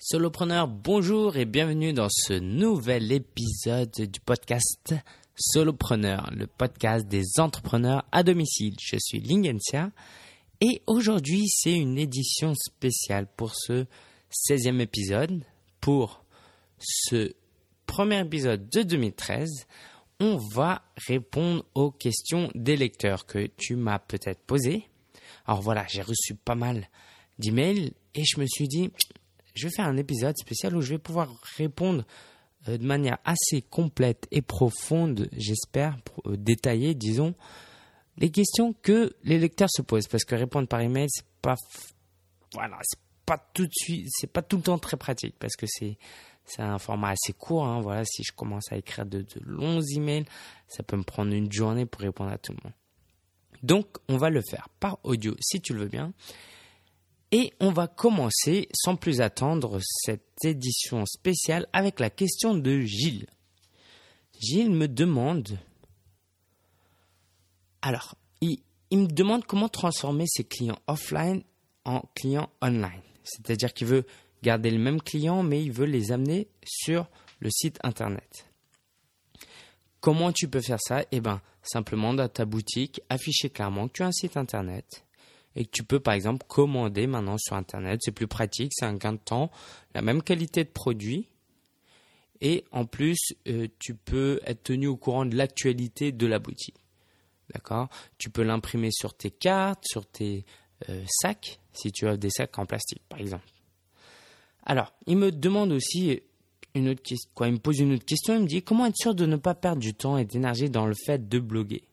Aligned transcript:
Solopreneur, 0.00 0.68
bonjour 0.68 1.36
et 1.36 1.44
bienvenue 1.44 1.92
dans 1.92 2.08
ce 2.08 2.32
nouvel 2.34 3.10
épisode 3.10 3.90
du 3.90 4.20
podcast 4.20 4.94
Solopreneur, 5.34 6.30
le 6.30 6.46
podcast 6.46 7.08
des 7.08 7.40
entrepreneurs 7.40 8.04
à 8.12 8.22
domicile. 8.22 8.76
Je 8.80 8.94
suis 9.00 9.18
Lingensia 9.18 9.90
et 10.60 10.82
aujourd'hui 10.86 11.48
c'est 11.48 11.76
une 11.76 11.98
édition 11.98 12.54
spéciale 12.54 13.26
pour 13.36 13.56
ce 13.56 13.86
16e 14.30 14.78
épisode. 14.78 15.42
Pour 15.80 16.24
ce 16.78 17.34
premier 17.86 18.20
épisode 18.20 18.68
de 18.68 18.82
2013, 18.82 19.66
on 20.20 20.36
va 20.36 20.82
répondre 21.08 21.64
aux 21.74 21.90
questions 21.90 22.52
des 22.54 22.76
lecteurs 22.76 23.26
que 23.26 23.48
tu 23.56 23.74
m'as 23.74 23.98
peut-être 23.98 24.42
posées. 24.42 24.88
Alors 25.44 25.60
voilà, 25.60 25.84
j'ai 25.88 26.02
reçu 26.02 26.36
pas 26.36 26.54
mal 26.54 26.88
d'emails 27.40 27.94
et 28.14 28.24
je 28.24 28.38
me 28.38 28.46
suis 28.46 28.68
dit, 28.68 28.92
je 29.58 29.68
vais 29.68 29.74
faire 29.74 29.86
un 29.86 29.96
épisode 29.96 30.36
spécial 30.38 30.76
où 30.76 30.80
je 30.80 30.90
vais 30.90 30.98
pouvoir 30.98 31.28
répondre 31.56 32.04
euh, 32.68 32.78
de 32.78 32.86
manière 32.86 33.18
assez 33.24 33.62
complète 33.62 34.26
et 34.30 34.42
profonde, 34.42 35.28
j'espère, 35.36 35.96
euh, 36.26 36.36
détaillée, 36.36 36.94
disons, 36.94 37.34
les 38.16 38.30
questions 38.30 38.72
que 38.82 39.14
les 39.24 39.38
lecteurs 39.38 39.70
se 39.70 39.82
posent. 39.82 40.08
Parce 40.08 40.24
que 40.24 40.34
répondre 40.34 40.68
par 40.68 40.80
email, 40.80 41.08
c'est 41.10 41.26
pas, 41.42 41.56
voilà, 42.54 42.78
c'est 42.82 43.00
pas 43.26 43.38
tout 43.52 43.66
de 43.66 43.72
suite, 43.72 44.06
c'est 44.10 44.32
pas 44.32 44.42
tout 44.42 44.56
le 44.56 44.62
temps 44.62 44.78
très 44.78 44.96
pratique 44.96 45.36
parce 45.38 45.54
que 45.56 45.66
c'est, 45.68 45.98
c'est 46.44 46.62
un 46.62 46.78
format 46.78 47.10
assez 47.10 47.32
court. 47.32 47.66
Hein, 47.66 47.80
voilà, 47.80 48.04
si 48.04 48.22
je 48.22 48.32
commence 48.32 48.72
à 48.72 48.76
écrire 48.76 49.06
de, 49.06 49.22
de 49.22 49.40
longs 49.40 49.82
emails, 49.96 50.24
ça 50.66 50.82
peut 50.82 50.96
me 50.96 51.04
prendre 51.04 51.32
une 51.32 51.50
journée 51.50 51.86
pour 51.86 52.00
répondre 52.00 52.30
à 52.30 52.38
tout 52.38 52.52
le 52.52 52.58
monde. 52.64 52.74
Donc, 53.62 53.86
on 54.08 54.16
va 54.16 54.30
le 54.30 54.40
faire 54.40 54.68
par 54.78 54.98
audio 55.02 55.34
si 55.40 55.60
tu 55.60 55.74
le 55.74 55.80
veux 55.80 55.88
bien. 55.88 56.12
Et 57.30 57.52
on 57.60 57.70
va 57.70 57.88
commencer 57.88 58.68
sans 58.72 58.96
plus 58.96 59.20
attendre 59.20 59.80
cette 59.82 60.44
édition 60.44 61.04
spéciale 61.04 61.68
avec 61.72 62.00
la 62.00 62.08
question 62.08 62.54
de 62.54 62.80
Gilles. 62.80 63.26
Gilles 64.40 64.70
me 64.70 64.88
demande... 64.88 65.58
Alors, 67.82 68.16
il, 68.40 68.60
me 68.92 69.06
demande 69.06 69.44
comment 69.44 69.68
transformer 69.68 70.24
ses 70.26 70.44
clients 70.44 70.78
offline 70.86 71.42
en 71.84 72.02
clients 72.14 72.50
online. 72.62 73.02
C'est-à-dire 73.24 73.74
qu'il 73.74 73.86
veut 73.86 74.06
garder 74.42 74.70
le 74.70 74.78
même 74.78 75.02
client, 75.02 75.42
mais 75.42 75.62
il 75.62 75.70
veut 75.70 75.86
les 75.86 76.12
amener 76.12 76.48
sur 76.64 77.08
le 77.40 77.50
site 77.50 77.78
internet. 77.82 78.46
Comment 80.00 80.32
tu 80.32 80.48
peux 80.48 80.60
faire 80.60 80.80
ça? 80.80 81.04
Eh 81.12 81.20
bien, 81.20 81.42
simplement 81.62 82.14
dans 82.14 82.28
ta 82.28 82.46
boutique, 82.46 83.00
afficher 83.10 83.50
clairement 83.50 83.88
que 83.88 83.92
tu 83.94 84.02
as 84.02 84.06
un 84.06 84.12
site 84.12 84.36
internet 84.36 85.04
et 85.58 85.64
que 85.64 85.70
tu 85.72 85.82
peux 85.82 85.98
par 85.98 86.14
exemple 86.14 86.46
commander 86.46 87.08
maintenant 87.08 87.36
sur 87.36 87.56
Internet. 87.56 88.00
C'est 88.02 88.12
plus 88.12 88.28
pratique, 88.28 88.72
c'est 88.72 88.84
un 88.84 88.94
gain 88.94 89.14
de 89.14 89.18
temps, 89.18 89.50
la 89.92 90.02
même 90.02 90.22
qualité 90.22 90.62
de 90.62 90.68
produit. 90.70 91.26
Et 92.40 92.64
en 92.70 92.86
plus, 92.86 93.18
euh, 93.48 93.66
tu 93.80 93.96
peux 93.96 94.40
être 94.46 94.62
tenu 94.62 94.86
au 94.86 94.96
courant 94.96 95.26
de 95.26 95.34
l'actualité 95.34 96.12
de 96.12 96.26
la 96.28 96.38
boutique. 96.38 96.76
D'accord? 97.52 97.88
Tu 98.18 98.30
peux 98.30 98.44
l'imprimer 98.44 98.90
sur 98.92 99.14
tes 99.14 99.32
cartes, 99.32 99.82
sur 99.84 100.06
tes 100.06 100.44
euh, 100.88 101.02
sacs, 101.08 101.58
si 101.72 101.90
tu 101.90 102.06
as 102.06 102.16
des 102.16 102.30
sacs 102.30 102.56
en 102.56 102.64
plastique, 102.64 103.02
par 103.08 103.18
exemple. 103.18 103.48
Alors, 104.64 104.92
il 105.08 105.16
me 105.16 105.32
demande 105.32 105.72
aussi 105.72 106.22
une 106.76 106.88
autre 106.90 107.02
question. 107.02 107.30
Quoi, 107.34 107.48
il 107.48 107.54
me 107.54 107.58
pose 107.58 107.80
une 107.80 107.94
autre 107.94 108.04
question. 108.04 108.36
Il 108.36 108.42
me 108.42 108.46
dit 108.46 108.62
comment 108.62 108.86
être 108.86 108.96
sûr 108.96 109.16
de 109.16 109.26
ne 109.26 109.34
pas 109.34 109.56
perdre 109.56 109.82
du 109.82 109.94
temps 109.94 110.18
et 110.18 110.24
d'énergie 110.24 110.70
dans 110.70 110.86
le 110.86 110.94
fait 110.94 111.28
de 111.28 111.40
bloguer? 111.40 111.87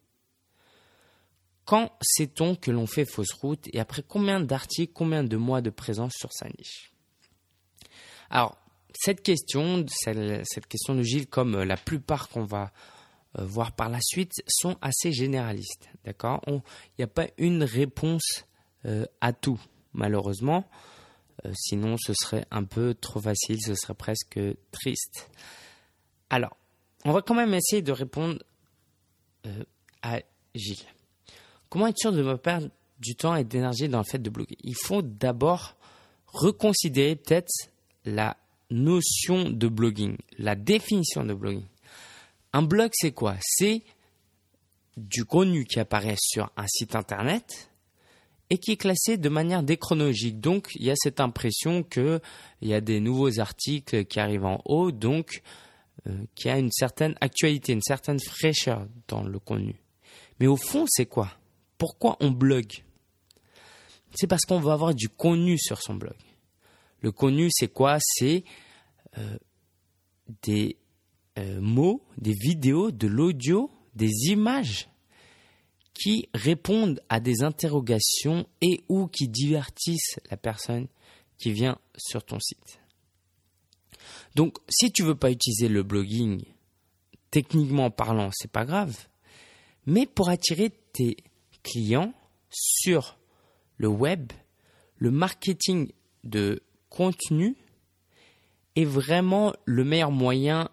Quand 1.65 1.91
sait-on 2.01 2.55
que 2.55 2.71
l'on 2.71 2.85
fait 2.85 3.05
fausse 3.05 3.33
route 3.33 3.67
et 3.73 3.79
après 3.79 4.03
combien 4.07 4.39
d'articles, 4.39 4.93
combien 4.93 5.23
de 5.23 5.35
mois 5.35 5.61
de 5.61 5.71
présence 5.71 6.13
sur 6.15 6.31
sa 6.31 6.47
niche? 6.47 6.91
Alors, 8.29 8.57
cette 8.93 9.21
question, 9.21 9.85
cette 9.87 10.67
question 10.67 10.95
de 10.95 11.01
Gilles, 11.01 11.27
comme 11.27 11.61
la 11.63 11.75
plupart 11.75 12.29
qu'on 12.29 12.45
va 12.45 12.71
euh, 13.37 13.45
voir 13.45 13.73
par 13.73 13.89
la 13.89 13.99
suite, 14.01 14.31
sont 14.47 14.77
assez 14.81 15.11
généralistes. 15.11 15.89
D'accord? 16.05 16.41
Il 16.47 16.61
n'y 16.99 17.03
a 17.03 17.07
pas 17.07 17.27
une 17.37 17.63
réponse 17.63 18.45
euh, 18.85 19.05
à 19.19 19.33
tout, 19.33 19.59
malheureusement. 19.93 20.69
Euh, 21.45 21.51
sinon, 21.55 21.97
ce 21.97 22.13
serait 22.13 22.45
un 22.51 22.63
peu 22.63 22.93
trop 22.93 23.19
facile, 23.19 23.59
ce 23.61 23.75
serait 23.75 23.95
presque 23.95 24.39
triste. 24.71 25.29
Alors, 26.29 26.55
on 27.03 27.11
va 27.11 27.21
quand 27.21 27.35
même 27.35 27.53
essayer 27.53 27.81
de 27.81 27.91
répondre 27.91 28.39
à 30.01 30.21
Gilles. 30.55 30.94
Comment 31.75 31.87
être 31.87 31.97
sûr 31.97 32.13
de 32.13 32.23
ne 32.23 32.35
pas 32.35 32.37
perdre 32.37 32.69
du 33.01 33.15
temps 33.15 33.35
et 33.35 33.43
d'énergie 33.43 33.89
dans 33.89 33.97
le 33.97 34.05
fait 34.05 34.17
de 34.17 34.29
bloguer? 34.29 34.55
Il 34.63 34.77
faut 34.81 35.01
d'abord 35.01 35.75
reconsidérer 36.27 37.17
peut-être 37.17 37.51
la 38.05 38.37
notion 38.69 39.49
de 39.49 39.67
blogging, 39.67 40.15
la 40.37 40.55
définition 40.55 41.25
de 41.25 41.33
blogging. 41.33 41.65
Un 42.53 42.61
blog, 42.61 42.91
c'est 42.93 43.11
quoi? 43.11 43.35
C'est 43.41 43.81
du 44.95 45.25
contenu 45.25 45.65
qui 45.65 45.81
apparaît 45.81 46.15
sur 46.17 46.49
un 46.55 46.65
site 46.65 46.95
internet 46.95 47.69
et 48.49 48.57
qui 48.57 48.71
est 48.71 48.77
classé 48.77 49.17
de 49.17 49.27
manière 49.27 49.61
déchronologique. 49.61 50.39
Donc, 50.39 50.69
il 50.75 50.85
y 50.85 50.91
a 50.91 50.95
cette 50.95 51.19
impression 51.19 51.83
qu'il 51.83 52.21
y 52.61 52.73
a 52.73 52.79
des 52.79 53.01
nouveaux 53.01 53.41
articles 53.41 54.05
qui 54.05 54.21
arrivent 54.21 54.45
en 54.45 54.61
haut, 54.63 54.93
donc 54.93 55.41
euh, 56.07 56.23
qu'il 56.35 56.47
y 56.47 56.53
a 56.53 56.57
une 56.57 56.71
certaine 56.71 57.15
actualité, 57.19 57.73
une 57.73 57.81
certaine 57.81 58.21
fraîcheur 58.21 58.87
dans 59.09 59.23
le 59.23 59.39
contenu. 59.39 59.75
Mais 60.39 60.47
au 60.47 60.55
fond, 60.55 60.85
c'est 60.87 61.07
quoi? 61.07 61.33
Pourquoi 61.77 62.17
on 62.19 62.31
blogue? 62.31 62.83
C'est 64.13 64.27
parce 64.27 64.43
qu'on 64.45 64.59
veut 64.59 64.71
avoir 64.71 64.95
du 64.95 65.09
contenu 65.09 65.57
sur 65.57 65.81
son 65.81 65.95
blog. 65.95 66.15
Le 67.01 67.11
contenu, 67.11 67.49
c'est 67.51 67.67
quoi? 67.67 67.97
C'est 67.99 68.43
euh, 69.17 69.37
des 70.43 70.77
euh, 71.37 71.59
mots, 71.59 72.01
des 72.17 72.33
vidéos, 72.33 72.91
de 72.91 73.07
l'audio, 73.07 73.69
des 73.93 74.11
images 74.29 74.87
qui 75.93 76.29
répondent 76.33 77.01
à 77.09 77.19
des 77.19 77.43
interrogations 77.43 78.45
et 78.61 78.83
ou 78.89 79.07
qui 79.07 79.27
divertissent 79.27 80.19
la 80.29 80.37
personne 80.37 80.87
qui 81.37 81.51
vient 81.51 81.77
sur 81.97 82.23
ton 82.23 82.39
site. 82.39 82.79
Donc, 84.35 84.57
si 84.69 84.91
tu 84.91 85.03
veux 85.03 85.15
pas 85.15 85.31
utiliser 85.31 85.69
le 85.69 85.83
blogging, 85.83 86.43
techniquement 87.31 87.89
parlant, 87.91 88.29
c'est 88.33 88.51
pas 88.51 88.65
grave. 88.65 88.95
Mais 89.85 90.05
pour 90.05 90.29
attirer 90.29 90.71
tes 90.93 91.17
clients 91.65 92.13
sur 92.49 93.17
le 93.77 93.87
web, 93.87 94.31
le 94.97 95.11
marketing 95.11 95.91
de 96.23 96.61
contenu 96.89 97.55
est 98.75 98.85
vraiment 98.85 99.53
le 99.65 99.83
meilleur 99.83 100.11
moyen 100.11 100.69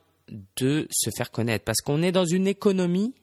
de 0.57 0.87
se 0.91 1.11
faire 1.17 1.31
connaître 1.31 1.65
parce 1.65 1.81
qu'on 1.81 2.03
est 2.03 2.13
dans 2.13 2.25
une 2.25 2.47
économie 2.47 3.15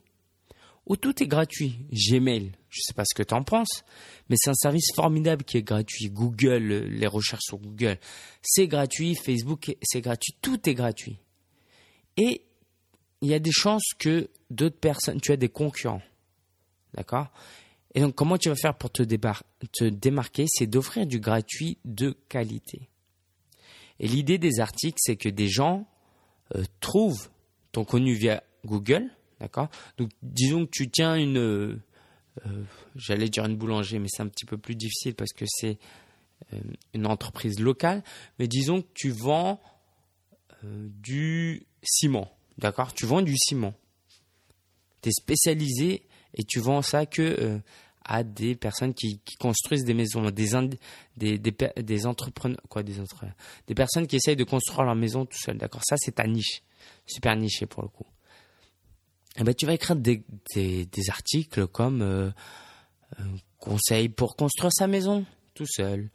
où 0.85 0.97
tout 0.97 1.22
est 1.22 1.28
gratuit. 1.28 1.78
Gmail, 1.91 2.52
je 2.69 2.80
ne 2.80 2.81
sais 2.81 2.94
pas 2.94 3.03
ce 3.06 3.16
que 3.16 3.24
tu 3.24 3.34
en 3.34 3.44
penses, 3.44 3.84
mais 4.28 4.36
c'est 4.38 4.50
un 4.50 4.56
service 4.56 4.91
formidable 4.96 5.44
qui 5.44 5.57
est 5.57 5.63
gratuit. 5.63 6.09
Google, 6.09 6.88
les 6.90 7.07
recherches 7.07 7.44
sur 7.46 7.59
Google, 7.59 7.97
c'est 8.41 8.68
gratuit. 8.68 9.16
Facebook, 9.16 9.75
c'est 9.84 10.01
gratuit. 10.01 10.34
Tout 10.41 10.68
est 10.68 10.74
gratuit. 10.74 11.18
Et 12.18 12.44
il 13.22 13.30
y 13.30 13.34
a 13.34 13.40
des 13.40 13.51
chances 13.51 13.94
que 13.97 14.30
d'autres 14.50 14.80
personnes, 14.80 15.22
tu 15.22 15.31
as 15.31 15.38
des 15.38 15.50
concurrents. 15.50 16.01
D'accord? 16.96 17.31
Et 17.95 18.01
donc, 18.01 18.16
comment 18.16 18.38
tu 18.38 18.50
vas 18.50 18.55
faire 18.55 18.75
pour 18.75 18.91
te, 18.91 19.03
te 19.03 19.83
démarquer? 19.83 20.45
C'est 20.47 20.67
d'offrir 20.67 21.05
du 21.07 21.19
gratuit 21.19 21.77
de 21.85 22.16
qualité. 22.29 22.89
Et 24.00 24.07
l'idée 24.07 24.38
des 24.38 24.59
articles, 24.59 24.97
c'est 25.00 25.16
que 25.16 25.29
des 25.29 25.47
gens 25.47 25.88
euh, 26.55 26.63
trouvent 26.79 27.29
ton 27.72 27.83
contenu 27.83 28.13
via 28.13 28.44
Google, 28.66 29.09
d'accord? 29.39 29.69
Donc, 29.97 30.11
disons 30.22 30.66
que 30.66 30.72
tu 30.72 30.89
tiens 30.89 31.16
une, 31.16 31.38
euh, 31.38 31.81
euh, 32.45 32.63
j'allais 32.95 33.29
dire 33.29 33.45
une 33.45 33.57
boulangerie, 33.57 34.00
mais 34.00 34.07
c'est 34.09 34.21
un 34.21 34.27
petit 34.27 34.45
peu 34.45 34.57
plus 34.57 34.75
difficile 34.75 35.16
parce 35.16 35.33
que 35.33 35.45
c'est 35.47 35.77
une 36.94 37.06
entreprise 37.06 37.59
locale. 37.59 38.01
Mais 38.39 38.47
disons 38.47 38.81
que 38.81 38.88
tu 38.94 39.09
vends 39.09 39.61
du 40.63 41.68
ciment, 41.83 42.31
d'accord? 42.57 42.94
Tu 42.94 43.06
vends 43.06 43.21
du 43.21 43.35
ciment. 43.38 43.74
Tu 45.01 45.09
es 45.09 45.12
spécialisé 45.12 46.03
et 46.34 46.44
tu 46.44 46.60
vends 46.60 46.81
ça 46.81 47.06
que 47.06 47.22
euh, 47.22 47.60
à 48.04 48.24
des 48.24 48.56
personnes 48.56 48.94
qui, 48.94 49.22
construisent 49.40 49.84
des 49.84 49.94
maisons, 49.94 50.24
des, 50.31 50.78
des, 51.16 51.38
des, 51.38 52.06
entrepreneurs, 52.08 52.60
quoi, 52.68 52.81
des 52.81 52.96
des 53.68 53.76
personnes 53.76 54.08
qui 54.08 54.16
essayent 54.16 54.36
de 54.36 54.44
construire 54.44 54.84
leur 54.84 54.96
maison 54.96 55.26
tout 55.26 55.38
seul, 55.38 55.58
d'accord? 55.58 55.81
Ça, 55.84 55.96
c'est 55.98 56.16
ta 56.16 56.26
niche, 56.26 56.64
super 57.06 57.36
niché 57.36 57.66
pour 57.66 57.84
le 57.84 57.90
coup. 57.90 58.08
Eh 59.38 59.44
ben, 59.44 59.54
tu 59.54 59.66
vas 59.66 59.74
écrire 59.74 59.96
des, 59.96 60.24
des, 60.56 61.10
articles 61.10 61.68
comme 61.68 62.02
euh, 62.02 62.31
euh, 63.20 63.24
conseils 63.60 64.10
pour 64.10 64.36
construire 64.36 64.72
sa 64.74 64.88
maison 64.88 65.26
tout 65.54 65.68
seul, 65.68 66.10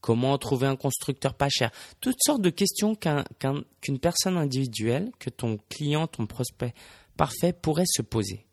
comment 0.00 0.38
trouver 0.38 0.66
un 0.66 0.76
constructeur 0.76 1.34
pas 1.34 1.48
cher, 1.50 1.70
toutes 2.00 2.16
sortes 2.20 2.40
de 2.40 2.50
questions 2.50 2.96
qu'une 2.96 3.98
personne 3.98 4.38
individuelle, 4.38 5.10
que 5.18 5.28
ton 5.28 5.58
client, 5.68 6.06
ton 6.06 6.26
prospect 6.26 6.74
parfait 7.18 7.52
pourrait 7.52 7.84
se 7.86 8.00
poser. 8.00 8.46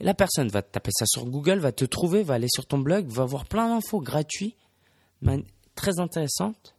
La 0.00 0.14
personne 0.14 0.48
va 0.48 0.62
taper 0.62 0.92
ça 0.92 1.04
sur 1.06 1.26
Google, 1.26 1.58
va 1.58 1.72
te 1.72 1.84
trouver, 1.84 2.22
va 2.22 2.34
aller 2.34 2.48
sur 2.50 2.64
ton 2.64 2.78
blog, 2.78 3.06
va 3.08 3.26
voir 3.26 3.44
plein 3.44 3.68
d'infos 3.68 4.00
gratuites, 4.00 4.56
très 5.74 5.98
intéressantes. 5.98 6.74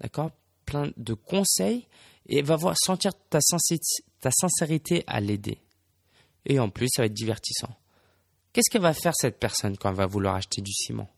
d'accord 0.00 0.32
Plein 0.66 0.90
de 0.96 1.14
conseils 1.14 1.86
et 2.26 2.42
va 2.42 2.56
voir 2.56 2.74
sentir 2.78 3.12
ta, 3.30 3.40
sincérité 3.40 5.04
à 5.06 5.20
l'aider. 5.20 5.58
Et 6.46 6.58
en 6.58 6.70
plus, 6.70 6.88
ça 6.88 7.02
va 7.02 7.06
être 7.06 7.14
divertissant. 7.14 7.74
Qu'est-ce 8.52 8.70
qu'elle 8.70 8.82
va 8.82 8.94
faire 8.94 9.14
cette 9.14 9.38
personne 9.38 9.76
quand 9.76 9.90
elle 9.90 9.96
va 9.96 10.06
vouloir 10.06 10.34
acheter 10.34 10.62
du 10.62 10.72
ciment? 10.72 11.08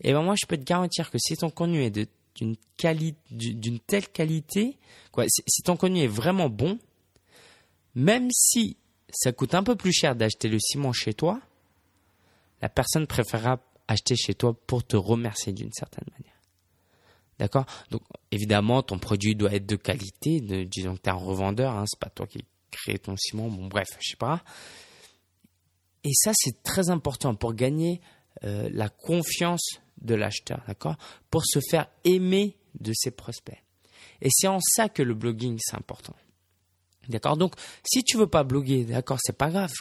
Eh 0.00 0.12
ben 0.12 0.22
moi, 0.22 0.34
je 0.40 0.46
peux 0.46 0.56
te 0.56 0.64
garantir 0.64 1.10
que 1.10 1.18
si 1.18 1.36
ton 1.36 1.50
contenu 1.50 1.82
est 1.82 1.98
d'une 2.40 3.80
telle 3.86 4.08
qualité, 4.08 4.78
quoi, 5.10 5.24
si 5.28 5.62
ton 5.62 5.76
contenu 5.76 6.00
est 6.00 6.06
vraiment 6.08 6.48
bon, 6.48 6.78
même 7.96 8.28
si 8.30 8.76
ça 9.10 9.32
coûte 9.32 9.54
un 9.54 9.62
peu 9.62 9.74
plus 9.74 9.92
cher 9.92 10.14
d'acheter 10.14 10.48
le 10.48 10.58
ciment 10.60 10.92
chez 10.92 11.14
toi, 11.14 11.40
la 12.60 12.68
personne 12.68 13.06
préférera 13.06 13.58
acheter 13.88 14.14
chez 14.16 14.34
toi 14.34 14.54
pour 14.66 14.84
te 14.84 14.96
remercier 14.96 15.52
d'une 15.52 15.72
certaine 15.72 16.06
manière. 16.12 16.38
D'accord? 17.38 17.64
Donc 17.90 18.02
évidemment, 18.30 18.82
ton 18.82 18.98
produit 18.98 19.34
doit 19.34 19.54
être 19.54 19.66
de 19.66 19.76
qualité. 19.76 20.40
disons 20.40 20.96
que 20.96 21.00
tu 21.00 21.08
es 21.08 21.12
un 21.12 21.16
revendeur, 21.16 21.72
hein, 21.72 21.84
c'est 21.86 21.98
pas 21.98 22.10
toi 22.10 22.26
qui 22.26 22.44
crée 22.70 22.98
ton 22.98 23.16
ciment. 23.16 23.48
Bon 23.48 23.66
bref, 23.66 23.88
je 24.00 24.10
sais 24.10 24.16
pas. 24.16 24.44
Et 26.04 26.12
ça, 26.14 26.32
c'est 26.34 26.62
très 26.62 26.90
important 26.90 27.34
pour 27.34 27.54
gagner 27.54 28.00
euh, 28.44 28.68
la 28.72 28.88
confiance 28.88 29.80
de 30.00 30.14
l'acheteur, 30.14 30.62
d'accord? 30.68 30.96
Pour 31.30 31.42
se 31.44 31.60
faire 31.70 31.88
aimer 32.04 32.56
de 32.78 32.92
ses 32.94 33.10
prospects. 33.10 33.62
Et 34.20 34.28
c'est 34.30 34.48
en 34.48 34.60
ça 34.60 34.88
que 34.88 35.02
le 35.02 35.14
blogging, 35.14 35.58
c'est 35.60 35.76
important. 35.76 36.14
D'accord? 37.08 37.36
Donc, 37.36 37.54
si 37.84 38.02
tu 38.02 38.16
veux 38.16 38.26
pas 38.26 38.44
bloguer, 38.44 38.84
d'accord, 38.84 39.18
c'est 39.20 39.36
pas 39.36 39.50
grave. 39.50 39.72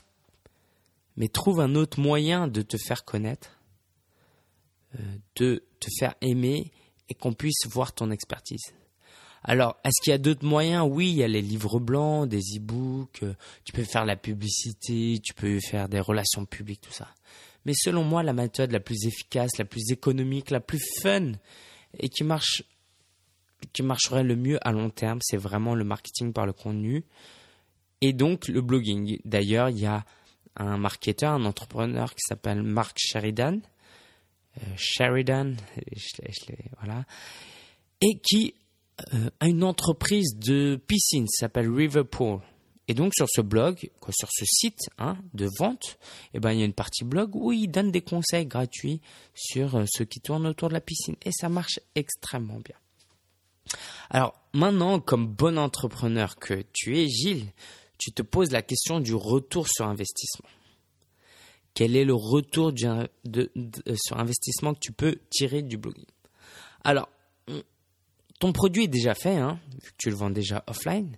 Mais 1.18 1.27
trouve 1.27 1.60
un 1.60 1.75
autre 1.75 2.00
moyen 2.00 2.48
de 2.48 2.62
te 2.62 2.77
faire 2.77 3.06
connaître, 3.06 3.57
euh, 4.95 5.04
de 5.38 5.63
te 5.80 5.88
faire 5.98 6.16
aimer 6.22 6.72
et 7.10 7.13
qu'on 7.13 7.33
puisse 7.33 7.66
voir 7.68 7.94
ton 7.94 8.12
expertise. 8.12 8.74
Alors, 9.44 9.77
est-ce 9.83 10.04
qu'il 10.04 10.12
y 10.12 10.13
a 10.13 10.18
d'autres 10.18 10.45
moyens? 10.45 10.88
Oui, 10.89 11.12
il 11.12 11.18
y 11.18 11.24
a 11.24 11.27
les 11.27 11.42
livres 11.42 11.80
blancs, 11.80 12.27
des 12.27 12.42
e-books, 12.57 13.22
euh, 13.22 13.33
tu 13.63 13.74
peux 13.74 13.83
faire 13.83 14.04
la 14.04 14.16
publicité, 14.16 15.19
tu 15.24 15.33
peux 15.36 15.60
faire 15.60 15.88
des 15.88 16.00
relations 16.00 16.45
publiques, 16.45 16.81
tout 16.81 16.92
ça. 16.92 17.07
Mais 17.66 17.74
selon 17.75 18.04
moi, 18.04 18.24
la 18.24 18.33
méthode 18.33 18.71
la 18.71 18.80
plus 18.80 19.06
efficace, 19.06 19.57
la 19.57 19.66
plus 19.66 19.92
économique, 19.92 20.50
la 20.50 20.60
plus 20.60 20.81
fun 21.01 21.33
et 22.00 22.10
qui 22.10 22.24
marche 22.24 22.63
qui 23.74 23.84
marcherait 23.84 24.24
le 24.24 24.36
mieux 24.36 24.58
à 24.68 24.72
long 24.72 24.90
terme, 24.90 25.20
c'est 25.22 25.38
vraiment 25.38 25.76
le 25.76 25.84
marketing 25.84 26.34
par 26.34 26.46
le 26.46 26.54
contenu 26.54 27.04
et 28.02 28.14
donc 28.14 28.48
le 28.48 28.62
blogging. 28.62 29.20
D'ailleurs, 29.26 29.70
il 29.70 29.80
y 29.80 29.86
a 29.86 30.06
un 30.58 30.78
marketeur, 30.78 31.32
un 31.32 31.46
entrepreneur 31.46 32.14
qui 32.14 32.22
s'appelle 32.28 32.64
Mark 32.64 32.98
Sheridan, 32.98 33.60
euh, 34.58 34.62
Sheridan, 34.78 35.56
voilà, 36.80 37.06
et 38.02 38.20
qui 38.20 38.54
euh, 39.14 39.30
a 39.40 39.48
une 39.48 39.64
entreprise 39.64 40.38
de 40.38 40.80
piscine 40.88 41.28
s'appelle 41.28 41.70
Riverpool. 41.70 42.40
Et 42.88 42.94
donc 42.94 43.14
sur 43.16 43.28
ce 43.28 43.42
blog, 43.42 43.90
sur 44.12 44.30
ce 44.32 44.46
site 44.46 44.90
hein, 45.00 45.18
de 45.34 45.50
vente, 45.58 45.98
eh 46.34 46.40
ben, 46.40 46.52
il 46.52 46.60
y 46.60 46.62
a 46.62 46.66
une 46.66 46.74
partie 46.74 47.04
blog 47.04 47.36
où 47.36 47.52
il 47.52 47.68
donne 47.68 47.92
des 47.92 48.02
conseils 48.02 48.46
gratuits 48.46 49.02
sur 49.34 49.76
euh, 49.76 49.86
ce 49.92 50.04
qui 50.04 50.20
tourne 50.20 50.46
autour 50.46 50.70
de 50.70 50.76
la 50.76 50.82
piscine. 50.82 51.16
Et 51.26 51.32
ça 51.32 51.50
marche 51.50 51.80
extrêmement 51.96 52.60
bien. 52.60 52.76
Alors 54.10 54.34
maintenant, 54.54 55.00
comme 55.00 55.28
bon 55.28 55.58
entrepreneur 55.58 56.36
que 56.38 56.64
tu 56.74 56.98
es, 57.00 57.08
Gilles, 57.08 57.52
tu 57.98 58.12
te 58.12 58.22
poses 58.22 58.52
la 58.52 58.62
question 58.62 59.00
du 59.00 59.14
retour 59.14 59.68
sur 59.68 59.88
investissement. 59.88 60.50
Quel 61.74 61.96
est 61.96 62.06
le 62.06 62.14
retour 62.14 62.72
de, 62.72 63.52
sur 63.96 64.18
investissement 64.18 64.74
que 64.74 64.80
tu 64.80 64.92
peux 64.92 65.18
tirer 65.30 65.62
du 65.62 65.78
blogging? 65.78 66.06
Alors, 66.84 67.10
ton 68.40 68.54
produit 68.54 68.84
est 68.84 68.90
déjà 68.90 69.14
fait, 69.14 69.38
hein, 69.38 69.60
tu 69.98 70.10
le 70.10 70.16
vends 70.16 70.30
déjà 70.30 70.64
offline. 70.68 71.18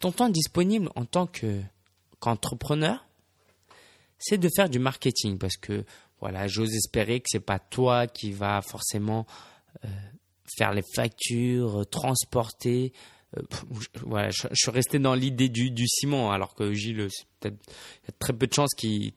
Ton 0.00 0.12
temps 0.12 0.28
disponible 0.28 0.90
en 0.94 1.04
tant 1.04 1.26
qu'entrepreneur, 1.26 3.04
c'est 4.18 4.38
de 4.38 4.48
faire 4.54 4.68
du 4.68 4.78
marketing 4.78 5.38
parce 5.38 5.56
que 5.56 5.84
voilà, 6.20 6.46
j'ose 6.46 6.74
espérer 6.74 7.20
que 7.20 7.26
c'est 7.28 7.40
pas 7.40 7.58
toi 7.58 8.06
qui 8.06 8.30
va 8.30 8.62
forcément 8.62 9.26
euh, 9.84 9.88
faire 10.44 10.72
les 10.72 10.82
factures, 10.94 11.86
transporter, 11.90 12.92
euh, 13.36 13.42
voilà, 14.04 14.30
je, 14.30 14.46
suis 14.52 14.70
resté 14.70 14.98
dans 14.98 15.14
l'idée 15.14 15.48
du, 15.48 15.70
du, 15.70 15.86
ciment, 15.88 16.30
alors 16.30 16.54
que 16.54 16.72
Gilles, 16.72 17.08
il 17.44 17.50
y 17.50 18.08
a 18.08 18.12
très 18.18 18.32
peu 18.32 18.46
de 18.46 18.52
chances 18.52 18.74
qu'il 18.76 19.12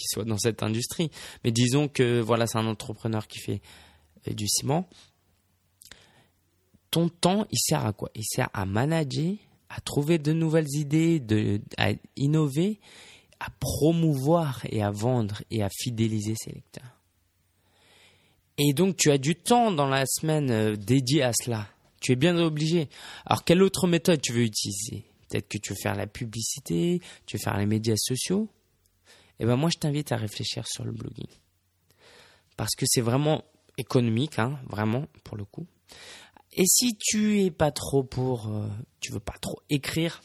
soit 0.00 0.24
dans 0.24 0.38
cette 0.38 0.62
industrie. 0.62 1.10
Mais 1.44 1.50
disons 1.50 1.88
que 1.88 2.20
voilà, 2.20 2.46
c'est 2.46 2.58
un 2.58 2.66
entrepreneur 2.66 3.26
qui 3.26 3.40
fait 3.40 3.60
euh, 4.28 4.32
du 4.32 4.46
ciment. 4.48 4.88
Ton 6.90 7.08
temps, 7.08 7.46
il 7.50 7.58
sert 7.58 7.84
à 7.84 7.92
quoi? 7.92 8.10
Il 8.14 8.24
sert 8.24 8.48
à 8.52 8.64
manager, 8.64 9.34
à 9.68 9.80
trouver 9.80 10.18
de 10.18 10.32
nouvelles 10.32 10.72
idées, 10.74 11.18
de, 11.18 11.60
à 11.76 11.90
innover, 12.14 12.78
à 13.40 13.50
promouvoir 13.60 14.62
et 14.70 14.82
à 14.82 14.90
vendre 14.90 15.42
et 15.50 15.62
à 15.62 15.68
fidéliser 15.68 16.34
ses 16.38 16.52
lecteurs. 16.52 16.95
Et 18.58 18.72
donc 18.72 18.96
tu 18.96 19.10
as 19.10 19.18
du 19.18 19.34
temps 19.34 19.70
dans 19.70 19.88
la 19.88 20.04
semaine 20.06 20.50
euh, 20.50 20.76
dédié 20.76 21.22
à 21.22 21.32
cela. 21.32 21.68
Tu 22.00 22.12
es 22.12 22.16
bien 22.16 22.36
obligé. 22.38 22.88
Alors, 23.24 23.44
quelle 23.44 23.62
autre 23.62 23.86
méthode 23.86 24.20
tu 24.20 24.32
veux 24.32 24.42
utiliser? 24.42 25.04
Peut-être 25.28 25.48
que 25.48 25.58
tu 25.58 25.72
veux 25.72 25.78
faire 25.82 25.94
la 25.94 26.06
publicité, 26.06 27.00
tu 27.26 27.36
veux 27.36 27.42
faire 27.42 27.58
les 27.58 27.66
médias 27.66 27.96
sociaux? 27.96 28.48
Eh 29.40 29.44
bien, 29.44 29.56
moi, 29.56 29.70
je 29.72 29.78
t'invite 29.78 30.12
à 30.12 30.16
réfléchir 30.16 30.66
sur 30.66 30.84
le 30.84 30.92
blogging. 30.92 31.26
Parce 32.56 32.74
que 32.76 32.86
c'est 32.86 33.00
vraiment 33.00 33.42
économique, 33.76 34.38
hein, 34.38 34.58
vraiment, 34.68 35.06
pour 35.24 35.36
le 35.36 35.44
coup. 35.44 35.66
Et 36.52 36.64
si 36.64 36.96
tu 36.96 37.42
es 37.42 37.50
pas 37.50 37.70
trop 37.70 38.02
pour, 38.02 38.48
euh, 38.48 38.68
tu 39.00 39.12
veux 39.12 39.20
pas 39.20 39.36
trop 39.40 39.60
écrire, 39.68 40.22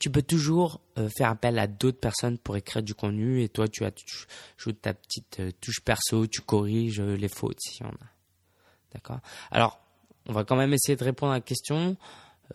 tu 0.00 0.10
peux 0.10 0.22
toujours 0.22 0.80
euh, 0.98 1.08
faire 1.16 1.28
appel 1.28 1.60
à 1.60 1.68
d'autres 1.68 2.00
personnes 2.00 2.38
pour 2.38 2.56
écrire 2.56 2.82
du 2.82 2.94
contenu 2.94 3.42
et 3.42 3.48
toi 3.48 3.68
tu 3.68 3.84
as 3.84 3.92
ta 4.82 4.94
petite 4.94 5.38
euh, 5.38 5.52
touche 5.60 5.80
perso, 5.80 6.26
tu 6.26 6.40
corriges 6.40 7.00
les 7.00 7.28
fautes 7.28 7.60
s'il 7.60 7.86
y 7.86 7.88
en 7.88 7.92
a. 7.92 8.10
D'accord? 8.92 9.20
Alors 9.52 9.80
on 10.26 10.32
va 10.32 10.44
quand 10.44 10.56
même 10.56 10.72
essayer 10.72 10.96
de 10.96 11.04
répondre 11.04 11.32
à 11.32 11.36
la 11.36 11.40
question. 11.40 11.96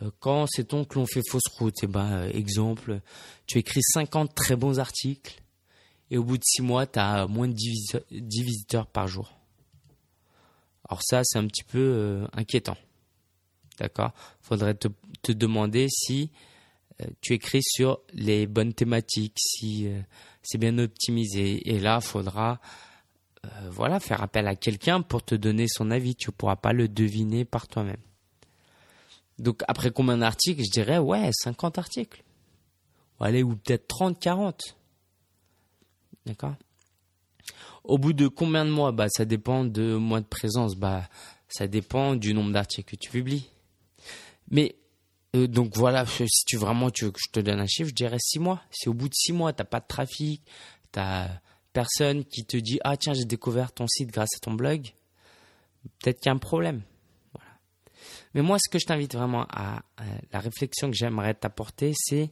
Euh, 0.01 0.11
quand 0.19 0.47
sait-on 0.47 0.85
que 0.85 0.95
l'on 0.95 1.05
fait 1.05 1.21
fausse 1.29 1.47
route? 1.57 1.75
Eh 1.83 1.87
ben, 1.87 2.11
euh, 2.11 2.29
exemple, 2.29 3.01
tu 3.47 3.57
écris 3.57 3.81
50 3.81 4.33
très 4.35 4.55
bons 4.55 4.79
articles 4.79 5.41
et 6.11 6.17
au 6.17 6.23
bout 6.23 6.37
de 6.37 6.43
6 6.43 6.61
mois, 6.61 6.85
tu 6.85 6.99
as 6.99 7.27
moins 7.27 7.47
de 7.47 7.53
10 7.53 8.43
visiteurs 8.43 8.87
par 8.87 9.07
jour. 9.07 9.37
Alors 10.87 11.01
ça, 11.03 11.21
c'est 11.23 11.39
un 11.39 11.47
petit 11.47 11.63
peu 11.63 11.79
euh, 11.79 12.27
inquiétant. 12.33 12.77
D'accord? 13.79 14.13
Faudrait 14.41 14.75
te, 14.75 14.87
demander 15.31 15.87
si 15.89 16.29
tu 17.21 17.33
écris 17.33 17.61
sur 17.61 17.99
les 18.13 18.47
bonnes 18.47 18.73
thématiques, 18.73 19.37
si 19.37 19.87
c'est 20.43 20.57
bien 20.57 20.77
optimisé. 20.77 21.69
Et 21.69 21.79
là, 21.79 21.99
faudra 22.01 22.59
euh, 23.45 23.69
voilà, 23.69 23.99
faire 23.99 24.21
appel 24.21 24.47
à 24.47 24.55
quelqu'un 24.55 25.01
pour 25.01 25.23
te 25.23 25.35
donner 25.35 25.65
son 25.67 25.91
avis. 25.91 26.15
Tu 26.15 26.29
ne 26.29 26.31
pourras 26.31 26.55
pas 26.55 26.73
le 26.73 26.87
deviner 26.87 27.45
par 27.45 27.67
toi-même. 27.67 28.01
Donc 29.37 29.63
après 29.67 29.91
combien 29.91 30.17
d'articles 30.17 30.63
Je 30.63 30.71
dirais 30.71 30.97
ouais, 30.97 31.29
50 31.31 31.77
articles. 31.77 32.23
Allez, 33.19 33.43
ou 33.43 33.55
peut-être 33.55 33.87
30, 33.87 34.19
40. 34.19 34.77
D'accord? 36.25 36.55
Au 37.83 37.97
bout 37.97 38.13
de 38.13 38.27
combien 38.27 38.65
de 38.65 38.71
mois? 38.71 38.91
Bah 38.91 39.07
ça 39.09 39.25
dépend 39.25 39.63
de 39.63 39.95
mois 39.95 40.21
de 40.21 40.25
présence. 40.25 40.75
Bah 40.75 41.07
ça 41.47 41.67
dépend 41.67 42.15
du 42.15 42.33
nombre 42.33 42.51
d'articles 42.51 42.95
que 42.95 43.01
tu 43.01 43.11
publies. 43.11 43.49
Mais 44.49 44.75
euh, 45.35 45.47
donc 45.47 45.75
voilà, 45.75 46.05
si 46.05 46.45
tu 46.45 46.57
vraiment 46.57 46.89
que 46.89 47.05
je 47.05 47.31
te 47.31 47.39
donne 47.39 47.59
un 47.59 47.67
chiffre, 47.67 47.89
je 47.89 47.95
dirais 47.95 48.17
6 48.19 48.39
mois. 48.39 48.61
Si 48.71 48.89
au 48.89 48.93
bout 48.93 49.09
de 49.09 49.13
6 49.15 49.33
mois, 49.33 49.53
tu 49.53 49.61
n'as 49.61 49.65
pas 49.65 49.79
de 49.79 49.87
trafic, 49.87 50.41
tu 50.91 50.99
as 50.99 51.41
personne 51.75 52.23
qui 52.23 52.45
te 52.45 52.55
dit 52.57 52.79
ah 52.83 52.95
tiens 52.95 53.13
j'ai 53.13 53.25
découvert 53.25 53.73
ton 53.73 53.85
site 53.87 54.09
grâce 54.09 54.33
à 54.35 54.39
ton 54.39 54.53
blog, 54.53 54.93
peut-être 55.99 56.19
qu'il 56.19 56.29
y 56.29 56.29
a 56.29 56.33
un 56.33 56.39
problème. 56.39 56.81
Mais 58.33 58.41
moi 58.41 58.57
ce 58.59 58.69
que 58.69 58.79
je 58.79 58.85
t'invite 58.85 59.13
vraiment 59.13 59.45
à, 59.49 59.83
la 60.31 60.39
réflexion 60.39 60.89
que 60.89 60.95
j'aimerais 60.95 61.33
t'apporter 61.33 61.93
c'est 61.95 62.31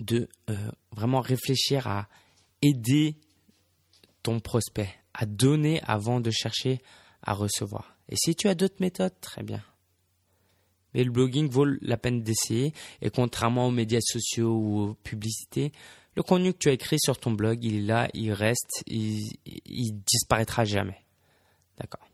de 0.00 0.28
euh, 0.50 0.70
vraiment 0.90 1.20
réfléchir 1.20 1.86
à 1.86 2.08
aider 2.62 3.16
ton 4.24 4.40
prospect, 4.40 4.92
à 5.14 5.24
donner 5.26 5.80
avant 5.84 6.20
de 6.20 6.30
chercher 6.32 6.80
à 7.22 7.32
recevoir. 7.32 7.96
Et 8.08 8.16
si 8.16 8.34
tu 8.34 8.48
as 8.48 8.56
d'autres 8.56 8.80
méthodes, 8.80 9.14
très 9.20 9.44
bien. 9.44 9.62
Mais 10.94 11.04
le 11.04 11.10
blogging 11.10 11.48
vaut 11.48 11.64
la 11.64 11.96
peine 11.96 12.22
d'essayer. 12.22 12.72
Et 13.00 13.10
contrairement 13.10 13.68
aux 13.68 13.70
médias 13.70 14.00
sociaux 14.00 14.54
ou 14.54 14.80
aux 14.80 14.94
publicités, 14.94 15.72
le 16.14 16.22
contenu 16.22 16.52
que 16.52 16.58
tu 16.58 16.68
as 16.68 16.72
écrit 16.72 16.98
sur 17.00 17.18
ton 17.18 17.30
blog, 17.30 17.64
il 17.64 17.76
est 17.76 17.86
là, 17.86 18.08
il 18.14 18.32
reste, 18.32 18.82
il, 18.86 19.32
il 19.66 19.92
disparaîtra 20.06 20.64
jamais. 20.64 21.02
D'accord. 21.78 22.06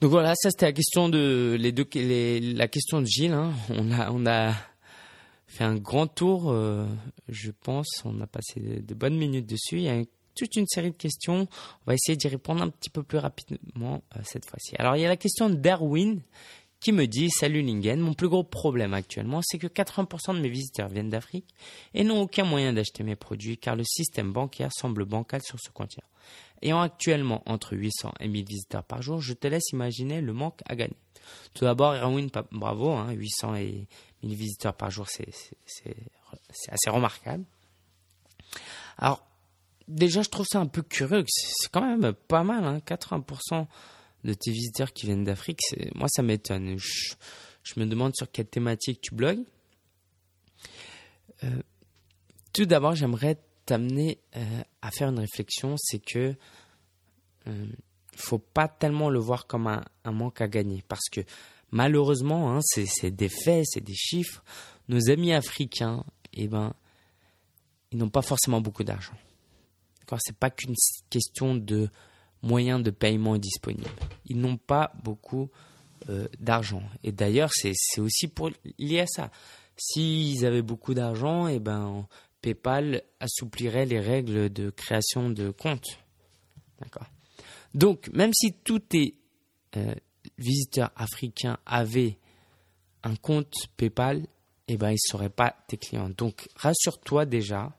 Donc 0.00 0.10
voilà, 0.10 0.34
ça 0.34 0.50
c'était 0.50 0.66
la 0.66 0.72
question 0.72 1.08
de 1.08 1.56
les 1.58 1.72
deux, 1.72 1.86
la 2.56 2.68
question 2.68 3.00
de 3.00 3.06
Gilles. 3.06 3.32
Hein. 3.32 3.52
On 3.70 3.90
a, 3.90 4.10
on 4.10 4.26
a 4.26 4.52
fait 5.46 5.64
un 5.64 5.76
grand 5.76 6.06
tour, 6.06 6.50
euh, 6.50 6.86
je 7.28 7.50
pense. 7.50 8.02
On 8.04 8.20
a 8.20 8.26
passé 8.26 8.60
de, 8.60 8.94
bonnes 8.94 9.16
minutes 9.16 9.46
dessus. 9.46 9.76
Il 9.76 9.82
y 9.82 9.88
a 9.88 10.02
toute 10.34 10.56
une 10.56 10.66
série 10.66 10.90
de 10.90 10.96
questions. 10.96 11.46
On 11.50 11.86
va 11.86 11.94
essayer 11.94 12.16
d'y 12.16 12.28
répondre 12.28 12.60
un 12.60 12.68
petit 12.68 12.90
peu 12.90 13.02
plus 13.02 13.18
rapidement 13.18 14.02
euh, 14.16 14.20
cette 14.24 14.46
fois-ci. 14.46 14.74
Alors 14.78 14.96
il 14.96 15.02
y 15.02 15.06
a 15.06 15.08
la 15.08 15.16
question 15.16 15.48
d'Erwin 15.48 16.18
qui 16.84 16.92
me 16.92 17.06
dit 17.06 17.30
Salut 17.30 17.62
Lingen, 17.62 17.98
mon 17.98 18.12
plus 18.12 18.28
gros 18.28 18.44
problème 18.44 18.92
actuellement, 18.92 19.40
c'est 19.42 19.56
que 19.56 19.66
80% 19.66 20.36
de 20.36 20.40
mes 20.40 20.50
visiteurs 20.50 20.90
viennent 20.90 21.08
d'Afrique 21.08 21.48
et 21.94 22.04
n'ont 22.04 22.20
aucun 22.20 22.44
moyen 22.44 22.74
d'acheter 22.74 23.02
mes 23.04 23.16
produits 23.16 23.56
car 23.56 23.74
le 23.74 23.84
système 23.84 24.34
bancaire 24.34 24.68
semble 24.70 25.06
bancal 25.06 25.40
sur 25.42 25.58
ce 25.58 25.70
continent. 25.70 26.06
Ayant 26.60 26.82
actuellement 26.82 27.42
entre 27.46 27.74
800 27.74 28.12
et 28.20 28.28
1000 28.28 28.44
visiteurs 28.44 28.84
par 28.84 29.00
jour, 29.00 29.22
je 29.22 29.32
te 29.32 29.46
laisse 29.46 29.70
imaginer 29.72 30.20
le 30.20 30.34
manque 30.34 30.60
à 30.66 30.76
gagner. 30.76 30.98
Tout 31.54 31.64
d'abord, 31.64 31.94
Erwin, 31.94 32.28
bravo, 32.52 32.90
hein, 32.90 33.12
800 33.12 33.54
et 33.54 33.86
1000 34.22 34.36
visiteurs 34.36 34.74
par 34.74 34.90
jour, 34.90 35.08
c'est 35.08 35.26
assez 36.68 36.90
remarquable. 36.90 37.44
Alors, 38.98 39.26
déjà, 39.88 40.20
je 40.20 40.28
trouve 40.28 40.44
ça 40.46 40.60
un 40.60 40.66
peu 40.66 40.82
curieux, 40.82 41.24
c'est 41.28 41.70
quand 41.72 41.80
même 41.80 42.12
pas 42.12 42.44
mal, 42.44 42.62
hein, 42.62 42.78
80% 42.86 43.66
de 44.24 44.34
tes 44.34 44.50
visiteurs 44.50 44.92
qui 44.92 45.06
viennent 45.06 45.24
d'Afrique, 45.24 45.60
moi 45.94 46.08
ça 46.08 46.22
m'étonne. 46.22 46.76
Je, 46.78 47.14
me 47.76 47.86
demande 47.86 48.12
sur 48.16 48.30
quelle 48.30 48.46
thématique 48.46 49.00
tu 49.00 49.14
blogues. 49.14 49.44
Euh, 51.42 51.62
tout 52.52 52.66
d'abord, 52.66 52.94
j'aimerais 52.94 53.38
t'amener 53.66 54.18
euh, 54.36 54.62
à 54.82 54.90
faire 54.90 55.08
une 55.08 55.18
réflexion, 55.18 55.76
c'est 55.78 55.98
que 55.98 56.34
euh, 57.46 57.66
faut 58.16 58.38
pas 58.38 58.68
tellement 58.68 59.10
le 59.10 59.18
voir 59.18 59.46
comme 59.46 59.66
un, 59.66 59.84
manque 60.10 60.40
à 60.40 60.48
gagner, 60.48 60.82
parce 60.88 61.08
que 61.10 61.20
malheureusement, 61.70 62.54
hein, 62.54 62.60
c'est 62.62 63.10
des 63.10 63.28
faits, 63.28 63.64
c'est 63.68 63.82
des 63.82 63.94
chiffres. 63.94 64.44
Nos 64.88 65.10
amis 65.10 65.32
africains, 65.32 66.04
eh 66.32 66.46
ben, 66.46 66.74
ils 67.90 67.98
n'ont 67.98 68.10
pas 68.10 68.22
forcément 68.22 68.60
beaucoup 68.60 68.84
d'argent. 68.84 69.14
C'est 70.24 70.36
pas 70.36 70.50
qu'une 70.50 70.74
question 71.10 71.56
de 71.56 71.88
moyens 72.44 72.82
de 72.82 72.90
paiement 72.90 73.36
disponibles. 73.38 73.88
Ils 74.26 74.38
n'ont 74.38 74.56
pas 74.56 74.92
beaucoup 75.02 75.50
euh, 76.08 76.28
d'argent. 76.38 76.82
Et 77.02 77.12
d'ailleurs, 77.12 77.50
c'est 77.52 77.72
aussi 77.98 78.28
pour 78.28 78.50
lié 78.78 79.00
à 79.00 79.06
ça. 79.06 79.30
S'ils 79.76 80.44
avaient 80.44 80.62
beaucoup 80.62 80.94
d'argent, 80.94 81.48
eh 81.48 81.58
ben, 81.58 82.06
PayPal 82.40 83.02
assouplirait 83.20 83.86
les 83.86 84.00
règles 84.00 84.52
de 84.52 84.70
création 84.70 85.30
de 85.30 85.50
comptes. 85.50 85.98
D'accord. 86.80 87.06
Donc, 87.74 88.08
même 88.12 88.32
si 88.34 88.52
tous 88.52 88.80
tes 88.80 89.16
euh, 89.76 89.94
visiteurs 90.38 90.92
africains 90.94 91.58
avaient 91.66 92.18
un 93.02 93.16
compte 93.16 93.54
PayPal, 93.76 94.26
eh 94.68 94.76
ben, 94.76 94.90
ils 94.90 94.94
ne 94.94 95.10
seraient 95.10 95.30
pas 95.30 95.56
tes 95.68 95.76
clients. 95.76 96.10
Donc, 96.10 96.48
rassure-toi 96.54 97.26
déjà 97.26 97.72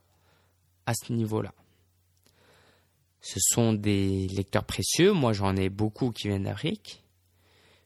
à 0.86 0.94
ce 0.94 1.14
niveau-là. 1.14 1.54
Ce 3.26 3.40
sont 3.40 3.74
des 3.74 4.28
lecteurs 4.28 4.66
précieux. 4.66 5.12
Moi, 5.12 5.34
j'en 5.34 5.56
ai 5.56 5.70
beaucoup 5.70 6.12
qui 6.12 6.28
viennent 6.28 6.44
d'Afrique. 6.44 7.04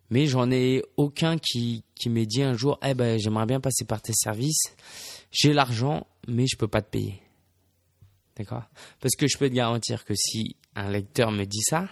Mais 0.09 0.27
j'en 0.27 0.51
ai 0.51 0.83
aucun 0.97 1.37
qui, 1.37 1.85
qui 1.95 2.09
m'ait 2.09 2.25
dit 2.25 2.43
un 2.43 2.55
jour 2.55 2.77
Eh 2.85 2.93
ben, 2.93 3.17
j'aimerais 3.17 3.45
bien 3.45 3.61
passer 3.61 3.85
par 3.85 4.01
tes 4.01 4.11
services. 4.11 4.75
J'ai 5.31 5.53
l'argent, 5.53 6.07
mais 6.27 6.45
je 6.45 6.57
ne 6.57 6.59
peux 6.59 6.67
pas 6.67 6.81
te 6.81 6.89
payer. 6.89 7.21
D'accord? 8.35 8.63
Parce 8.99 9.15
que 9.15 9.27
je 9.29 9.37
peux 9.37 9.47
te 9.49 9.53
garantir 9.53 10.03
que 10.03 10.13
si 10.13 10.57
un 10.75 10.89
lecteur 10.89 11.31
me 11.31 11.45
dit 11.45 11.61
ça, 11.61 11.87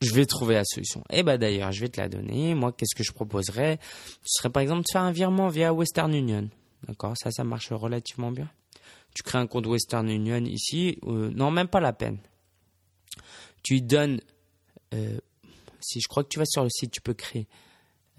je 0.00 0.14
vais 0.14 0.24
trouver 0.24 0.54
la 0.54 0.64
solution. 0.64 1.04
Eh 1.10 1.22
ben 1.22 1.36
d'ailleurs, 1.36 1.70
je 1.70 1.82
vais 1.82 1.90
te 1.90 2.00
la 2.00 2.08
donner. 2.08 2.54
Moi, 2.54 2.72
qu'est-ce 2.72 2.94
que 2.94 3.04
je 3.04 3.12
proposerais? 3.12 3.78
Ce 4.22 4.38
serait 4.38 4.50
par 4.50 4.62
exemple 4.62 4.84
de 4.84 4.90
faire 4.90 5.02
un 5.02 5.12
virement 5.12 5.48
via 5.48 5.74
Western 5.74 6.14
Union. 6.14 6.48
D'accord? 6.88 7.12
Ça, 7.14 7.30
ça 7.30 7.44
marche 7.44 7.72
relativement 7.72 8.32
bien 8.32 8.48
tu 9.14 9.22
crées 9.22 9.38
un 9.38 9.46
compte 9.46 9.66
Western 9.66 10.08
Union 10.08 10.44
ici, 10.44 10.98
euh, 11.04 11.30
non, 11.34 11.50
même 11.50 11.68
pas 11.68 11.80
la 11.80 11.92
peine. 11.92 12.18
Tu 13.62 13.74
lui 13.74 13.82
donnes, 13.82 14.20
euh, 14.94 15.18
si 15.80 16.00
je 16.00 16.08
crois 16.08 16.24
que 16.24 16.28
tu 16.28 16.38
vas 16.38 16.46
sur 16.46 16.62
le 16.62 16.70
site, 16.70 16.90
tu 16.90 17.00
peux 17.00 17.14
créer 17.14 17.46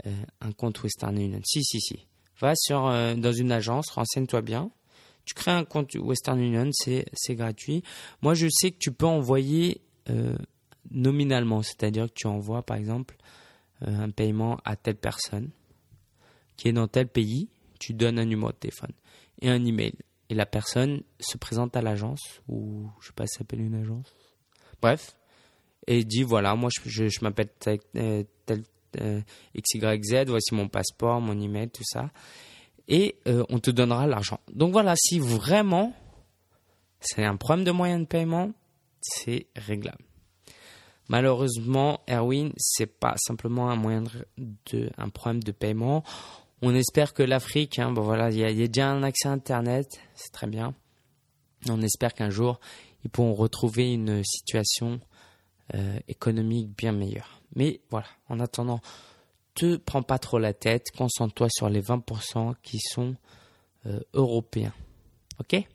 euh, 0.05 0.11
un 0.41 0.51
compte 0.51 0.81
Western 0.83 1.17
Union. 1.17 1.41
Si, 1.43 1.63
si, 1.63 1.81
si. 1.81 2.05
Va 2.39 2.53
sur, 2.55 2.81
dans 2.81 3.31
une 3.31 3.51
agence, 3.51 3.89
renseigne-toi 3.91 4.41
bien. 4.41 4.71
Tu 5.23 5.33
crées 5.33 5.51
un 5.51 5.63
compte 5.63 5.93
Western 5.95 6.39
Union, 6.39 6.69
c'est 6.73 7.35
gratuit. 7.35 7.83
Moi, 8.21 8.33
je 8.33 8.47
sais 8.49 8.71
que 8.71 8.79
tu 8.79 8.91
peux 8.91 9.05
envoyer 9.05 9.81
nominalement, 10.91 11.61
c'est-à-dire 11.61 12.07
que 12.07 12.13
tu 12.15 12.27
envoies, 12.27 12.63
par 12.63 12.75
exemple, 12.75 13.15
un 13.81 14.09
paiement 14.09 14.59
à 14.65 14.75
telle 14.75 14.97
personne 14.97 15.51
qui 16.57 16.67
est 16.67 16.73
dans 16.73 16.87
tel 16.87 17.07
pays. 17.07 17.47
Tu 17.79 17.93
donnes 17.93 18.19
un 18.19 18.25
numéro 18.25 18.51
de 18.51 18.57
téléphone 18.57 18.91
et 19.41 19.49
un 19.49 19.63
email 19.63 19.93
et 20.29 20.35
la 20.35 20.45
personne 20.45 21.01
se 21.19 21.37
présente 21.37 21.75
à 21.75 21.81
l'agence, 21.81 22.41
ou 22.47 22.89
je 22.99 23.07
sais 23.07 23.13
pas 23.13 23.27
si 23.27 23.33
ça 23.33 23.39
s'appelle 23.39 23.61
une 23.61 23.75
agence. 23.75 24.13
Bref, 24.81 25.15
et 25.87 26.03
dit 26.03 26.23
voilà, 26.23 26.55
moi 26.55 26.69
je, 26.85 27.23
m'appelle 27.23 27.49
tel, 27.59 27.79
euh, 27.97 28.23
euh, 28.99 29.21
XYZ, 29.55 30.25
voici 30.27 30.53
mon 30.53 30.67
passeport, 30.67 31.19
mon 31.21 31.39
email, 31.39 31.69
tout 31.69 31.83
ça. 31.85 32.11
Et 32.87 33.15
euh, 33.27 33.43
on 33.49 33.59
te 33.59 33.71
donnera 33.71 34.07
l'argent. 34.07 34.39
Donc 34.51 34.71
voilà, 34.71 34.93
si 34.97 35.19
vraiment 35.19 35.93
c'est 36.99 37.23
un 37.23 37.35
problème 37.35 37.65
de 37.65 37.71
moyen 37.71 37.99
de 37.99 38.05
paiement, 38.05 38.51
c'est 39.01 39.47
réglable. 39.55 40.03
Malheureusement, 41.09 41.99
Erwin, 42.09 42.53
c'est 42.57 42.87
pas 42.87 43.15
simplement 43.17 43.69
un 43.69 43.75
moyen 43.75 44.03
de, 44.37 44.89
un 44.97 45.09
problème 45.09 45.43
de 45.43 45.51
paiement. 45.51 46.03
On 46.65 46.74
espère 46.75 47.13
que 47.13 47.24
l'Afrique, 47.24 47.77
hein, 47.77 47.91
voilà, 47.93 48.32
il 48.32 48.38
y, 48.38 48.46
a 48.46 48.67
déjà 48.67 48.89
un 48.89 49.03
accès 49.03 49.27
à 49.27 49.34
Internet, 49.34 50.00
c'est 50.15 50.32
très 50.32 50.48
bien. 50.48 50.74
On 51.70 51.82
espère 51.82 52.13
qu'un 52.13 52.29
jour, 52.29 52.62
ils 53.03 53.10
pourront 53.10 53.34
retrouver 53.34 53.91
une 53.91 54.24
situation 54.24 55.01
euh, 55.75 56.00
économique 56.08 56.70
bien 56.77 56.93
meilleure. 56.93 57.41
Mais 57.58 57.82
voilà, 57.89 58.08
en 58.29 58.39
attendant, 58.39 58.79
te 59.55 59.75
prends 59.75 60.03
pas 60.03 60.20
trop 60.20 60.39
la 60.39 60.53
tête, 60.53 60.91
concentre-toi 60.98 61.50
sur 61.50 61.67
les 61.67 61.82
20% 61.82 62.55
qui 62.63 62.79
sont 62.79 63.17
euh, 63.86 64.00
européens. 64.13 64.74
Ok? 65.41 65.67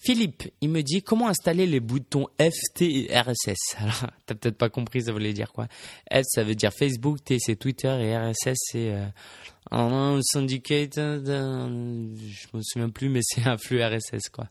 Philippe, 0.00 0.44
il 0.60 0.68
me 0.68 0.82
dit 0.82 1.02
comment 1.02 1.28
installer 1.28 1.66
les 1.66 1.80
boutons 1.80 2.26
FT 2.38 2.82
et 2.82 3.18
RSS. 3.18 3.76
Alors, 3.78 4.10
t'as 4.26 4.34
peut-être 4.34 4.58
pas 4.58 4.68
compris, 4.68 5.02
ça 5.02 5.12
voulait 5.12 5.32
dire 5.32 5.52
quoi? 5.52 5.66
F, 6.12 6.22
ça 6.24 6.44
veut 6.44 6.54
dire 6.54 6.72
Facebook, 6.72 7.24
T, 7.24 7.38
c'est 7.38 7.56
Twitter, 7.56 7.88
et 7.88 8.16
RSS, 8.16 8.58
c'est 8.70 8.92
euh, 8.92 9.06
un 9.70 10.20
syndicate. 10.22 10.98
Euh, 10.98 12.14
je 12.16 12.46
me 12.56 12.62
souviens 12.62 12.90
plus, 12.90 13.08
mais 13.08 13.20
c'est 13.22 13.46
un 13.46 13.56
flux 13.56 13.82
RSS, 13.82 14.28
quoi. 14.30 14.48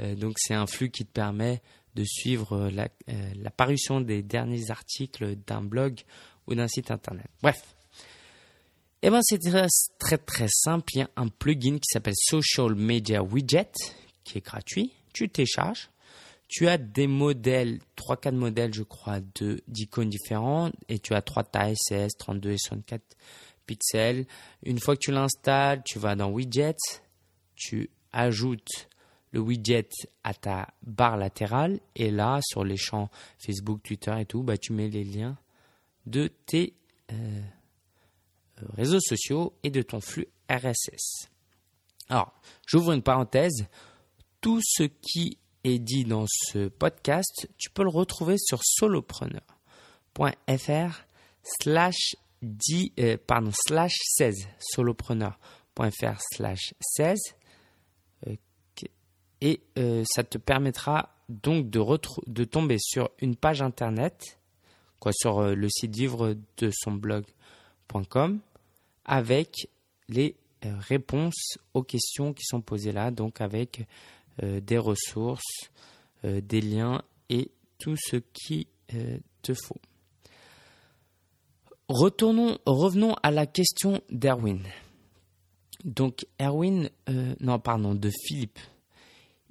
Euh, 0.00 0.14
donc, 0.14 0.34
c'est 0.38 0.54
un 0.54 0.66
flux 0.66 0.90
qui 0.90 1.04
te 1.04 1.12
permet 1.12 1.62
de 1.94 2.04
suivre 2.04 2.68
la, 2.68 2.88
la 3.08 3.50
parution 3.50 4.00
des 4.00 4.22
derniers 4.22 4.70
articles 4.70 5.34
d'un 5.46 5.60
blog 5.60 6.00
ou 6.46 6.54
d'un 6.54 6.68
site 6.68 6.90
internet. 6.90 7.26
Bref. 7.42 7.60
Eh 9.02 9.10
ben, 9.10 9.20
c'est 9.22 9.40
très 9.98 10.18
très 10.18 10.46
simple. 10.48 10.84
Il 10.94 10.98
y 10.98 11.02
a 11.02 11.10
un 11.16 11.28
plugin 11.28 11.78
qui 11.78 11.88
s'appelle 11.90 12.14
Social 12.16 12.74
Media 12.74 13.22
Widget 13.22 13.72
qui 14.24 14.38
est 14.38 14.44
gratuit. 14.44 14.92
Tu 15.12 15.28
télécharges. 15.28 15.90
Tu 16.48 16.66
as 16.66 16.78
des 16.78 17.06
modèles, 17.06 17.78
3-4 17.96 18.34
modèles, 18.34 18.74
je 18.74 18.82
crois, 18.82 19.20
d'icônes 19.68 20.10
différents. 20.10 20.70
Et 20.88 20.98
tu 20.98 21.14
as 21.14 21.22
trois 21.22 21.44
tailles, 21.44 21.76
16, 21.76 22.12
32 22.18 22.50
et 22.50 22.58
64 22.58 23.02
pixels. 23.66 24.26
Une 24.64 24.80
fois 24.80 24.96
que 24.96 25.00
tu 25.00 25.12
l'installes, 25.12 25.82
tu 25.84 25.98
vas 25.98 26.16
dans 26.16 26.30
Widgets. 26.30 27.02
Tu 27.54 27.90
ajoutes 28.12 28.88
le 29.32 29.40
widget 29.40 29.88
à 30.24 30.34
ta 30.34 30.68
barre 30.82 31.16
latérale. 31.16 31.80
Et 31.94 32.10
là, 32.10 32.40
sur 32.42 32.64
les 32.64 32.76
champs 32.76 33.10
Facebook, 33.38 33.82
Twitter 33.82 34.14
et 34.18 34.24
tout, 34.24 34.42
bah, 34.42 34.58
tu 34.58 34.72
mets 34.72 34.88
les 34.88 35.04
liens 35.04 35.36
de 36.06 36.28
tes 36.46 36.74
euh, 37.12 37.40
réseaux 38.74 39.00
sociaux 39.00 39.54
et 39.62 39.70
de 39.70 39.82
ton 39.82 40.00
flux 40.00 40.26
RSS. 40.50 41.28
Alors, 42.08 42.32
j'ouvre 42.66 42.92
une 42.92 43.02
parenthèse 43.02 43.66
tout 44.40 44.60
ce 44.62 44.84
qui 44.84 45.38
est 45.64 45.78
dit 45.78 46.04
dans 46.04 46.26
ce 46.28 46.68
podcast, 46.68 47.48
tu 47.58 47.70
peux 47.70 47.82
le 47.82 47.90
retrouver 47.90 48.36
sur 48.38 48.60
solopreneur.fr 48.62 49.42
slash, 51.42 52.16
euh, 52.98 53.16
pardon, 53.26 53.50
slash 53.66 53.94
16, 54.16 54.48
solopreneur.fr 54.58 56.20
slash 56.32 56.74
16. 56.80 57.18
Euh, 58.26 58.36
et 59.42 59.60
euh, 59.78 60.04
ça 60.10 60.24
te 60.24 60.38
permettra 60.38 61.14
donc 61.28 61.70
de, 61.70 62.44
tomber 62.44 62.76
sur 62.78 63.10
une 63.20 63.36
page 63.36 63.62
internet, 63.62 64.38
quoi, 64.98 65.12
sur 65.12 65.42
le 65.42 65.68
site 65.68 65.94
vivre 65.94 66.34
de 66.56 66.70
son 66.72 66.92
blog.com, 66.92 68.40
avec 69.04 69.68
les 70.08 70.36
réponses 70.62 71.58
aux 71.74 71.82
questions 71.82 72.32
qui 72.32 72.44
sont 72.44 72.60
posées 72.60 72.92
là, 72.92 73.10
donc 73.10 73.40
avec 73.40 73.80
euh, 73.80 73.84
des 74.42 74.78
ressources, 74.78 75.70
euh, 76.24 76.42
des 76.42 76.60
liens 76.60 77.02
et 77.30 77.50
tout 77.78 77.96
ce 77.96 78.16
qui 78.16 78.66
euh, 78.92 79.16
te 79.40 79.54
faut. 79.54 79.80
Retournons, 81.88 82.58
revenons 82.66 83.14
à 83.22 83.30
la 83.30 83.46
question 83.46 84.02
d'Erwin. 84.10 84.60
Donc 85.84 86.26
Erwin, 86.38 86.90
non 87.40 87.58
pardon, 87.58 87.94
de 87.94 88.10
Philippe. 88.10 88.58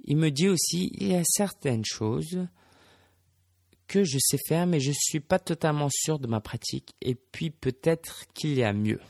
il 0.04 0.16
me 0.16 0.30
dit 0.30 0.48
aussi 0.48 0.92
il 0.94 1.08
y 1.08 1.14
a 1.16 1.24
certaines 1.24 1.84
choses 1.84 2.46
que 3.88 4.04
je 4.04 4.18
sais 4.20 4.38
faire, 4.46 4.68
mais 4.68 4.78
je 4.78 4.90
ne 4.90 4.96
suis 4.96 5.18
pas 5.18 5.40
totalement 5.40 5.88
sûr 5.90 6.20
de 6.20 6.28
ma 6.28 6.40
pratique. 6.40 6.94
Et 7.02 7.16
puis 7.16 7.50
peut-être 7.50 8.26
qu'il 8.32 8.54
y 8.54 8.62
a 8.62 8.72
mieux. 8.72 9.00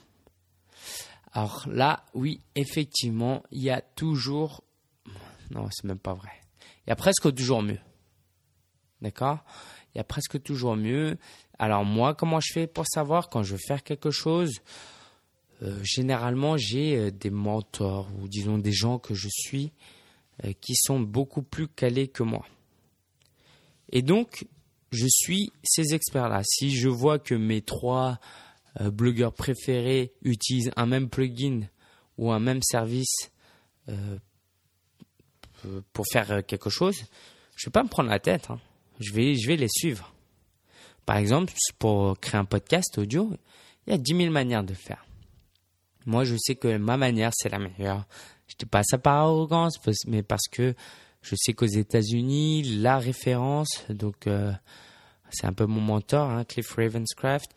Alors 1.33 1.67
là, 1.69 2.07
oui, 2.15 2.41
effectivement, 2.55 3.43
il 3.51 3.63
y 3.63 3.71
a 3.71 3.83
toujours. 3.83 4.65
Non, 5.51 5.69
c'est 5.71 5.85
même 5.85 5.99
pas 5.99 6.15
vrai. 6.15 6.31
Il 6.87 6.91
y 6.91 6.93
a 6.93 6.97
presque 6.97 7.33
toujours 7.35 7.63
mieux. 7.63 7.81
D'accord? 9.01 9.39
Il 9.95 9.99
y 9.99 10.01
a 10.01 10.05
presque 10.05 10.43
toujours 10.43 10.77
mieux. 10.77 11.19
Alors 11.59 11.85
moi, 11.85 12.15
comment 12.15 12.41
je 12.41 12.53
fais 12.53 12.67
pour 12.67 12.87
savoir 12.87 13.29
quand 13.29 13.43
je 13.43 13.53
veux 13.53 13.61
faire 13.67 13.83
quelque 13.83 14.11
chose? 14.11 14.61
Euh, 15.63 15.79
Généralement, 15.83 16.57
j'ai 16.57 16.97
euh, 16.97 17.11
des 17.11 17.31
mentors 17.31 18.09
ou 18.21 18.29
disons 18.29 18.59
des 18.59 18.73
gens 18.73 18.99
que 18.99 19.15
je 19.15 19.29
suis 19.31 19.73
euh, 20.45 20.53
qui 20.61 20.75
sont 20.75 21.01
beaucoup 21.01 21.43
plus 21.43 21.69
calés 21.69 22.09
que 22.09 22.23
moi. 22.23 22.47
Et 23.91 24.03
donc, 24.03 24.47
je 24.93 25.07
suis 25.09 25.53
ces 25.63 25.95
experts-là. 25.95 26.43
Si 26.45 26.71
je 26.77 26.89
vois 26.89 27.19
que 27.19 27.35
mes 27.35 27.63
trois 27.63 28.19
blogueurs 28.79 29.33
préférés 29.33 30.13
utilisent 30.23 30.71
un 30.77 30.87
même 30.87 31.09
plugin 31.09 31.63
ou 32.19 32.31
un 32.31 32.39
même 32.39 32.63
service 32.63 33.33
pour 35.93 36.07
faire 36.11 36.45
quelque 36.47 36.71
chose, 36.71 37.05
je 37.57 37.67
vais 37.67 37.73
pas 37.73 37.83
me 37.83 37.89
prendre 37.89 38.11
la 38.11 38.19
tête. 38.19 38.51
Hein. 38.51 38.59
Je, 39.01 39.13
vais, 39.13 39.35
je 39.35 39.47
vais 39.47 39.57
les 39.57 39.69
suivre. 39.69 40.13
Par 41.07 41.17
exemple, 41.17 41.53
pour 41.79 42.19
créer 42.21 42.41
un 42.41 42.45
podcast 42.45 42.99
audio, 42.99 43.31
il 43.87 43.91
y 43.91 43.95
a 43.95 43.99
10 43.99 44.17
000 44.17 44.31
manières 44.31 44.65
de 44.65 44.75
faire. 44.75 45.05
Moi, 46.07 46.25
je 46.25 46.37
sais 46.39 46.55
que 46.55 46.77
ma 46.77 46.97
manière, 46.97 47.33
c'est 47.35 47.49
la 47.49 47.59
meilleure. 47.59 48.07
Je 48.47 48.55
ne 48.55 48.59
dis 48.61 48.67
pas 48.67 48.83
ça 48.83 48.99
par 48.99 49.17
arrogance, 49.17 49.79
mais 50.07 50.23
parce 50.23 50.49
que 50.51 50.75
je 51.23 51.35
sais 51.37 51.53
qu'aux 51.53 51.67
États-Unis, 51.67 52.63
la 52.81 52.99
référence, 52.99 53.85
donc 53.91 54.27
euh, 54.27 54.53
c'est 55.31 55.47
un 55.47 55.53
peu 55.53 55.67
mon 55.67 55.81
mentor, 55.81 56.31
hein, 56.31 56.45
Cliff 56.45 56.73
Ravenscraft, 56.75 57.51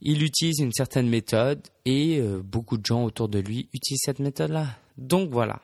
il 0.00 0.22
utilise 0.22 0.58
une 0.58 0.72
certaine 0.72 1.08
méthode 1.08 1.62
et 1.84 2.18
euh, 2.18 2.42
beaucoup 2.42 2.76
de 2.76 2.84
gens 2.84 3.04
autour 3.04 3.28
de 3.28 3.38
lui 3.38 3.68
utilisent 3.72 4.02
cette 4.04 4.18
méthode-là. 4.18 4.66
Donc 4.98 5.30
voilà, 5.30 5.62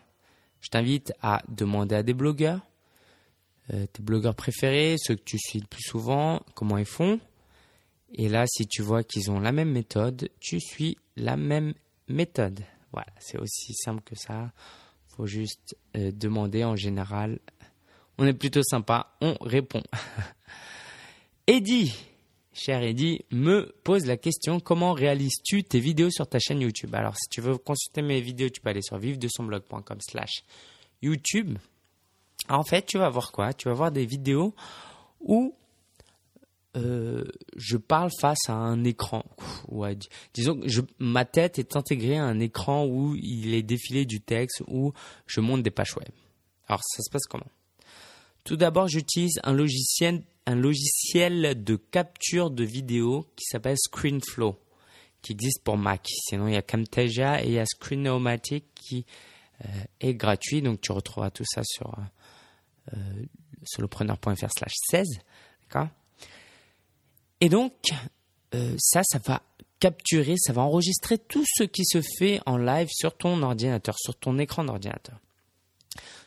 je 0.61 0.69
t'invite 0.69 1.13
à 1.23 1.43
demander 1.49 1.95
à 1.95 2.03
des 2.03 2.15
blogueurs, 2.15 2.61
euh, 3.73 3.87
tes 3.87 4.03
blogueurs 4.03 4.35
préférés, 4.35 4.97
ceux 4.99 5.17
que 5.17 5.25
tu 5.25 5.39
suis 5.39 5.61
le 5.61 5.67
plus 5.67 5.83
souvent, 5.83 6.41
comment 6.55 6.79
ils 6.79 6.85
font. 6.85 7.21
Et 8.13 8.29
là, 8.29 8.45
si 8.47 8.67
tu 8.67 8.83
vois 8.83 9.05
qu'ils 9.05 9.31
ont 9.31 9.41
la 9.41 9.53
même 9.53 9.71
méthode, 9.71 10.29
tu 10.41 10.61
suis 10.61 10.97
la 11.17 11.37
même 11.37 11.75
méthode. 12.09 12.61
Voilà, 12.93 13.13
c'est 13.21 13.39
aussi 13.39 13.73
simple 13.75 14.03
que 14.03 14.17
ça 14.17 14.53
faut 15.21 15.27
juste 15.27 15.77
euh, 15.97 16.13
demander 16.13 16.65
en 16.65 16.77
général. 16.77 17.39
On 18.19 18.27
est 18.27 18.35
plutôt 18.35 18.63
sympa, 18.63 19.15
on 19.21 19.35
répond. 19.41 19.83
Eddie, 21.47 21.95
cher 22.53 22.83
Eddie, 22.83 23.25
me 23.31 23.73
pose 23.85 24.07
la 24.07 24.17
question 24.17 24.61
comment 24.61 24.93
réalises-tu 24.93 25.65
tes 25.65 25.81
vidéos 25.81 26.11
sur 26.11 26.27
ta 26.27 26.39
chaîne 26.39 26.61
YouTube? 26.61 26.95
Alors, 26.95 27.17
si 27.17 27.29
tu 27.29 27.41
veux 27.41 27.57
consulter 27.59 28.03
mes 28.03 28.21
vidéos, 28.21 28.49
tu 28.49 28.61
peux 28.61 28.71
aller 28.71 28.83
sur 28.83 28.99
vive-de-son-blog.com 28.99 29.99
slash 30.01 30.45
YouTube. 31.03 31.59
En 32.49 32.65
fait, 32.65 32.87
tu 32.87 32.99
vas 32.99 33.09
voir 33.09 33.33
quoi? 33.33 33.53
Tu 33.53 33.69
vas 33.69 33.75
voir 33.75 33.93
des 33.93 34.07
vidéos 34.07 34.55
où 35.21 35.55
euh, 36.77 37.25
je 37.57 37.77
parle 37.77 38.11
face 38.21 38.49
à 38.49 38.55
un 38.55 38.85
écran. 38.85 39.25
Disons 40.35 40.61
que 40.61 40.69
ma 40.99 41.25
tête 41.25 41.59
est 41.59 41.77
intégrée 41.77 42.17
à 42.17 42.25
un 42.25 42.39
écran 42.39 42.87
où 42.87 43.17
il 43.17 43.55
est 43.55 43.63
défilé 43.63 44.05
du 44.05 44.21
texte, 44.21 44.63
où 44.69 44.93
je 45.27 45.41
monte 45.41 45.63
des 45.63 45.71
pages 45.71 45.97
web. 45.97 46.09
Alors 46.69 46.81
ça 46.85 47.03
se 47.03 47.11
passe 47.11 47.27
comment? 47.29 47.51
Tout 48.45 48.57
d'abord, 48.57 48.89
j'utilise 48.89 49.41
un 49.43 49.53
logiciel, 49.53 50.23
un 50.47 50.55
logiciel 50.55 51.63
de 51.63 51.77
capture 51.77 52.51
de 52.51 52.65
vidéo 52.65 53.27
qui 53.37 53.45
s'appelle 53.45 53.77
ScreenFlow, 53.79 54.59
qui 55.23 55.33
existe 55.33 55.63
pour 55.63 55.77
Mac. 55.77 56.07
Sinon, 56.09 56.49
il 56.49 56.55
y 56.55 56.57
a 56.57 56.63
Camtasia 56.63 57.43
et 57.45 57.49
il 57.49 57.53
y 57.53 57.59
a 57.59 57.67
Screenomatic 57.67 58.65
qui 58.75 59.07
euh, 59.65 59.69
est 60.01 60.15
gratuit. 60.15 60.63
Donc 60.63 60.81
tu 60.81 60.93
retrouveras 60.93 61.31
tout 61.31 61.45
ça 61.47 61.63
sur 61.65 61.99
euh, 61.99 62.95
euh 62.97 63.25
solopreneur.fr 63.63 64.51
slash 64.57 64.73
16. 64.91 65.07
D'accord? 65.63 65.89
Et 67.43 67.51
donc, 67.51 67.73
ça, 68.79 69.03
ça 69.05 69.19
va 69.19 69.43
capturer, 69.81 70.35
ça 70.39 70.53
va 70.53 70.63
enregistrer 70.63 71.19
tout 71.19 71.45
ce 71.47 71.65
qui 71.65 71.85
se 71.85 72.01
fait 72.19 72.41
en 72.47 72.59
live 72.59 72.89
sur 72.91 73.17
ton 73.17 73.43
ordinateur, 73.43 73.97
sur 73.99 74.15
ton 74.15 74.39
écran 74.39 74.65
d'ordinateur. 74.65 75.19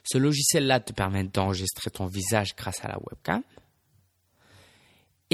Ce 0.04 0.18
logiciel-là 0.18 0.80
te 0.82 0.92
permet 0.92 1.24
d'enregistrer 1.24 1.90
ton 1.92 2.08
visage 2.08 2.56
grâce 2.56 2.84
à 2.84 2.90
la 2.90 2.98
webcam. 2.98 3.42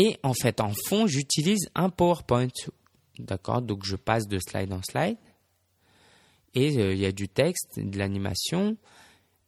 Et 0.01 0.17
en 0.23 0.33
fait, 0.33 0.61
en 0.61 0.71
fond, 0.85 1.07
j'utilise 1.07 1.69
un 1.75 1.89
PowerPoint. 1.89 2.47
D'accord 3.17 3.61
Donc, 3.61 3.83
je 3.83 3.97
passe 3.97 4.29
de 4.29 4.39
slide 4.39 4.71
en 4.71 4.81
slide. 4.81 5.17
Et 6.55 6.77
euh, 6.77 6.93
il 6.93 6.99
y 6.99 7.05
a 7.05 7.11
du 7.11 7.27
texte, 7.27 7.77
de 7.77 7.97
l'animation. 7.97 8.77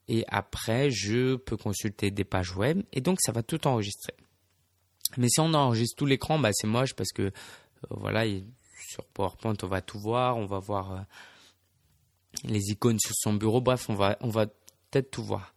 Et 0.10 0.26
après, 0.28 0.92
je 0.92 1.38
peux 1.38 1.56
consulter 1.56 2.12
des 2.12 2.26
pages 2.26 2.54
web. 2.58 2.84
Et 2.92 3.00
donc, 3.00 3.20
ça 3.22 3.32
va 3.32 3.44
tout 3.44 3.66
enregistrer. 3.66 4.14
Mais 5.16 5.30
si 5.30 5.40
on 5.40 5.54
enregistre 5.54 5.96
tout 5.96 6.06
l'écran, 6.06 6.38
bah, 6.38 6.50
c'est 6.52 6.68
moche 6.68 6.96
parce 6.96 7.14
que 7.14 7.22
euh, 7.22 7.32
voilà, 7.90 8.26
sur 8.90 9.06
PowerPoint, 9.06 9.56
on 9.64 9.68
va 9.68 9.82
tout 9.82 10.00
voir, 10.00 10.36
on 10.36 10.48
va 10.48 10.60
voir 10.60 10.92
euh, 10.92 11.00
les 12.44 12.72
icônes 12.72 13.00
sur 13.00 13.16
son 13.16 13.36
bureau, 13.36 13.62
bref, 13.62 13.90
on 13.90 13.96
va, 13.96 14.18
on 14.20 14.30
va 14.30 14.48
peut-être 14.48 15.12
tout 15.12 15.24
voir. 15.24 15.54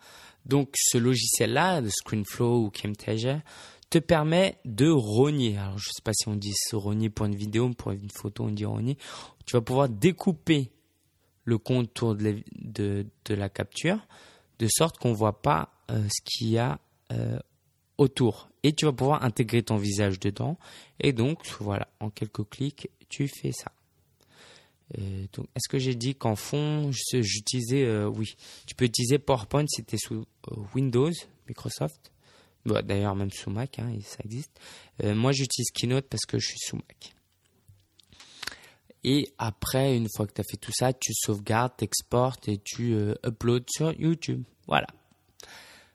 Donc 0.47 0.71
ce 0.77 0.99
logiciel-là, 0.99 1.83
ScreenFlow 1.89 2.67
ou 2.67 2.71
Camtasia, 2.71 3.43
te 3.91 3.99
permet 3.99 4.59
de 4.65 4.89
rogner. 4.89 5.57
Alors 5.59 5.79
je 5.79 5.91
sais 5.95 6.03
pas 6.03 6.13
si 6.15 6.29
on 6.29 6.37
dit 6.37 6.53
rogner 6.73 7.11
pour 7.11 7.27
une 7.27 7.37
vidéo, 7.37 7.69
pour 7.71 7.93
une 7.93 8.11
photo 8.11 8.45
on 8.45 8.51
dit 8.51 8.65
rogner. 8.65 8.97
Tu 9.47 9.57
vas 9.57 9.63
pouvoir 9.63 9.89
découper 9.89 10.71
le 11.45 11.59
contour 11.59 12.17
de 12.17 13.07
la, 13.29 13.49
capture 13.49 13.99
de 14.59 14.67
sorte 14.69 14.99
qu'on 14.99 15.11
ne 15.11 15.17
voit 15.17 15.43
pas 15.43 15.71
euh, 15.91 16.03
ce 16.09 16.23
qu'il 16.25 16.49
y 16.49 16.59
a 16.59 16.79
autour 17.99 18.49
et 18.65 18.73
tu 18.73 18.87
vas 18.87 18.93
pouvoir 18.93 19.23
intégrer 19.23 19.63
ton 19.63 19.77
visage 19.77 20.19
dedans. 20.19 20.59
Et 20.99 21.13
donc, 21.13 21.47
voilà, 21.61 21.87
en 22.01 22.11
quelques 22.11 22.49
clics, 22.49 22.89
tu 23.09 23.29
fais 23.29 23.53
ça. 23.53 23.71
Euh, 24.99 25.27
donc, 25.35 25.47
est-ce 25.55 25.69
que 25.69 25.79
j'ai 25.79 25.95
dit 25.95 26.15
qu'en 26.15 26.35
fond, 26.35 26.91
j'utilisais, 26.91 27.85
euh, 27.85 28.09
oui, 28.09 28.35
tu 28.67 28.75
peux 28.75 28.87
utiliser 28.87 29.19
PowerPoint 29.19 29.67
si 29.69 29.85
tu 29.85 29.95
es 29.95 29.99
sous 29.99 30.25
euh, 30.51 30.55
Windows, 30.75 31.13
Microsoft. 31.47 32.11
Bah, 32.67 32.83
d'ailleurs, 32.83 33.15
même 33.15 33.31
sous 33.31 33.51
Mac, 33.51 33.79
hein, 33.79 33.93
ça 34.03 34.19
existe. 34.25 34.59
moi, 35.03 35.33
j'utilise 35.33 35.71
Keynote 35.71 36.07
parce 36.09 36.25
que 36.27 36.39
je 36.39 36.49
suis 36.49 36.59
sous 36.59 36.77
Mac. 36.77 37.15
Et 39.05 39.29
après, 39.37 39.97
une 39.97 40.09
fois 40.15 40.27
que 40.27 40.33
tu 40.33 40.41
as 40.41 40.45
fait 40.51 40.57
tout 40.57 40.73
ça, 40.73 40.95
tu 40.95 41.13
sauvegardes, 41.15 41.77
t'exportes 41.77 42.49
et 42.49 42.59
tu 42.59 42.95
uploads 43.25 43.67
sur 43.69 43.93
YouTube. 43.93 44.43
Voilà. 44.67 44.87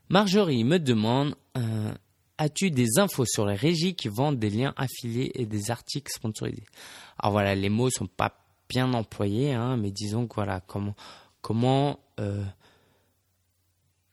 Marjorie 0.08 0.64
me 0.64 0.78
demande 0.78 1.34
euh, 1.56 1.92
As-tu 2.36 2.70
des 2.70 2.98
infos 2.98 3.26
sur 3.26 3.44
les 3.44 3.54
régies 3.54 3.94
qui 3.94 4.08
vendent 4.08 4.38
des 4.38 4.48
liens 4.48 4.72
affiliés 4.78 5.30
et 5.34 5.44
des 5.44 5.70
articles 5.70 6.10
sponsorisés? 6.10 6.64
Alors 7.18 7.32
voilà, 7.32 7.54
les 7.54 7.68
mots 7.68 7.90
sont 7.90 8.06
pas 8.06 8.34
bien 8.66 8.94
employés, 8.94 9.52
hein, 9.52 9.76
mais 9.76 9.90
disons 9.90 10.26
que 10.26 10.36
voilà, 10.36 10.60
comment, 10.60 10.94
comment 11.42 12.00
euh, 12.18 12.42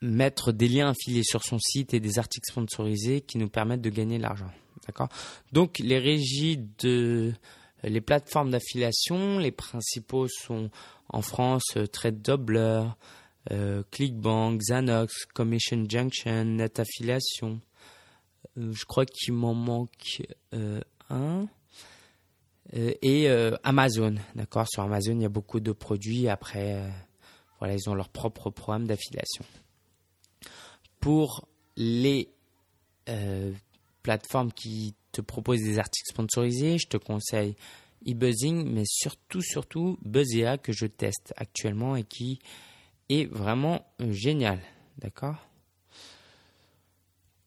mettre 0.01 0.51
des 0.51 0.67
liens 0.67 0.89
affiliés 0.89 1.23
sur 1.23 1.43
son 1.43 1.59
site 1.59 1.93
et 1.93 1.99
des 1.99 2.19
articles 2.19 2.49
sponsorisés 2.51 3.21
qui 3.21 3.37
nous 3.37 3.49
permettent 3.49 3.81
de 3.81 3.89
gagner 3.89 4.17
de 4.17 4.23
l'argent. 4.23 4.51
D'accord? 4.85 5.09
Donc 5.51 5.79
les 5.79 5.97
régies 5.97 6.59
de 6.79 7.33
les 7.83 8.01
plateformes 8.01 8.51
d'affiliation, 8.51 9.37
les 9.37 9.51
principaux 9.51 10.27
sont 10.27 10.69
en 11.09 11.21
France 11.21 11.63
euh, 11.77 11.85
Trade 11.85 12.21
Doubler, 12.21 12.83
euh, 13.51 13.83
Clickbank, 13.91 14.59
Xanox, 14.59 15.25
Commission 15.25 15.85
Junction, 15.87 16.43
Net 16.45 16.79
Affiliation. 16.79 17.59
Euh, 18.57 18.73
je 18.73 18.85
crois 18.85 19.05
qu'il 19.05 19.33
m'en 19.33 19.53
manque 19.53 20.23
un. 21.09 21.47
et 22.73 23.29
Amazon, 23.63 24.15
d'accord? 24.35 24.67
Sur 24.67 24.83
Amazon, 24.83 25.13
il 25.13 25.21
y 25.21 25.25
a 25.25 25.29
beaucoup 25.29 25.59
de 25.59 25.71
produits. 25.71 26.27
Après, 26.27 26.83
voilà, 27.59 27.75
ils 27.75 27.89
ont 27.89 27.93
leur 27.93 28.09
propre 28.09 28.49
programme 28.49 28.87
d'affiliation. 28.87 29.45
Pour 30.99 31.47
les 31.75 32.29
plateformes 34.03 34.51
qui 34.51 34.95
te 35.11 35.21
proposent 35.21 35.61
des 35.63 35.79
articles 35.79 36.09
sponsorisés, 36.09 36.77
je 36.77 36.87
te 36.87 36.97
conseille 36.97 37.55
eBuzzing, 38.05 38.69
mais 38.69 38.83
surtout, 38.85 39.41
surtout 39.41 39.97
Buzzea 40.01 40.57
que 40.57 40.71
je 40.71 40.85
teste 40.85 41.33
actuellement 41.37 41.95
et 41.95 42.03
qui 42.03 42.39
est 43.09 43.25
vraiment 43.25 43.85
génial. 43.99 44.59
D'accord? 44.97 45.35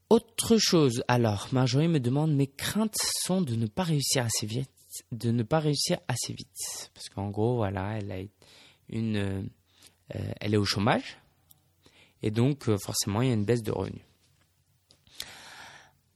Autre 0.08 0.58
chose, 0.58 1.04
alors, 1.06 1.48
Marjorie 1.52 1.86
me 1.86 2.00
demande 2.00 2.34
mes 2.34 2.48
craintes 2.48 2.98
sont 3.22 3.42
de 3.42 3.54
ne 3.54 3.66
pas 3.66 3.84
réussir 3.84 4.24
assez 4.24 4.46
vite, 4.46 4.68
de 5.12 5.30
ne 5.30 5.44
pas 5.44 5.60
réussir 5.60 5.98
assez 6.08 6.32
vite. 6.32 6.90
Parce 6.94 7.08
qu'en 7.08 7.30
gros, 7.30 7.56
voilà, 7.56 7.96
elle 7.96 8.28
euh, 8.92 9.42
elle 10.40 10.54
est 10.54 10.56
au 10.56 10.64
chômage. 10.64 11.19
Et 12.22 12.30
donc, 12.30 12.68
euh, 12.68 12.76
forcément, 12.78 13.22
il 13.22 13.28
y 13.28 13.30
a 13.30 13.34
une 13.34 13.44
baisse 13.44 13.62
de 13.62 13.72
revenus. 13.72 14.04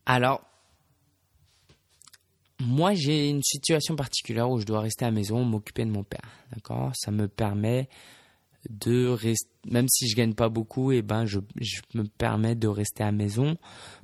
Alors, 0.07 0.43
moi, 2.61 2.95
j'ai 2.95 3.29
une 3.29 3.43
situation 3.43 3.97
particulière 3.97 4.51
où 4.51 4.61
je 4.61 4.67
dois 4.67 4.81
rester 4.81 5.05
à 5.05 5.09
la 5.09 5.15
maison, 5.15 5.45
m'occuper 5.45 5.85
de 5.85 5.91
mon 5.91 6.05
père. 6.05 6.29
D'accord? 6.53 6.93
Ça 6.95 7.11
me 7.11 7.27
permet 7.27 7.89
de 8.71 9.07
rester, 9.07 9.51
même 9.67 9.89
si 9.89 10.09
je 10.09 10.17
gagne 10.17 10.35
pas 10.35 10.49
beaucoup, 10.49 10.93
et 10.93 10.99
eh 10.99 11.03
ben, 11.03 11.27
je, 11.27 11.41
me 11.95 12.05
permets 12.05 12.55
de 12.55 12.69
rester 12.69 13.03
à 13.03 13.07
la 13.07 13.13
maison 13.13 13.59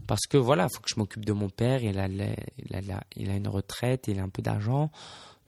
parce 0.07 0.27
que 0.29 0.37
voilà, 0.37 0.65
il 0.65 0.75
faut 0.75 0.83
que 0.83 0.91
je 0.93 0.99
m'occupe 0.99 1.25
de 1.25 1.33
mon 1.33 1.49
père. 1.49 1.83
Il 1.83 1.99
a, 1.99 2.09
il 2.09 2.21
a, 2.21 3.05
il 3.17 3.31
a 3.31 3.37
une 3.37 3.49
retraite, 3.49 4.09
il 4.09 4.19
a 4.19 4.23
un 4.23 4.29
peu 4.29 4.43
d'argent. 4.43 4.91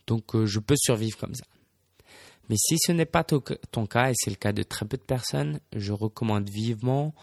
Donc, 0.07 0.35
euh, 0.35 0.47
je 0.47 0.61
peux 0.61 0.77
survivre 0.77 1.19
comme 1.19 1.35
ça. 1.35 1.45
Mais 2.49 2.57
si 2.57 2.77
ce 2.79 2.93
n'est 2.93 3.07
pas 3.07 3.25
ton, 3.25 3.41
cas, 3.41 4.11
et 4.11 4.15
c'est 4.15 4.31
le 4.31 4.37
cas 4.37 4.53
de 4.53 4.63
très 4.63 4.87
peu 4.87 4.97
de 4.97 5.03
personnes, 5.03 5.61
je 5.75 5.93
recommande 5.93 6.49
vivement 6.49 7.15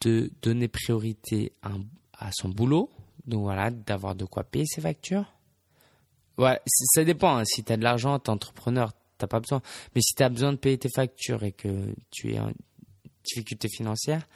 de 0.00 0.30
donner 0.42 0.68
priorité 0.68 1.52
à, 1.62 2.30
son 2.32 2.48
boulot. 2.48 2.90
Donc 3.26 3.42
voilà, 3.42 3.70
d'avoir 3.70 4.14
de 4.14 4.24
quoi 4.24 4.44
payer 4.44 4.66
ses 4.66 4.80
factures. 4.80 5.32
Ouais, 6.38 6.60
ça 6.66 7.04
dépend. 7.04 7.36
Hein. 7.36 7.44
Si 7.44 7.62
tu 7.62 7.72
as 7.72 7.76
de 7.76 7.82
l'argent, 7.82 8.18
tu 8.18 8.30
es 8.30 8.30
entrepreneur, 8.30 8.92
tu 9.18 9.26
pas 9.26 9.40
besoin. 9.40 9.62
Mais 9.94 10.00
si 10.02 10.14
tu 10.14 10.22
as 10.22 10.28
besoin 10.28 10.52
de 10.52 10.58
payer 10.58 10.78
tes 10.78 10.90
factures 10.90 11.44
et 11.44 11.52
que 11.52 11.94
tu 12.10 12.32
es 12.34 12.40
en 12.40 12.52
difficulté 13.24 13.68
financière, 13.68 14.26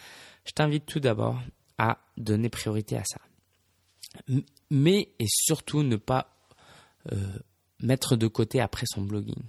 je 0.44 0.52
t'invite 0.52 0.86
tout 0.86 1.00
d'abord 1.00 1.40
à 1.78 1.98
donner 2.16 2.48
priorité 2.48 2.96
à 2.96 3.02
ça. 3.04 3.20
Mais 4.70 5.10
et 5.18 5.26
surtout 5.28 5.82
ne 5.82 5.96
pas 5.96 6.36
euh, 7.12 7.38
mettre 7.80 8.16
de 8.16 8.28
côté 8.28 8.60
après 8.60 8.86
son 8.86 9.02
blogging 9.02 9.42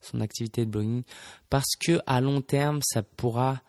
son 0.00 0.20
activité 0.20 0.64
de 0.64 0.70
blogging 0.70 1.02
parce 1.48 1.76
que 1.78 2.00
à 2.06 2.20
long 2.20 2.40
terme, 2.40 2.80
ça 2.82 3.02
pourra 3.02 3.62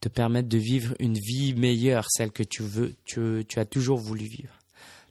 te 0.00 0.08
permettre 0.08 0.48
de 0.48 0.58
vivre 0.58 0.94
une 1.00 1.18
vie 1.18 1.54
meilleure, 1.54 2.06
celle 2.08 2.30
que 2.30 2.42
tu 2.42 2.62
veux, 2.62 2.94
tu, 3.04 3.44
as 3.56 3.64
toujours 3.64 3.98
voulu 3.98 4.24
vivre. 4.24 4.54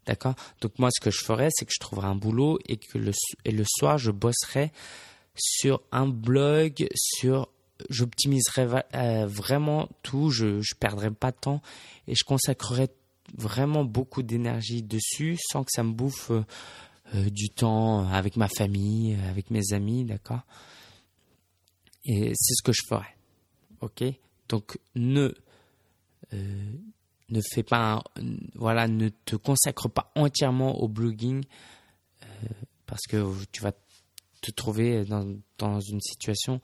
D'accord? 0.06 0.36
Donc 0.62 0.80
moi, 0.80 0.90
ce 0.92 1.02
que 1.02 1.12
je 1.12 1.24
ferais, 1.24 1.50
c'est 1.52 1.66
que 1.66 1.74
je 1.74 1.80
trouverais 1.80 2.08
un 2.08 2.16
boulot 2.16 2.60
et 2.68 2.78
que 2.78 2.98
le, 2.98 3.64
soir, 3.66 3.98
je 3.98 4.12
bosserais 4.12 4.72
sur 5.36 5.82
un 5.92 6.08
blog, 6.08 6.88
sur 6.96 7.50
j'optimiserais 7.90 8.86
euh, 8.96 9.28
vraiment 9.28 9.90
tout, 10.02 10.32
je 10.32 10.46
ne 10.46 10.80
perdrais 10.80 11.12
pas 11.12 11.32
de 11.32 11.38
temps 11.38 11.62
et 12.08 12.16
je 12.16 12.24
consacrerais 12.24 12.90
vraiment 13.38 13.84
beaucoup 13.84 14.24
d'énergie 14.24 14.82
dessus 14.82 15.38
sans 15.52 15.64
que 15.64 15.72
ça 15.72 15.84
me 15.84 15.92
bouffe 15.92 16.32
euh, 16.32 16.44
du 17.14 17.50
temps 17.50 18.08
avec 18.10 18.36
ma 18.36 18.48
famille, 18.48 19.18
avec 19.30 19.50
mes 19.50 19.74
amis, 19.74 20.04
d'accord? 20.04 20.42
Et 22.06 22.34
c'est 22.36 22.54
ce 22.54 22.64
que 22.64 22.72
je 22.72 22.82
ferais. 22.88 23.16
Ok? 23.82 24.04
Donc 24.50 24.80
ne 24.96 25.34
euh, 26.34 26.72
ne 27.30 27.42
fais 27.54 27.64
pas, 27.64 28.04
voilà, 28.56 28.88
ne 28.88 29.10
te 29.10 29.36
consacre 29.36 29.90
pas 29.90 30.12
entièrement 30.16 30.80
au 30.80 30.88
blogging 30.88 31.44
euh, 32.24 32.28
parce 32.86 33.04
que 33.08 33.34
tu 33.52 33.62
vas 33.62 33.74
te 34.42 34.52
trouver 34.52 35.04
dans, 35.06 35.36
dans 35.58 35.80
une 35.80 36.02
situation 36.02 36.62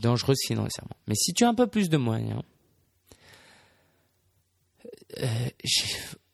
dangereuse 0.00 0.38
financièrement. 0.44 0.96
Mais 1.06 1.14
si 1.14 1.32
tu 1.32 1.44
as 1.44 1.48
un 1.48 1.54
peu 1.54 1.68
plus 1.68 1.88
de 1.88 1.96
moyens 1.96 2.42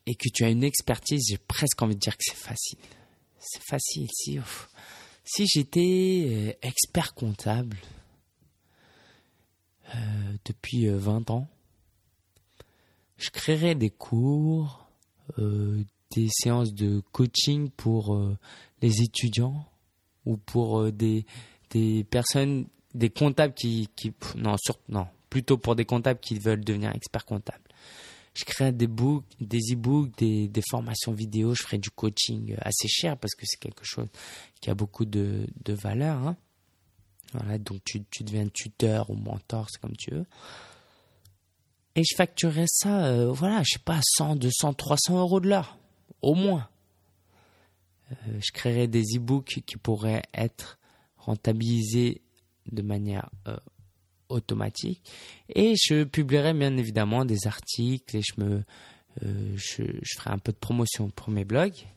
et 0.07 0.15
que 0.15 0.29
tu 0.33 0.43
as 0.43 0.49
une 0.49 0.63
expertise, 0.63 1.27
j'ai 1.29 1.37
presque 1.37 1.79
envie 1.81 1.93
de 1.93 1.99
dire 1.99 2.17
que 2.17 2.23
c'est 2.23 2.35
facile 2.35 2.79
c'est 3.45 3.63
facile. 3.63 4.09
Si, 5.23 5.45
j'étais 5.47 6.27
euh, 6.27 6.67
expert 6.67 7.13
comptable 7.13 7.77
euh, 9.93 10.33
depuis 10.45 10.87
20 10.87 11.29
euh, 11.29 11.33
ans, 11.33 11.47
je 13.17 13.29
créerais 13.29 13.75
des 13.75 13.91
cours, 13.91 14.89
des 15.37 16.27
séances 16.29 16.73
de 16.73 17.01
coaching 17.13 17.69
pour 17.69 18.19
les 18.81 19.01
étudiants 19.01 19.65
ou 20.25 20.35
pour 20.35 20.91
des, 20.91 21.25
des 21.69 22.03
personnes, 22.03 22.67
des 22.93 23.09
comptables 23.09 23.53
qui, 23.53 23.87
qui 23.95 24.11
non, 24.35 24.57
non, 24.89 25.07
plutôt 25.29 25.57
pour 25.57 25.77
des 25.77 25.85
comptables 25.85 26.19
qui 26.19 26.39
veulent 26.39 26.65
devenir 26.65 26.93
experts 26.93 27.25
comptables 27.25 27.64
je 28.35 28.43
crée 28.43 28.71
des 28.71 28.87
books, 28.87 29.25
des 29.39 29.73
e-books, 29.73 30.15
des, 30.17 30.63
formations 30.69 31.13
vidéo, 31.13 31.55
je 31.55 31.63
ferai 31.63 31.77
du 31.77 31.89
coaching 31.89 32.55
assez 32.59 32.87
cher 32.87 33.17
parce 33.17 33.33
que 33.33 33.45
c'est 33.45 33.59
quelque 33.59 33.85
chose 33.85 34.07
qui 34.61 34.69
a 34.69 34.75
beaucoup 34.75 35.05
de, 35.05 35.47
de 35.63 35.73
valeur. 35.73 36.17
Hein. 36.17 36.37
Voilà, 37.33 37.57
donc 37.57 37.81
tu, 37.85 38.03
tu 38.11 38.23
deviens 38.23 38.47
tuteur 38.47 39.09
ou 39.09 39.15
mentor, 39.15 39.67
c'est 39.69 39.79
comme 39.79 39.95
tu 39.95 40.11
veux. 40.11 40.25
Et 41.95 42.03
je 42.03 42.15
facturerais 42.15 42.67
ça, 42.67 43.05
euh, 43.05 43.31
voilà, 43.31 43.63
je 43.63 43.73
sais 43.73 43.83
pas, 43.83 44.01
100, 44.17 44.35
200, 44.35 44.73
300 44.73 45.17
euros 45.17 45.39
de 45.39 45.47
l'heure, 45.47 45.77
au 46.21 46.35
moins. 46.35 46.67
Euh, 48.11 48.39
je 48.39 48.51
créerais 48.51 48.87
des 48.87 49.15
e-books 49.15 49.61
qui 49.65 49.77
pourraient 49.77 50.23
être 50.33 50.77
rentabilisés 51.17 52.21
de 52.71 52.81
manière 52.81 53.29
euh, 53.47 53.55
automatique. 54.35 55.01
Et 55.49 55.73
je 55.75 56.03
publierai 56.03 56.53
bien 56.53 56.75
évidemment 56.77 57.25
des 57.25 57.47
articles 57.47 58.17
et 58.17 58.21
je 58.21 58.41
me 58.41 58.63
euh, 59.23 59.55
je, 59.55 59.83
ferai 60.17 60.31
un 60.31 60.37
peu 60.37 60.51
de 60.51 60.57
promotion 60.57 61.09
pour 61.09 61.29
mes 61.29 61.45
blogs. 61.45 61.87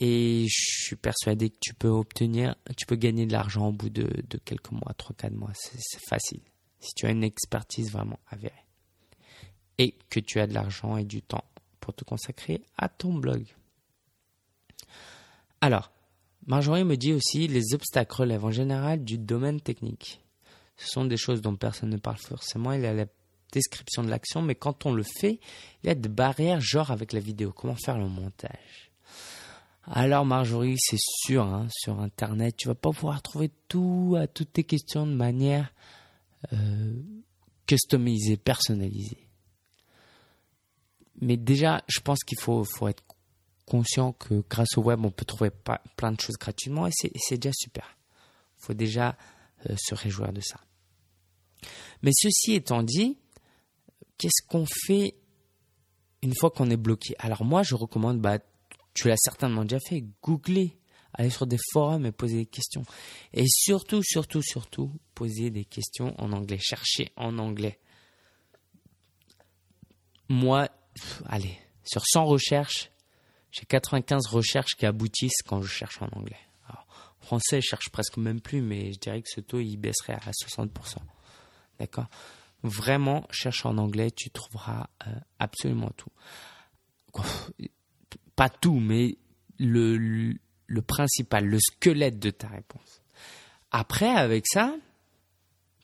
Et 0.00 0.46
je 0.48 0.84
suis 0.84 0.96
persuadé 0.96 1.50
que 1.50 1.58
tu 1.60 1.74
peux 1.74 1.88
obtenir, 1.88 2.56
tu 2.76 2.86
peux 2.86 2.96
gagner 2.96 3.24
de 3.26 3.32
l'argent 3.32 3.68
au 3.68 3.72
bout 3.72 3.90
de, 3.90 4.08
de 4.28 4.38
quelques 4.38 4.72
mois, 4.72 4.92
3-4 4.98 5.32
mois. 5.32 5.52
C'est 5.54 6.04
facile. 6.08 6.40
Si 6.80 6.92
tu 6.94 7.06
as 7.06 7.10
une 7.10 7.22
expertise 7.22 7.92
vraiment 7.92 8.18
avérée. 8.28 8.54
Et 9.78 9.96
que 10.10 10.18
tu 10.18 10.40
as 10.40 10.46
de 10.46 10.54
l'argent 10.54 10.96
et 10.96 11.04
du 11.04 11.22
temps 11.22 11.44
pour 11.80 11.94
te 11.94 12.04
consacrer 12.04 12.62
à 12.76 12.88
ton 12.88 13.14
blog. 13.14 13.44
Alors, 15.60 15.92
Marjorie 16.46 16.84
me 16.84 16.96
dit 16.96 17.12
aussi 17.12 17.46
les 17.46 17.74
obstacles 17.74 18.22
relèvent 18.22 18.44
en 18.44 18.50
général 18.50 19.04
du 19.04 19.18
domaine 19.18 19.60
technique. 19.60 20.21
Ce 20.82 20.88
sont 20.88 21.04
des 21.04 21.16
choses 21.16 21.40
dont 21.40 21.54
personne 21.56 21.90
ne 21.90 21.96
parle 21.96 22.18
forcément. 22.18 22.72
Il 22.72 22.82
y 22.82 22.86
a 22.86 22.92
la 22.92 23.06
description 23.52 24.02
de 24.02 24.10
l'action, 24.10 24.42
mais 24.42 24.54
quand 24.54 24.86
on 24.86 24.92
le 24.92 25.02
fait, 25.02 25.38
il 25.82 25.86
y 25.86 25.90
a 25.90 25.94
des 25.94 26.08
barrières, 26.08 26.60
genre 26.60 26.90
avec 26.90 27.12
la 27.12 27.20
vidéo. 27.20 27.52
Comment 27.52 27.76
faire 27.76 27.98
le 27.98 28.08
montage? 28.08 28.90
Alors 29.84 30.24
Marjorie, 30.24 30.76
c'est 30.78 30.98
sûr, 30.98 31.44
hein, 31.44 31.66
sur 31.70 32.00
Internet, 32.00 32.56
tu 32.56 32.68
vas 32.68 32.74
pas 32.74 32.90
pouvoir 32.90 33.20
trouver 33.20 33.50
tout 33.68 34.16
à 34.18 34.26
toutes 34.26 34.52
tes 34.52 34.64
questions 34.64 35.06
de 35.06 35.14
manière 35.14 35.72
euh, 36.52 36.94
customisée, 37.66 38.36
personnalisée. 38.36 39.28
Mais 41.20 41.36
déjà, 41.36 41.82
je 41.88 42.00
pense 42.00 42.20
qu'il 42.20 42.38
faut, 42.38 42.64
faut 42.64 42.88
être 42.88 43.02
conscient 43.66 44.12
que 44.12 44.44
grâce 44.48 44.76
au 44.76 44.82
web, 44.82 45.04
on 45.04 45.10
peut 45.10 45.24
trouver 45.24 45.50
plein 45.96 46.12
de 46.12 46.20
choses 46.20 46.36
gratuitement 46.36 46.86
et 46.86 46.90
c'est 46.92 47.38
déjà 47.38 47.52
super. 47.54 47.96
Il 48.58 48.66
faut 48.66 48.74
déjà 48.74 49.16
euh, 49.68 49.74
se 49.76 49.94
réjouir 49.94 50.32
de 50.32 50.40
ça. 50.40 50.60
Mais 52.02 52.10
ceci 52.14 52.54
étant 52.54 52.82
dit, 52.82 53.18
qu'est-ce 54.18 54.46
qu'on 54.46 54.66
fait 54.66 55.14
une 56.22 56.34
fois 56.34 56.50
qu'on 56.50 56.70
est 56.70 56.76
bloqué? 56.76 57.14
Alors 57.18 57.44
moi, 57.44 57.62
je 57.62 57.74
recommande, 57.74 58.20
bah, 58.20 58.38
tu 58.94 59.08
l'as 59.08 59.16
certainement 59.16 59.64
déjà 59.64 59.80
fait, 59.80 60.04
googler, 60.22 60.78
aller 61.14 61.30
sur 61.30 61.46
des 61.46 61.58
forums 61.72 62.06
et 62.06 62.12
poser 62.12 62.36
des 62.36 62.46
questions. 62.46 62.84
Et 63.32 63.44
surtout, 63.46 64.02
surtout, 64.04 64.42
surtout, 64.42 64.92
poser 65.14 65.50
des 65.50 65.64
questions 65.64 66.14
en 66.20 66.32
anglais, 66.32 66.58
chercher 66.60 67.12
en 67.16 67.38
anglais. 67.38 67.78
Moi, 70.28 70.68
allez, 71.26 71.58
sur 71.84 72.02
100 72.04 72.24
recherches, 72.24 72.90
j'ai 73.50 73.66
95 73.66 74.26
recherches 74.28 74.76
qui 74.76 74.86
aboutissent 74.86 75.42
quand 75.46 75.60
je 75.60 75.68
cherche 75.68 76.00
en 76.00 76.08
anglais 76.16 76.38
français, 77.22 77.60
je 77.60 77.68
cherche 77.68 77.88
presque 77.90 78.16
même 78.16 78.40
plus, 78.40 78.60
mais 78.60 78.92
je 78.92 78.98
dirais 78.98 79.22
que 79.22 79.28
ce 79.30 79.40
taux, 79.40 79.60
il 79.60 79.76
baisserait 79.76 80.14
à 80.14 80.30
60%. 80.30 80.68
D'accord? 81.78 82.08
Vraiment, 82.62 83.26
cherche 83.30 83.66
en 83.66 83.76
anglais, 83.78 84.10
tu 84.10 84.30
trouveras 84.30 84.88
euh, 85.06 85.10
absolument 85.38 85.90
tout. 85.96 86.12
Pas 88.36 88.48
tout, 88.48 88.78
mais 88.78 89.18
le, 89.58 90.36
principal, 90.86 91.44
le 91.44 91.58
squelette 91.58 92.18
de 92.18 92.30
ta 92.30 92.48
réponse. 92.48 93.02
Après, 93.70 94.10
avec 94.10 94.46
ça, 94.46 94.74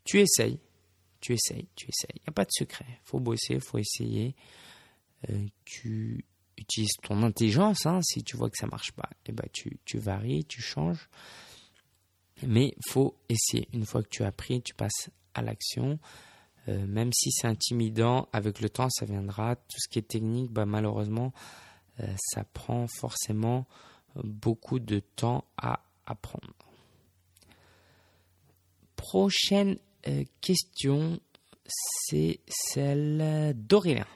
tu 0.05 0.21
essayes. 0.21 0.61
Tu 1.21 1.33
essayes, 1.33 1.67
tu 1.75 1.89
essayes. 1.89 2.15
Il 2.15 2.23
n'y 2.23 2.29
a 2.29 2.33
pas 2.33 2.45
de 2.45 2.53
secret. 2.53 3.01
Faut 3.03 3.19
bosser, 3.19 3.59
faut 3.59 3.79
essayer. 3.79 4.37
Euh, 5.29 5.47
tu 5.65 6.25
utilise 6.57 6.93
ton 7.03 7.25
intelligence. 7.25 7.87
Hein, 7.87 8.01
si 8.03 8.23
tu 8.23 8.37
vois 8.37 8.51
que 8.51 8.57
ça 8.57 8.69
marche 8.69 8.93
pas, 8.93 9.09
et 9.27 9.31
eh 9.31 9.33
ben 9.33 9.49
tu, 9.53 9.79
tu 9.85 9.99
varies, 9.99 10.45
tu 10.45 10.63
changes. 10.63 11.09
Mais 12.47 12.73
faut 12.89 13.19
essayer. 13.29 13.69
Une 13.73 13.85
fois 13.85 14.05
que 14.05 14.09
tu 14.09 14.23
as 14.23 14.29
appris, 14.29 14.63
tu 14.63 14.75
passes 14.75 15.11
l'action. 15.43 15.99
Euh, 16.69 16.87
même 16.87 17.13
si 17.13 17.31
c'est 17.31 17.47
intimidant, 17.47 18.29
avec 18.33 18.61
le 18.61 18.69
temps, 18.69 18.91
ça 18.91 19.07
viendra. 19.07 19.57
Tout 19.57 19.79
ce 19.79 19.89
qui 19.89 19.99
est 19.99 20.09
technique, 20.09 20.51
bah, 20.53 20.67
malheureusement, 20.67 21.33
euh, 22.01 22.07
ça 22.19 22.45
prend 22.45 22.87
forcément 22.87 23.67
beaucoup 24.17 24.79
de 24.79 25.01
temps 25.01 25.45
à 25.57 25.81
apprendre. 26.07 26.55
Prochaine 28.97 29.79
euh, 30.09 30.25
question, 30.41 31.21
c'est 31.67 32.41
celle 32.49 33.55
d'Aurélien. 33.57 34.07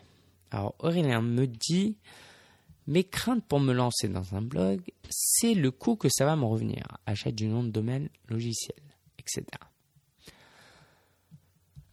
Alors 0.50 0.74
Aurélien 0.80 1.22
me 1.22 1.46
dit 1.46 1.96
mes 2.86 3.04
craintes 3.04 3.44
pour 3.46 3.60
me 3.60 3.72
lancer 3.72 4.08
dans 4.08 4.34
un 4.34 4.42
blog, 4.42 4.82
c'est 5.08 5.54
le 5.54 5.70
coût 5.70 5.96
que 5.96 6.08
ça 6.10 6.24
va 6.24 6.36
me 6.36 6.44
revenir, 6.44 6.84
achat 7.06 7.30
du 7.30 7.46
nom 7.46 7.62
de 7.62 7.70
domaine, 7.70 8.08
logiciel, 8.28 8.76
etc. 9.18 9.44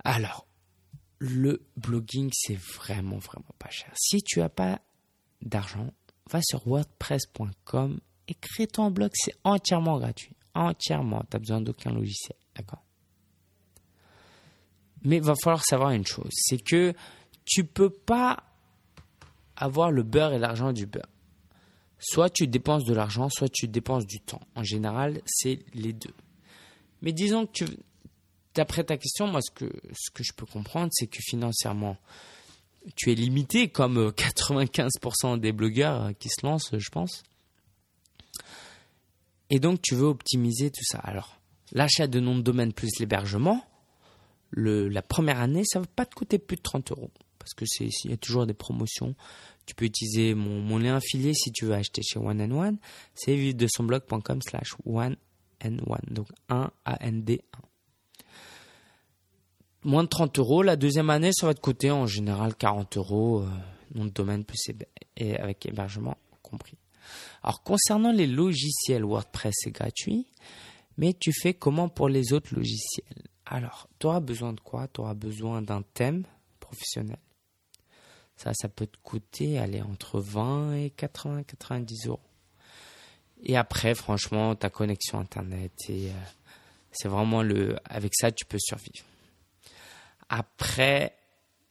Alors, 0.04 0.48
le 1.20 1.62
blogging, 1.76 2.30
c'est 2.34 2.58
vraiment, 2.58 3.18
vraiment 3.18 3.54
pas 3.58 3.70
cher. 3.70 3.92
Si 3.96 4.24
tu 4.24 4.40
n'as 4.40 4.50
pas 4.50 4.82
d'argent, 5.42 5.92
va 6.30 6.42
sur 6.42 6.68
wordpress.com 6.68 8.00
et 8.28 8.34
crée 8.36 8.68
ton 8.68 8.92
blog, 8.92 9.12
c'est 9.14 9.36
entièrement 9.44 10.00
gratuit. 10.00 10.36
Entièrement, 10.54 11.22
tu 11.22 11.36
n'as 11.36 11.40
besoin 11.40 11.62
d'aucun 11.62 11.92
logiciel, 11.92 12.38
d'accord 12.56 12.84
Mais 15.04 15.18
il 15.18 15.24
va 15.24 15.34
falloir 15.42 15.64
savoir 15.64 15.92
une 15.92 16.06
chose, 16.06 16.32
c'est 16.32 16.62
que 16.62 16.94
tu 17.46 17.64
peux 17.64 17.90
pas 17.90 18.44
avoir 19.56 19.92
le 19.92 20.04
beurre 20.04 20.34
et 20.34 20.40
l'argent 20.40 20.72
du 20.72 20.86
beurre. 20.86 21.10
Soit 22.00 22.30
tu 22.30 22.48
dépenses 22.48 22.86
de 22.86 22.94
l'argent, 22.94 23.28
soit 23.30 23.50
tu 23.50 23.68
dépenses 23.68 24.06
du 24.06 24.22
temps. 24.22 24.40
En 24.56 24.64
général, 24.64 25.22
c'est 25.26 25.60
les 25.74 25.92
deux. 25.92 26.14
Mais 27.02 27.12
disons 27.12 27.46
que 27.46 27.52
tu, 27.52 27.66
d'après 28.60 28.84
ta 28.84 28.98
question, 28.98 29.26
moi, 29.26 29.40
ce 29.42 29.52
que, 29.52 29.72
ce 29.94 30.12
que 30.12 30.22
je 30.22 30.34
peux 30.34 30.46
comprendre, 30.46 30.90
c'est 30.92 31.08
que 31.08 31.20
financièrement, 31.22 31.96
tu 32.98 33.10
es 33.10 33.16
limité, 33.16 33.70
comme 33.70 34.10
95% 34.10 34.90
euh, 35.24 35.38
des 35.38 35.54
blogueurs 35.54 36.04
euh, 36.04 36.12
qui 36.12 36.28
se 36.28 36.46
lancent, 36.46 36.78
je 36.78 36.90
pense. 36.90 37.24
Et 39.50 39.62
donc, 39.62 39.82
tu 39.82 39.96
veux 39.96 40.08
optimiser 40.08 40.72
tout 40.72 40.84
ça. 40.84 40.98
Alors, 40.98 41.40
l'achat 41.72 42.08
de 42.08 42.20
nom 42.20 42.36
de 42.36 42.42
domaine 42.42 42.74
plus 42.74 42.90
l'hébergement, 43.00 43.64
la 44.52 45.02
première 45.02 45.40
année, 45.40 45.64
ça 45.64 45.80
ne 45.80 45.86
va 45.86 45.92
pas 45.96 46.06
te 46.06 46.16
coûter 46.16 46.38
plus 46.38 46.58
de 46.58 46.62
30 46.62 46.92
euros. 46.92 47.12
Parce 47.38 47.54
que 47.54 47.64
c'est, 47.66 47.88
il 48.04 48.12
y 48.12 48.14
a 48.14 48.18
toujours 48.18 48.46
des 48.46 48.54
promotions. 48.54 49.16
Tu 49.66 49.74
peux 49.74 49.86
utiliser 49.86 50.34
mon, 50.34 50.80
lien 50.80 50.98
affilié 50.98 51.34
si 51.34 51.54
tu 51.54 51.64
veux 51.64 51.76
acheter 51.76 52.02
chez 52.02 52.20
One 52.20 52.42
and 52.42 52.52
One. 52.52 52.78
C'est 53.16 53.38
vivre 53.38 53.58
de 53.58 53.68
son 53.72 53.86
blog.com 53.86 54.42
slash 54.42 54.76
one 54.86 55.16
and. 55.64 55.78
Donc 56.12 56.28
1 56.50 56.72
A 56.84 56.98
N 57.06 57.24
D 57.24 57.42
1 57.54 57.69
moins 59.84 60.04
de 60.04 60.10
30 60.10 60.40
euros. 60.40 60.64
La 60.64 60.76
deuxième 60.76 61.10
année, 61.10 61.32
ça 61.34 61.48
va 61.48 61.54
te 61.54 61.62
coûter 61.62 61.92
en 61.92 62.06
général 62.06 62.56
40 62.56 62.98
euros, 62.98 63.42
euh, 63.42 63.50
nom 63.96 64.06
de 64.06 64.12
domaine 64.12 64.44
plus 64.44 64.60
et 65.18 65.38
avec 65.38 65.66
hébergement 65.66 66.18
compris. 66.42 66.78
Alors 67.44 67.64
concernant 67.64 68.12
les 68.12 68.28
logiciels 68.28 69.04
WordPress, 69.04 69.54
c'est 69.58 69.72
gratuit, 69.72 70.28
mais 70.98 71.14
tu 71.14 71.32
fais 71.34 71.54
comment 71.54 71.90
pour 71.90 72.10
les 72.10 72.34
autres 72.34 72.54
logiciels? 72.54 73.06
Alors, 73.46 73.88
tu 73.98 74.06
auras 74.06 74.20
besoin 74.20 74.54
de 74.54 74.60
quoi? 74.60 74.88
Tu 74.88 75.02
auras 75.02 75.16
besoin 75.16 75.62
d'un 75.62 75.82
thème 75.82 76.24
professionnel. 76.60 77.18
Ça, 78.36 78.52
ça 78.54 78.70
peut 78.70 78.86
te 78.86 78.98
coûter, 79.02 79.58
aller 79.58 79.82
entre 79.82 80.20
20 80.20 80.76
et 80.76 80.90
80, 80.92 81.44
90 81.44 82.08
euros. 82.08 82.20
Et 83.42 83.58
après, 83.58 83.96
franchement, 83.96 84.56
ta 84.56 84.70
connexion 84.70 85.20
Internet, 85.20 85.72
et 85.88 86.10
euh, 86.10 86.14
c'est 86.92 87.08
vraiment 87.08 87.42
le, 87.42 87.78
avec 87.86 88.14
ça, 88.16 88.32
tu 88.32 88.46
peux 88.46 88.60
survivre. 88.60 89.06
Après, 90.30 91.16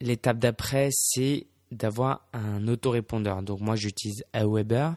l'étape 0.01 0.39
d'après, 0.39 0.91
c'est 0.93 1.47
d'avoir 1.71 2.27
un 2.33 2.67
autorépondeur. 2.69 3.43
Donc 3.43 3.61
moi, 3.61 3.77
j'utilise 3.77 4.25
Aweber. 4.33 4.95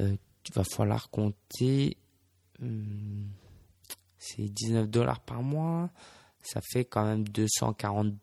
Euh, 0.00 0.16
il 0.48 0.54
va 0.54 0.64
falloir 0.64 1.10
compter, 1.10 1.96
hum, 2.60 3.28
c'est 4.18 4.48
19 4.48 4.88
dollars 4.88 5.20
par 5.20 5.42
mois. 5.42 5.90
Ça 6.42 6.60
fait 6.72 6.84
quand 6.84 7.04
même 7.04 7.28
240, 7.28 8.14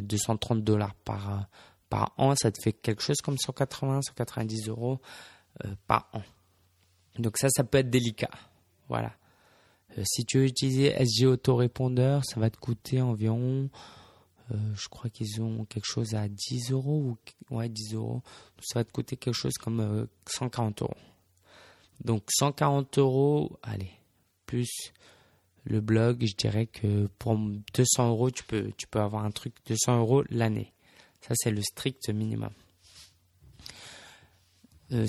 230 0.00 0.64
dollars 0.64 0.94
par, 0.94 1.48
par 1.90 2.12
an. 2.16 2.34
Ça 2.36 2.50
te 2.50 2.58
fait 2.62 2.72
quelque 2.72 3.02
chose 3.02 3.18
comme 3.22 3.36
180, 3.36 4.02
190 4.02 4.68
euros 4.68 5.00
euh, 5.64 5.74
par 5.86 6.08
an. 6.14 6.22
Donc 7.18 7.36
ça, 7.36 7.48
ça 7.50 7.64
peut 7.64 7.78
être 7.78 7.90
délicat. 7.90 8.30
Voilà. 8.88 9.12
Euh, 9.96 10.02
si 10.04 10.24
tu 10.24 10.38
veux 10.38 10.44
utiliser 10.44 10.92
SG 11.02 11.26
Autorépondeur, 11.26 12.24
ça 12.24 12.38
va 12.40 12.50
te 12.50 12.58
coûter 12.58 13.00
environ, 13.00 13.70
euh, 14.52 14.56
je 14.74 14.88
crois 14.88 15.10
qu'ils 15.10 15.40
ont 15.40 15.64
quelque 15.64 15.86
chose 15.86 16.14
à 16.14 16.28
10 16.28 16.72
euros 16.72 17.16
ou 17.50 17.54
ouais 17.54 17.68
10 17.68 17.94
euros. 17.94 18.22
Ça 18.60 18.80
va 18.80 18.84
te 18.84 18.92
coûter 18.92 19.16
quelque 19.16 19.34
chose 19.34 19.54
comme 19.54 20.06
140 20.26 20.82
euh, 20.82 20.84
euros. 20.84 20.96
Donc 22.04 22.24
140 22.30 22.98
euros, 22.98 23.58
allez, 23.62 23.90
plus 24.46 24.92
le 25.64 25.80
blog, 25.80 26.24
je 26.24 26.34
dirais 26.34 26.66
que 26.66 27.08
pour 27.18 27.36
200 27.74 28.08
euros, 28.10 28.30
tu 28.30 28.44
peux, 28.44 28.70
tu 28.76 28.86
peux 28.86 29.00
avoir 29.00 29.24
un 29.24 29.30
truc 29.30 29.54
200 29.66 29.98
euros 29.98 30.22
l'année. 30.30 30.72
Ça, 31.20 31.34
c'est 31.36 31.50
le 31.50 31.60
strict 31.62 32.08
minimum. 32.10 32.52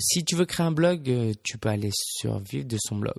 si 0.00 0.24
tu 0.24 0.34
veux 0.34 0.44
créer 0.44 0.66
un 0.66 0.72
blog, 0.72 1.04
tu 1.44 1.56
peux 1.56 1.68
aller 1.68 1.90
sur 1.94 2.40
Vive 2.40 2.66
de 2.66 2.76
son 2.80 2.96
blog 2.96 3.14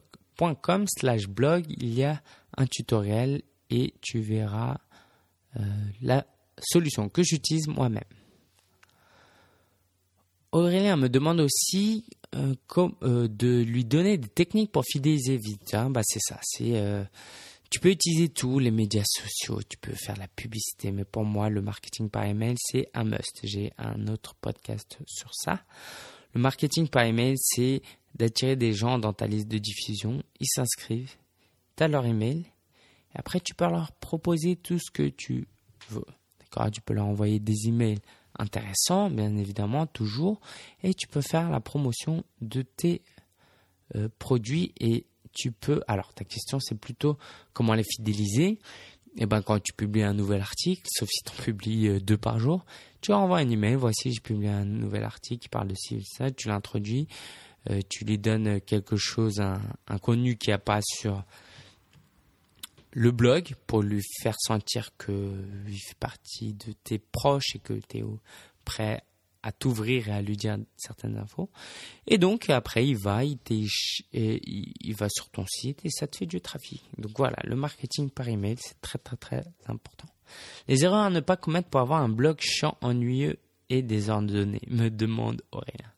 com 0.62 0.86
slash 0.88 1.28
blog, 1.28 1.66
il 1.70 1.94
y 1.94 2.04
a 2.04 2.22
un 2.58 2.66
tutoriel 2.66 3.44
et 3.70 3.94
tu 4.02 4.20
verras 4.20 4.78
euh, 5.58 5.62
la 6.02 6.26
solution 6.60 7.10
que 7.10 7.24
j'utilise 7.24 7.68
moi-même. 7.68 8.04
Aurélien 10.52 10.98
me 10.98 11.08
demande 11.08 11.40
aussi 11.40 12.06
euh, 12.36 12.56
euh, 13.04 13.28
de 13.28 13.62
lui 13.62 13.86
donner 13.86 14.18
des 14.18 14.28
techniques 14.28 14.72
pour 14.72 14.84
fidéliser 14.86 15.38
vite. 15.38 15.74
Hein. 15.74 15.90
Bah, 15.90 16.02
c'est 16.04 16.20
ça. 16.22 16.40
C'est 16.44 16.76
tu 17.70 17.80
peux 17.80 17.90
utiliser 17.90 18.28
tous 18.28 18.60
les 18.60 18.70
médias 18.70 19.06
sociaux, 19.06 19.62
tu 19.64 19.78
peux 19.78 19.94
faire 19.94 20.18
la 20.18 20.28
publicité, 20.28 20.92
mais 20.92 21.06
pour 21.06 21.24
moi, 21.24 21.50
le 21.50 21.62
marketing 21.62 22.10
par 22.10 22.26
email, 22.26 22.56
c'est 22.58 22.90
un 22.94 23.06
must. 23.06 23.40
J'ai 23.44 23.72
un 23.78 24.08
autre 24.08 24.36
podcast 24.36 24.98
sur 25.06 25.34
ça. 25.34 25.64
Le 26.34 26.42
marketing 26.42 26.90
par 26.90 27.04
email, 27.04 27.36
c'est 27.38 27.82
d'attirer 28.16 28.56
des 28.56 28.74
gens 28.74 29.00
dans 29.00 29.14
ta 29.14 29.28
liste 29.28 29.48
de 29.48 29.58
diffusion. 29.58 30.24
Ils 30.40 30.48
s'inscrivent, 30.48 31.16
tu 31.78 31.84
as 31.84 31.88
leur 31.88 32.06
email, 32.06 32.46
après 33.14 33.40
tu 33.40 33.54
peux 33.54 33.66
leur 33.66 33.92
proposer 33.94 34.56
tout 34.56 34.80
ce 34.80 34.92
que 34.92 35.10
tu 35.10 35.48
veux. 35.90 36.06
D'accord 36.40 36.72
Tu 36.72 36.82
peux 36.82 36.94
leur 36.94 37.08
envoyer 37.08 37.40
des 37.40 37.68
emails 37.68 38.00
intéressants, 38.40 39.10
bien 39.10 39.36
évidemment, 39.38 39.86
toujours, 39.88 40.40
et 40.84 40.94
tu 40.94 41.08
peux 41.08 41.22
faire 41.22 41.50
la 41.50 41.60
promotion 41.60 42.24
de 42.42 42.62
tes 42.62 43.02
euh, 43.96 44.10
produits 44.20 44.74
et 44.80 45.06
tu 45.34 45.52
peux. 45.52 45.82
Alors, 45.88 46.14
ta 46.14 46.24
question, 46.24 46.60
c'est 46.60 46.76
plutôt 46.78 47.18
comment 47.54 47.74
les 47.74 47.84
fidéliser. 47.84 48.60
Et 49.18 49.24
eh 49.24 49.26
ben, 49.26 49.42
quand 49.42 49.62
tu 49.62 49.74
publies 49.74 50.04
un 50.04 50.14
nouvel 50.14 50.40
article, 50.40 50.84
sauf 50.90 51.10
si 51.12 51.22
tu 51.26 51.32
en 51.32 51.44
publies 51.44 51.90
euh, 51.90 52.00
deux 52.00 52.18
par 52.18 52.40
jour, 52.40 52.66
tu 53.02 53.12
envoies 53.12 53.40
un 53.40 53.50
email. 53.50 53.76
Voici, 53.76 54.14
j'ai 54.14 54.22
publié 54.22 54.50
un 54.50 54.64
nouvel 54.64 55.04
article 55.04 55.42
qui 55.42 55.50
parle 55.50 55.68
de 55.68 55.76
ci, 55.76 56.02
ça. 56.06 56.32
Tu 56.32 56.48
l'introduis. 56.48 57.08
Euh, 57.70 57.80
tu 57.90 58.06
lui 58.06 58.18
donnes 58.18 58.60
quelque 58.62 58.96
chose, 58.96 59.40
un, 59.40 59.62
un 59.88 59.98
contenu 59.98 60.36
qu'il 60.36 60.54
a 60.54 60.58
pas 60.58 60.80
sur 60.82 61.24
le 62.94 63.12
blog 63.12 63.56
pour 63.68 63.82
lui 63.82 64.02
faire 64.22 64.36
sentir 64.40 64.90
qu'il 64.98 65.78
fait 65.80 65.98
partie 66.00 66.54
de 66.54 66.74
tes 66.84 67.00
proches 67.00 67.56
et 67.56 67.60
que 67.60 67.74
tu 67.88 68.00
es 68.00 68.04
prêt 68.66 69.04
à 69.44 69.52
t'ouvrir 69.52 70.08
et 70.10 70.12
à 70.12 70.22
lui 70.22 70.38
dire 70.38 70.58
certaines 70.78 71.18
infos. 71.18 71.50
Et 72.06 72.18
donc 72.18 72.50
après, 72.50 72.88
il 72.88 72.98
va, 72.98 73.24
il, 73.24 73.40
il 74.12 74.96
va 74.96 75.08
sur 75.10 75.30
ton 75.30 75.46
site 75.48 75.84
et 75.84 75.90
ça 75.90 76.08
te 76.08 76.18
fait 76.18 76.26
du 76.26 76.42
trafic. 76.42 76.84
Donc 76.98 77.14
voilà, 77.18 77.38
le 77.44 77.56
marketing 77.56 78.10
par 78.10 78.28
email, 78.28 78.58
c'est 78.60 78.80
très 78.82 79.00
très 79.00 79.18
très 79.18 79.44
important. 79.68 80.08
Les 80.68 80.84
erreurs 80.84 81.06
à 81.06 81.10
ne 81.10 81.20
pas 81.20 81.38
commettre 81.38 81.70
pour 81.70 81.82
avoir 81.82 82.02
un 82.02 82.10
blog 82.10 82.40
chiant, 82.40 82.78
ennuyeux 82.82 83.40
et 83.70 83.82
désordonné, 83.82 84.62
me 84.68 84.90
demande 84.90 85.42
Aurélien 85.52 85.92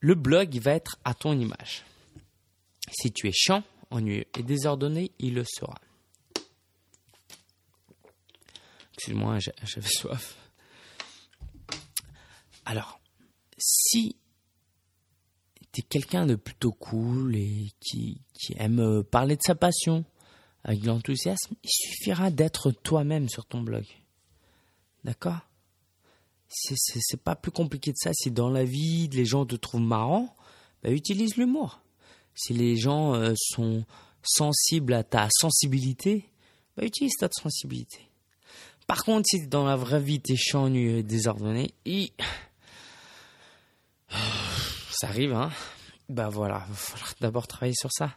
le 0.00 0.14
blog 0.14 0.58
va 0.58 0.72
être 0.72 0.98
à 1.04 1.14
ton 1.14 1.38
image. 1.38 1.84
Si 2.90 3.12
tu 3.12 3.28
es 3.28 3.32
chiant, 3.32 3.62
ennuyeux 3.90 4.26
et 4.36 4.42
désordonné, 4.42 5.12
il 5.18 5.34
le 5.34 5.44
sera. 5.44 5.78
Excuse-moi, 8.94 9.38
j'avais 9.38 9.88
soif. 9.88 10.36
Alors, 12.64 13.00
si 13.56 14.16
tu 15.72 15.80
es 15.80 15.82
quelqu'un 15.82 16.26
de 16.26 16.34
plutôt 16.34 16.72
cool 16.72 17.36
et 17.36 17.72
qui, 17.80 18.20
aime 18.56 19.02
parler 19.04 19.36
de 19.36 19.42
sa 19.42 19.54
passion 19.54 20.04
avec 20.64 20.84
l'enthousiasme, 20.84 21.54
il 21.62 21.70
suffira 21.70 22.30
d'être 22.30 22.70
toi-même 22.72 23.28
sur 23.28 23.46
ton 23.46 23.62
blog. 23.62 23.84
D'accord? 25.04 25.47
C'est 26.48 27.22
pas 27.22 27.36
plus 27.36 27.52
compliqué 27.52 27.92
de 27.92 27.96
ça. 27.98 28.12
Si 28.14 28.30
dans 28.30 28.48
la 28.48 28.64
vie, 28.64 29.08
les 29.08 29.24
gens 29.24 29.44
te 29.44 29.56
trouvent 29.56 29.80
marrant, 29.80 30.34
bah, 30.82 30.90
utilise 30.90 31.36
l'humour. 31.36 31.80
Si 32.34 32.52
les 32.52 32.76
gens 32.76 33.14
euh, 33.14 33.34
sont 33.36 33.84
sensibles 34.22 34.94
à 34.94 35.04
ta 35.04 35.28
sensibilité, 35.30 36.24
bah, 36.76 36.84
utilise 36.84 37.14
ta 37.18 37.28
sensibilité. 37.30 38.08
Par 38.86 39.04
contre, 39.04 39.26
si 39.28 39.46
dans 39.46 39.66
la 39.66 39.76
vraie 39.76 40.00
vie, 40.00 40.20
t'es 40.20 40.36
chiant, 40.36 40.72
et 40.72 41.02
désordonné, 41.02 41.74
ça 44.90 45.08
arrive, 45.08 45.34
hein, 45.34 45.50
bah 46.08 46.30
voilà, 46.30 46.66
il 46.70 47.14
d'abord 47.20 47.46
travailler 47.46 47.74
sur 47.74 47.92
ça. 47.92 48.16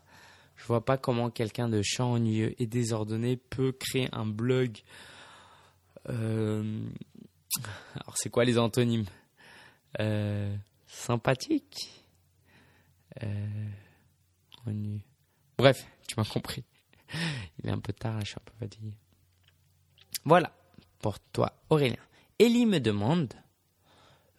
Je 0.56 0.65
vois 0.65 0.86
pas 0.86 0.98
comment 0.98 1.30
quelqu'un 1.30 1.67
de 1.67 1.82
chiant, 1.82 2.13
ennuyeux 2.13 2.56
et 2.58 2.67
désordonné 2.67 3.36
peut 3.36 3.74
créer 3.74 4.08
un 4.13 4.26
blog. 4.26 4.78
Euh, 6.10 6.84
alors, 7.95 8.17
c'est 8.17 8.29
quoi 8.29 8.45
les 8.45 8.57
antonymes 8.57 9.05
euh, 9.99 10.55
Sympathique 10.87 11.91
euh, 13.23 13.67
Bref, 15.57 15.85
tu 16.07 16.15
m'as 16.17 16.25
compris. 16.25 16.63
Il 17.59 17.69
est 17.69 17.71
un 17.71 17.79
peu 17.79 17.93
tard, 17.93 18.19
je 18.21 18.27
suis 18.27 18.35
un 18.35 18.43
peu 18.45 18.53
fatigué. 18.59 18.93
Voilà, 20.23 20.51
pour 20.99 21.19
toi, 21.19 21.53
Aurélien. 21.69 21.97
Ellie 22.39 22.65
me 22.65 22.79
demande 22.79 23.33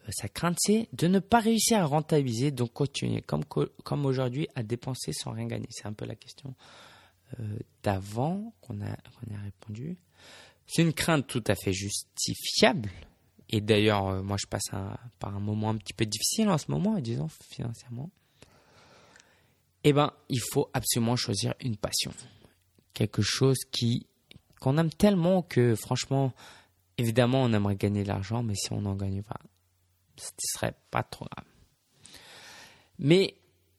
euh, 0.04 0.10
sa 0.10 0.28
crainte, 0.28 0.58
c'est 0.60 0.88
de 0.92 1.06
ne 1.06 1.18
pas 1.18 1.40
réussir 1.40 1.80
à 1.80 1.84
rentabiliser, 1.84 2.50
donc 2.50 2.72
continuer, 2.72 3.22
comme, 3.22 4.06
aujourd'hui, 4.06 4.48
à 4.54 4.62
dépenser 4.62 5.12
sans 5.12 5.32
rien 5.32 5.46
gagner. 5.46 5.68
C'est 5.70 5.86
un 5.86 5.92
peu 5.92 6.06
la 6.06 6.16
question 6.16 6.54
d'avant 7.82 8.52
qu'on 8.60 8.82
a 8.82 8.94
répondu. 9.42 9.96
C'est 10.66 10.82
une 10.82 10.92
crainte 10.92 11.26
tout 11.26 11.44
à 11.46 11.54
fait 11.54 11.72
justifiable. 11.72 12.90
Et 13.50 13.60
d'ailleurs, 13.60 14.08
euh, 14.08 14.22
moi, 14.22 14.36
je 14.40 14.46
passe 14.46 14.70
par 15.18 15.36
un 15.36 15.40
moment 15.40 15.70
un 15.70 15.76
petit 15.76 15.92
peu 15.92 16.06
difficile 16.06 16.48
en 16.48 16.58
ce 16.58 16.70
moment, 16.70 16.98
disons, 16.98 17.28
financièrement. 17.50 18.10
Eh 19.84 19.92
bien, 19.92 20.12
il 20.28 20.40
faut 20.52 20.70
absolument 20.72 21.16
choisir 21.16 21.54
une 21.60 21.76
passion. 21.76 22.12
Quelque 22.94 23.22
chose 23.22 23.58
qui 23.70 24.06
qu'on 24.60 24.78
aime 24.78 24.90
tellement 24.90 25.42
que, 25.42 25.74
franchement, 25.74 26.32
évidemment, 26.96 27.42
on 27.42 27.52
aimerait 27.52 27.74
gagner 27.74 28.04
de 28.04 28.08
l'argent, 28.08 28.44
mais 28.44 28.54
si 28.54 28.72
on 28.72 28.82
n'en 28.82 28.94
gagne 28.94 29.22
pas, 29.22 29.40
ce 30.16 30.30
serait 30.38 30.74
pas 30.92 31.02
trop 31.02 31.26
grave. 31.26 31.48
Mais 33.00 33.34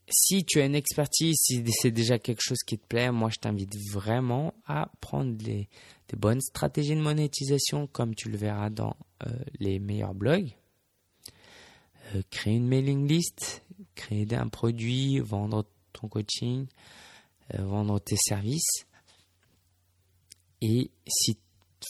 si 0.10 0.44
tu 0.46 0.60
as 0.62 0.66
une 0.66 0.76
expertise, 0.76 1.38
si 1.40 1.64
c'est 1.72 1.92
déjà 1.92 2.20
quelque 2.20 2.42
chose 2.42 2.60
qui 2.66 2.78
te 2.78 2.86
plaît, 2.86 3.12
moi 3.12 3.30
je 3.30 3.40
t'invite 3.40 3.76
vraiment 3.92 4.54
à 4.66 4.92
prendre 5.00 5.34
des 5.36 5.70
bonnes 6.16 6.42
stratégies 6.42 6.96
de 6.96 7.02
monétisation 7.02 7.88
comme 7.88 8.14
tu 8.14 8.30
le 8.30 8.38
verras 8.38 8.70
dans 8.70 8.96
euh, 9.26 9.32
les 9.60 9.80
meilleurs 9.80 10.14
blogs. 10.14 10.56
Euh, 12.16 12.22
créer 12.30 12.56
une 12.56 12.68
mailing 12.68 13.08
list, 13.08 13.64
créer 13.96 14.28
un 14.34 14.50
produit, 14.50 15.20
vendre 15.20 15.66
ton 15.94 16.08
coaching, 16.08 16.68
euh, 17.54 17.64
vendre 17.64 18.00
tes 18.00 18.18
services. 18.18 18.86
Et 20.62 20.92
si 21.08 21.38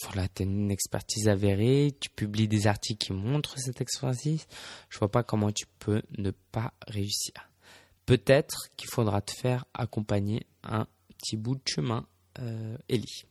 voilà, 0.04 0.28
tu 0.28 0.42
as 0.42 0.46
une 0.46 0.70
expertise 0.70 1.28
avérée, 1.28 1.94
tu 2.00 2.10
publies 2.10 2.48
des 2.48 2.66
articles 2.66 3.06
qui 3.06 3.12
montrent 3.12 3.58
cette 3.58 3.80
expertise, 3.80 4.46
je 4.88 4.98
vois 4.98 5.10
pas 5.10 5.22
comment 5.22 5.52
tu 5.52 5.66
peux 5.78 6.02
ne 6.18 6.30
pas 6.30 6.74
réussir. 6.88 7.34
Peut-être 8.06 8.68
qu'il 8.76 8.88
faudra 8.90 9.20
te 9.22 9.32
faire 9.32 9.64
accompagner 9.74 10.46
un 10.62 10.86
petit 11.08 11.36
bout 11.36 11.54
de 11.54 11.62
chemin, 11.66 12.06
euh, 12.38 12.76
Ellie. 12.88 13.24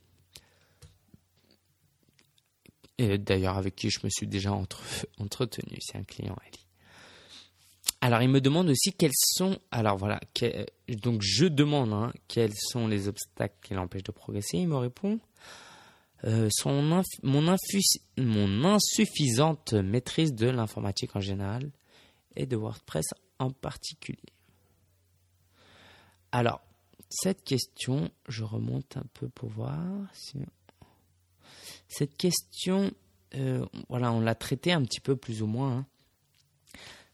Et 2.97 3.17
d'ailleurs, 3.17 3.57
avec 3.57 3.75
qui 3.75 3.89
je 3.89 3.99
me 4.03 4.09
suis 4.09 4.27
déjà 4.27 4.51
entretenu, 4.51 5.77
c'est 5.79 5.97
un 5.97 6.03
client, 6.03 6.35
Ellie. 6.47 6.65
Alors, 8.01 8.21
il 8.21 8.29
me 8.29 8.41
demande 8.41 8.69
aussi 8.69 8.91
quels 8.91 9.11
sont. 9.15 9.57
Alors 9.71 9.97
voilà, 9.97 10.19
donc 10.89 11.21
je 11.21 11.45
demande 11.45 11.93
hein, 11.93 12.11
quels 12.27 12.53
sont 12.53 12.87
les 12.87 13.07
obstacles 13.07 13.55
qui 13.63 13.73
l'empêchent 13.73 14.03
de 14.03 14.11
progresser. 14.11 14.57
Il 14.57 14.67
me 14.67 14.75
répond 14.75 15.19
euh, 16.25 16.49
son 16.51 16.81
mon 17.23 17.47
insuffisante 18.65 19.73
maîtrise 19.73 20.33
de 20.33 20.49
l'informatique 20.49 21.15
en 21.15 21.21
général 21.21 21.71
et 22.35 22.45
de 22.45 22.57
WordPress 22.57 23.05
en 23.39 23.51
particulier. 23.51 24.33
Alors, 26.33 26.61
cette 27.11 27.43
question, 27.43 28.09
je 28.27 28.43
remonte 28.43 28.97
un 28.97 29.05
peu 29.13 29.29
pour 29.29 29.49
voir. 29.49 29.77
Cette 31.87 32.17
question, 32.17 32.91
euh, 33.35 33.63
voilà, 33.87 34.11
on 34.11 34.19
l'a 34.19 34.33
traitée 34.33 34.73
un 34.73 34.81
petit 34.81 34.99
peu 34.99 35.15
plus 35.15 35.43
ou 35.43 35.45
moins. 35.45 35.77
Hein. 35.77 35.85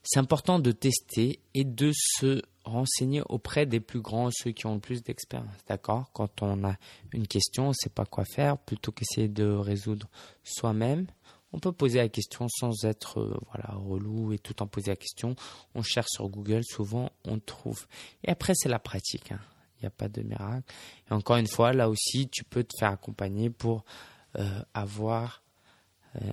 C'est 0.04 0.20
important 0.20 0.60
de 0.60 0.72
tester 0.72 1.42
et 1.54 1.66
de 1.66 1.92
se 1.94 2.42
renseigner 2.64 3.22
auprès 3.28 3.66
des 3.66 3.82
plus 3.82 4.00
grands, 4.00 4.30
ceux 4.32 4.52
qui 4.52 4.66
ont 4.68 4.76
le 4.76 4.80
plus 4.80 5.04
d'expérience. 5.04 5.66
D'accord? 5.68 6.10
Quand 6.14 6.42
on 6.42 6.64
a 6.64 6.78
une 7.12 7.28
question, 7.28 7.66
on 7.66 7.70
ne 7.70 7.74
sait 7.74 7.90
pas 7.90 8.06
quoi 8.06 8.24
faire, 8.24 8.58
plutôt 8.58 8.94
qu'essayer 8.94 9.28
de 9.28 9.52
résoudre 9.52 10.08
soi-même, 10.46 11.08
on 11.52 11.60
peut 11.60 11.72
poser 11.72 12.00
la 12.00 12.10
question 12.10 12.48
sans 12.50 12.86
être 12.86 13.20
euh, 13.20 13.38
voilà 13.52 13.74
relou 13.74 14.34
et 14.34 14.40
tout 14.40 14.62
en 14.62 14.68
poser 14.68 14.92
la 14.92 14.96
question. 14.96 15.36
On 15.76 15.82
cherche 15.82 16.10
sur 16.12 16.30
Google, 16.30 16.64
souvent 16.64 17.12
on 17.26 17.40
trouve. 17.40 17.88
Et 18.24 18.30
après, 18.30 18.54
c'est 18.56 18.70
la 18.70 18.80
pratique. 18.80 19.32
Hein. 19.32 19.40
Il 19.78 19.84
n'y 19.84 19.88
a 19.88 19.92
pas 19.92 20.10
de 20.10 20.22
miracle. 20.22 20.72
Et 21.10 21.14
encore 21.14 21.38
une 21.38 21.48
fois, 21.48 21.74
là 21.74 21.90
aussi, 21.90 22.28
tu 22.30 22.44
peux 22.44 22.64
te 22.64 22.74
faire 22.78 22.92
accompagner 22.92 23.50
pour 23.50 23.86
euh, 24.38 24.62
avoir, 24.74 25.42
euh, 26.22 26.32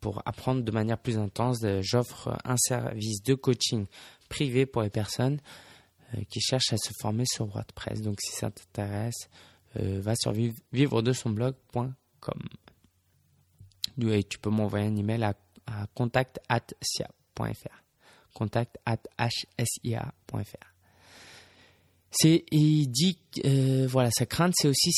pour 0.00 0.20
apprendre 0.26 0.62
de 0.62 0.70
manière 0.72 0.98
plus 0.98 1.16
intense. 1.16 1.64
J'offre 1.80 2.36
un 2.44 2.56
service 2.56 3.22
de 3.22 3.34
coaching 3.34 3.86
privé 4.28 4.66
pour 4.66 4.82
les 4.82 4.90
personnes 4.90 5.40
qui 6.30 6.40
cherchent 6.40 6.72
à 6.72 6.78
se 6.78 6.90
former 7.00 7.24
sur 7.26 7.46
WordPress. 7.46 8.00
Donc, 8.00 8.16
si 8.20 8.32
ça 8.32 8.50
t'intéresse, 8.50 9.28
va 9.74 10.16
sur 10.16 10.32
vivre 10.32 11.02
de 11.02 11.12
son 11.12 11.30
blog.com 11.30 12.42
tu 13.98 14.38
peux 14.38 14.50
m'envoyer 14.50 14.86
un 14.86 14.96
email 14.96 15.24
à, 15.24 15.34
à 15.66 15.86
contact 15.94 16.40
at 16.48 16.66
contact 18.34 18.78
at 18.86 18.98
C'est, 22.10 22.44
il 22.50 22.86
dit, 22.86 23.18
euh, 23.44 23.86
voilà, 23.88 24.10
sa 24.10 24.26
crainte, 24.26 24.54
c'est 24.56 24.68
aussi 24.68 24.90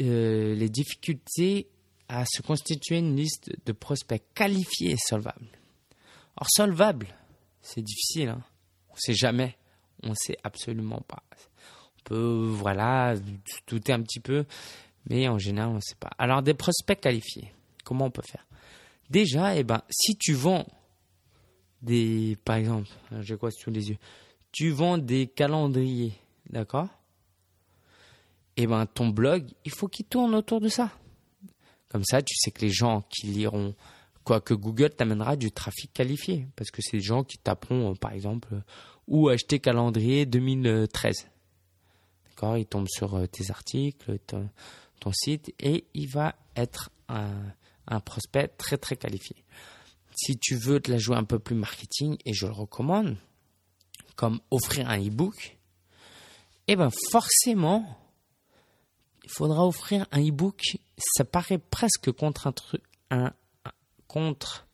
euh, 0.00 0.54
les 0.54 0.68
difficultés 0.68 1.68
à 2.08 2.24
se 2.24 2.42
constituer 2.42 2.98
une 2.98 3.16
liste 3.16 3.50
de 3.66 3.72
prospects 3.72 4.22
qualifiés 4.34 4.92
et 4.92 4.96
solvables. 4.96 5.48
Or, 6.36 6.46
solvable, 6.48 7.08
c'est 7.62 7.82
difficile, 7.82 8.28
hein. 8.28 8.42
on 8.90 8.96
sait 8.96 9.14
jamais, 9.14 9.56
on 10.02 10.10
ne 10.10 10.14
sait 10.14 10.36
absolument 10.44 11.02
pas. 11.06 11.22
On 11.98 12.02
peut, 12.04 12.48
voilà, 12.50 13.16
douter 13.66 13.92
un 13.92 14.02
petit 14.02 14.20
peu, 14.20 14.44
mais 15.08 15.28
en 15.28 15.38
général, 15.38 15.70
on 15.70 15.76
ne 15.76 15.80
sait 15.80 15.96
pas. 15.98 16.10
Alors, 16.18 16.42
des 16.42 16.54
prospects 16.54 17.00
qualifiés. 17.00 17.52
Comment 17.84 18.06
on 18.06 18.10
peut 18.10 18.22
faire 18.22 18.46
Déjà, 19.10 19.56
eh 19.56 19.64
ben, 19.64 19.82
si 19.90 20.16
tu 20.16 20.32
vends 20.32 20.66
des, 21.82 22.38
par 22.44 22.56
exemple, 22.56 22.88
j'ai 23.20 23.36
quoi 23.36 23.50
sous 23.50 23.70
les 23.70 23.90
yeux? 23.90 23.98
Tu 24.52 24.70
vends 24.70 24.98
des 24.98 25.26
calendriers, 25.26 26.14
d'accord? 26.48 26.88
Eh 28.56 28.66
ben, 28.66 28.86
ton 28.86 29.08
blog, 29.08 29.46
il 29.64 29.72
faut 29.72 29.88
qu'il 29.88 30.06
tourne 30.06 30.34
autour 30.34 30.60
de 30.60 30.68
ça. 30.68 30.90
Comme 31.88 32.04
ça, 32.04 32.22
tu 32.22 32.34
sais 32.36 32.50
que 32.50 32.62
les 32.62 32.70
gens 32.70 33.02
qui 33.10 33.26
liront, 33.26 33.74
quoi 34.24 34.40
que 34.40 34.54
Google 34.54 34.90
t'amènera 34.90 35.36
du 35.36 35.52
trafic 35.52 35.92
qualifié, 35.92 36.46
parce 36.56 36.70
que 36.70 36.80
c'est 36.80 36.98
des 36.98 37.02
gens 37.02 37.24
qui 37.24 37.38
taperont, 37.38 37.94
par 37.96 38.12
exemple, 38.12 38.62
où 39.08 39.28
acheter 39.28 39.58
calendrier 39.58 40.24
2013. 40.24 41.28
D'accord 42.28 42.56
Ils 42.56 42.66
tombent 42.66 42.88
sur 42.88 43.14
euh, 43.14 43.26
tes 43.26 43.50
articles, 43.50 44.18
ton, 44.26 44.48
ton 45.00 45.12
site, 45.12 45.52
et 45.60 45.84
il 45.92 46.08
va 46.08 46.34
être 46.56 46.90
un 47.08 47.42
un 47.86 48.00
prospect 48.00 48.48
très 48.48 48.78
très 48.78 48.96
qualifié. 48.96 49.44
Si 50.14 50.38
tu 50.38 50.56
veux 50.56 50.80
te 50.80 50.90
la 50.90 50.98
jouer 50.98 51.16
un 51.16 51.24
peu 51.24 51.38
plus 51.38 51.56
marketing, 51.56 52.16
et 52.24 52.34
je 52.34 52.46
le 52.46 52.52
recommande, 52.52 53.16
comme 54.16 54.40
offrir 54.50 54.88
un 54.88 55.00
e-book, 55.00 55.58
eh 56.68 56.76
ben 56.76 56.90
forcément, 57.10 57.98
il 59.24 59.30
faudra 59.30 59.66
offrir 59.66 60.06
un 60.12 60.20
e-book. 60.20 60.60
Ça 60.98 61.24
paraît 61.24 61.58
presque 61.58 62.12
contre, 62.12 62.52
un, 63.10 63.32
contre 64.06 64.66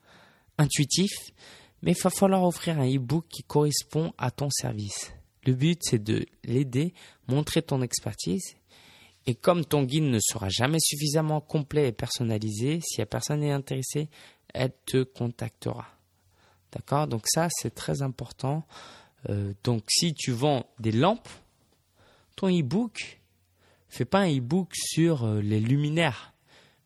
mais 1.81 1.91
il 1.93 2.01
va 2.01 2.09
falloir 2.09 2.43
offrir 2.43 2.79
un 2.79 2.87
e-book 2.87 3.25
qui 3.29 3.43
correspond 3.43 4.13
à 4.17 4.31
ton 4.31 4.49
service. 4.49 5.13
Le 5.45 5.53
but, 5.53 5.79
c'est 5.81 6.03
de 6.03 6.25
l'aider, 6.43 6.93
montrer 7.27 7.61
ton 7.61 7.81
expertise 7.81 8.55
et 9.25 9.35
comme 9.35 9.65
ton 9.65 9.83
guide 9.83 10.05
ne 10.05 10.19
sera 10.19 10.49
jamais 10.49 10.79
suffisamment 10.79 11.41
complet 11.41 11.89
et 11.89 11.91
personnalisé, 11.91 12.79
si 12.81 12.99
la 12.99 13.05
personne 13.05 13.43
est 13.43 13.51
intéressée, 13.51 14.09
elle 14.53 14.73
te 14.85 15.03
contactera. 15.03 15.87
D'accord? 16.71 17.07
Donc 17.07 17.23
ça, 17.27 17.47
c'est 17.51 17.73
très 17.73 18.01
important. 18.01 18.65
Euh, 19.29 19.53
donc 19.63 19.83
si 19.89 20.13
tu 20.13 20.31
vends 20.31 20.65
des 20.79 20.91
lampes, 20.91 21.29
ton 22.35 22.47
e-book, 22.47 23.19
fais 23.89 24.05
pas 24.05 24.19
un 24.19 24.37
e-book 24.37 24.73
sur 24.73 25.25
euh, 25.25 25.41
les 25.41 25.59
luminaires. 25.59 26.33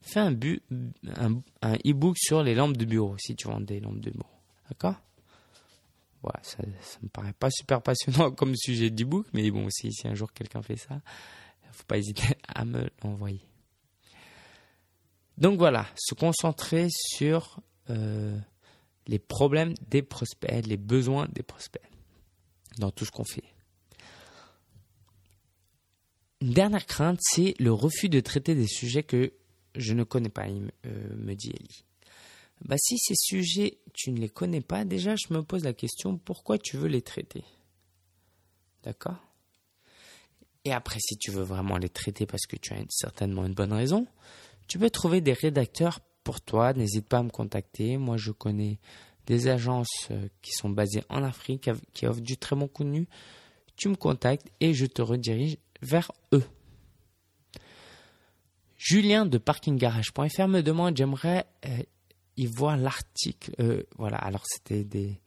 Fais 0.02 0.20
un, 0.20 0.34
e-book 0.34 2.18
sur 2.18 2.44
les 2.44 2.56
lampes 2.56 2.76
de 2.76 2.84
bureau, 2.84 3.16
si 3.20 3.36
tu 3.36 3.48
vends 3.48 3.62
des 3.62 3.80
lampes 3.80 4.02
de 4.02 4.10
bureau. 4.10 4.26
D'accord? 4.70 4.96
Voilà, 6.22 6.40
ça, 6.42 6.58
ça 6.82 6.98
me 7.02 7.08
paraît 7.10 7.34
pas 7.34 7.50
super 7.50 7.82
passionnant 7.82 8.32
comme 8.36 8.56
sujet 8.56 8.90
d'e-book, 8.90 9.28
mais 9.34 9.50
bon, 9.52 9.70
si 9.70 9.92
un 10.06 10.14
jour 10.14 10.34
quelqu'un 10.34 10.62
fait 10.62 10.76
ça, 10.76 11.00
faut 11.74 11.84
pas 11.86 11.98
hésiter 11.98 12.36
à 12.48 12.66
me 12.66 12.90
l'envoyer. 13.04 13.42
Donc 15.38 15.58
voilà, 15.58 15.88
se 15.96 16.14
concentrer 16.14 16.88
sur 16.90 17.60
euh, 17.90 18.38
les 19.08 19.20
problèmes 19.20 19.74
des 19.90 20.02
prospects, 20.02 20.66
les 20.66 20.78
besoins 20.78 21.28
des 21.34 21.44
prospects 21.44 21.82
dans 22.78 22.92
tout 22.92 23.06
ce 23.06 23.12
qu'on 23.12 23.26
fait. 23.26 23.44
une 26.44 26.52
dernière 26.52 26.86
crainte, 26.86 27.20
c'est 27.22 27.56
le 27.58 27.72
refus 27.72 28.10
de 28.10 28.20
traiter 28.20 28.54
des 28.54 28.68
sujets 28.68 29.04
que 29.04 29.32
je 29.76 29.94
ne 29.94 30.04
connais 30.04 30.30
pas, 30.30 30.46
euh, 30.48 31.16
me 31.16 31.36
dit 31.36 31.52
Ellie. 31.52 31.86
Bah, 32.66 32.76
si 32.78 32.98
ces 32.98 33.16
sujets, 33.16 33.78
tu 33.94 34.12
ne 34.12 34.20
les 34.20 34.28
connais 34.28 34.60
pas, 34.60 34.84
déjà, 34.84 35.16
je 35.16 35.34
me 35.34 35.42
pose 35.42 35.64
la 35.64 35.74
question, 35.74 36.18
pourquoi 36.18 36.58
tu 36.58 36.76
veux 36.76 36.90
les 36.90 37.02
traiter? 37.02 37.46
D'accord? 38.84 39.16
Et 40.66 40.72
après, 40.72 41.00
si 41.00 41.18
tu 41.18 41.32
veux 41.32 41.44
vraiment 41.44 41.78
les 41.78 41.90
traiter 41.90 42.26
parce 42.26 42.46
que 42.46 42.56
tu 42.56 42.74
as 42.74 42.78
certainement 42.90 43.46
une 43.46 43.54
bonne 43.54 43.74
raison, 43.74 44.08
tu 44.68 44.80
peux 44.80 44.90
trouver 44.90 45.22
des 45.22 45.34
rédacteurs 45.34 46.00
pour 46.24 46.42
toi. 46.42 46.74
N'hésite 46.74 47.08
pas 47.08 47.18
à 47.18 47.24
me 47.24 47.30
contacter. 47.30 47.98
Moi, 47.98 48.18
je 48.18 48.32
connais 48.32 48.80
des 49.26 49.48
agences 49.48 50.08
euh, 50.12 50.28
qui 50.42 50.52
sont 50.52 50.70
basées 50.70 51.04
en 51.10 51.24
Afrique, 51.24 51.70
qui 51.94 52.08
offrent 52.08 52.22
du 52.22 52.38
très 52.38 52.56
bon 52.56 52.68
contenu. 52.68 53.08
Tu 53.76 53.90
me 53.90 53.96
contactes 53.96 54.48
et 54.60 54.74
je 54.74 54.86
te 54.86 55.02
redirige 55.02 55.58
vers 55.82 56.12
eux. 56.34 56.44
Julien 58.78 59.26
de 59.26 59.38
parkinggarage.fr 59.38 60.48
me 60.48 60.62
demande, 60.62 60.98
j'aimerais 60.98 61.46
euh, 61.66 61.84
y 62.36 62.46
voir 62.46 62.78
l'article. 62.78 63.54
Euh, 63.60 63.84
voilà, 63.98 64.18
alors 64.18 64.44
c'était 64.46 64.84
des. 64.84 65.20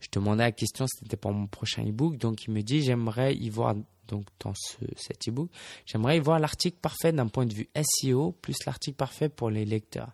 Je 0.00 0.08
demandais 0.12 0.42
la 0.42 0.52
question, 0.52 0.86
c'était 0.88 1.16
pour 1.16 1.32
mon 1.32 1.46
prochain 1.46 1.86
e-book, 1.86 2.18
donc 2.18 2.44
il 2.44 2.52
me 2.52 2.62
dit, 2.62 2.82
j'aimerais 2.82 3.34
y 3.34 3.48
voir, 3.48 3.76
donc 4.08 4.26
dans 4.40 4.54
ce, 4.54 4.76
cet 4.96 5.28
e-book, 5.28 5.50
j'aimerais 5.84 6.18
voir 6.18 6.38
l'article 6.38 6.78
parfait 6.80 7.12
d'un 7.12 7.28
point 7.28 7.46
de 7.46 7.54
vue 7.54 7.68
SEO, 7.76 8.32
plus 8.32 8.56
l'article 8.64 8.96
parfait 8.96 9.28
pour 9.28 9.50
les 9.50 9.64
lecteurs. 9.64 10.12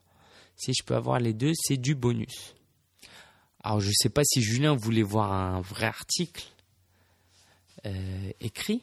Si 0.57 0.73
je 0.79 0.85
peux 0.85 0.95
avoir 0.95 1.19
les 1.19 1.33
deux, 1.33 1.53
c'est 1.55 1.77
du 1.77 1.95
bonus. 1.95 2.55
Alors 3.63 3.81
je 3.81 3.89
ne 3.89 3.95
sais 3.95 4.09
pas 4.09 4.23
si 4.25 4.43
Julien 4.43 4.75
voulait 4.75 5.03
voir 5.03 5.33
un 5.33 5.61
vrai 5.61 5.87
article 5.87 6.45
euh, 7.87 8.31
écrit, 8.41 8.83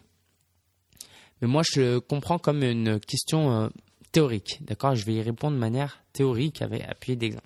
mais 1.41 1.47
moi 1.47 1.63
je 1.63 1.99
comprends 1.99 2.39
comme 2.39 2.63
une 2.63 2.99
question 2.99 3.51
euh, 3.51 3.69
théorique. 4.11 4.59
D'accord? 4.61 4.95
Je 4.95 5.05
vais 5.05 5.15
y 5.15 5.21
répondre 5.21 5.55
de 5.55 5.59
manière 5.59 6.01
théorique 6.13 6.61
avec 6.61 6.83
appui 6.83 7.15
d'exemple. 7.17 7.45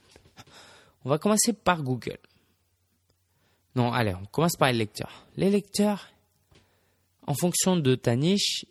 On 1.05 1.09
va 1.09 1.17
commencer 1.17 1.53
par 1.53 1.83
Google. 1.83 2.19
Non, 3.75 3.91
allez, 3.91 4.13
on 4.13 4.25
commence 4.25 4.55
par 4.55 4.71
les 4.71 4.77
lecteurs. 4.77 5.25
Les 5.35 5.49
lecteurs, 5.49 6.07
en 7.27 7.33
fonction 7.33 7.77
de 7.77 7.95
ta 7.95 8.15
niche, 8.15 8.65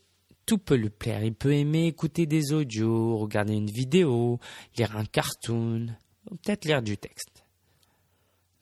tout 0.46 0.58
peut 0.58 0.74
lui 0.74 0.90
plaire. 0.90 1.22
Il 1.24 1.34
peut 1.34 1.54
aimer 1.54 1.86
écouter 1.86 2.26
des 2.26 2.52
audios, 2.52 3.16
regarder 3.16 3.54
une 3.54 3.70
vidéo, 3.70 4.40
lire 4.76 4.96
un 4.96 5.04
cartoon, 5.04 5.94
peut-être 6.26 6.64
lire 6.64 6.82
du 6.82 6.98
texte. 6.98 7.44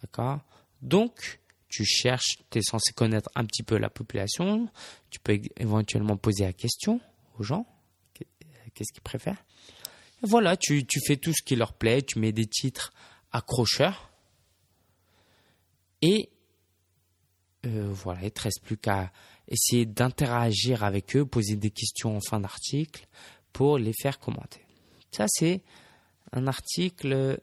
D'accord? 0.03 0.41
Donc, 0.83 1.41
tu 1.69 1.85
cherches, 1.85 2.39
tu 2.51 2.59
es 2.59 2.63
censé 2.63 2.93
connaître 2.93 3.31
un 3.35 3.45
petit 3.45 3.63
peu 3.63 3.79
la 3.79 3.91
population, 3.91 4.69
tu 5.11 5.21
peux 5.21 5.41
éventuellement 5.59 6.17
poser 6.17 6.45
la 6.45 6.53
question 6.53 7.01
aux 7.39 7.43
gens, 7.43 7.67
qu'est-ce 8.75 8.93
qu'ils 8.93 9.03
préfèrent? 9.03 9.45
voilà, 10.23 10.57
tu, 10.57 10.85
fais 11.07 11.17
tout 11.17 11.33
ce 11.33 11.43
qui 11.43 11.57
leur 11.57 11.73
plaît, 11.73 12.03
tu 12.03 12.19
mets 12.19 12.33
des 12.33 12.47
titres 12.47 12.93
accrocheurs. 13.33 14.11
Et 16.03 16.31
euh, 17.67 17.91
voilà, 17.93 18.21
il 18.21 18.27
ne 18.27 18.31
te 18.31 18.43
reste 18.43 18.63
plus 18.63 18.77
qu'à 18.77 19.13
essayer 19.51 19.85
d'interagir 19.85 20.85
avec 20.85 21.17
eux, 21.17 21.27
poser 21.27 21.57
des 21.57 21.71
questions 21.71 22.17
en 22.17 22.21
fin 22.21 22.41
d'article 22.41 23.07
pour 23.53 23.79
les 23.79 23.93
faire 23.93 24.19
commenter. 24.19 24.65
Ça, 25.11 25.27
c'est 25.29 25.63
un 26.33 26.47
article 26.47 27.13
euh, 27.13 27.37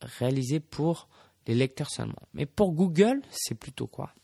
réalisé 0.00 0.60
pour 0.60 1.08
les 1.46 1.54
lecteurs 1.54 1.90
seulement. 1.90 2.22
Mais 2.34 2.46
pour 2.46 2.72
Google, 2.72 3.20
c'est 3.32 3.56
plutôt 3.56 3.86
quoi? 3.86 4.14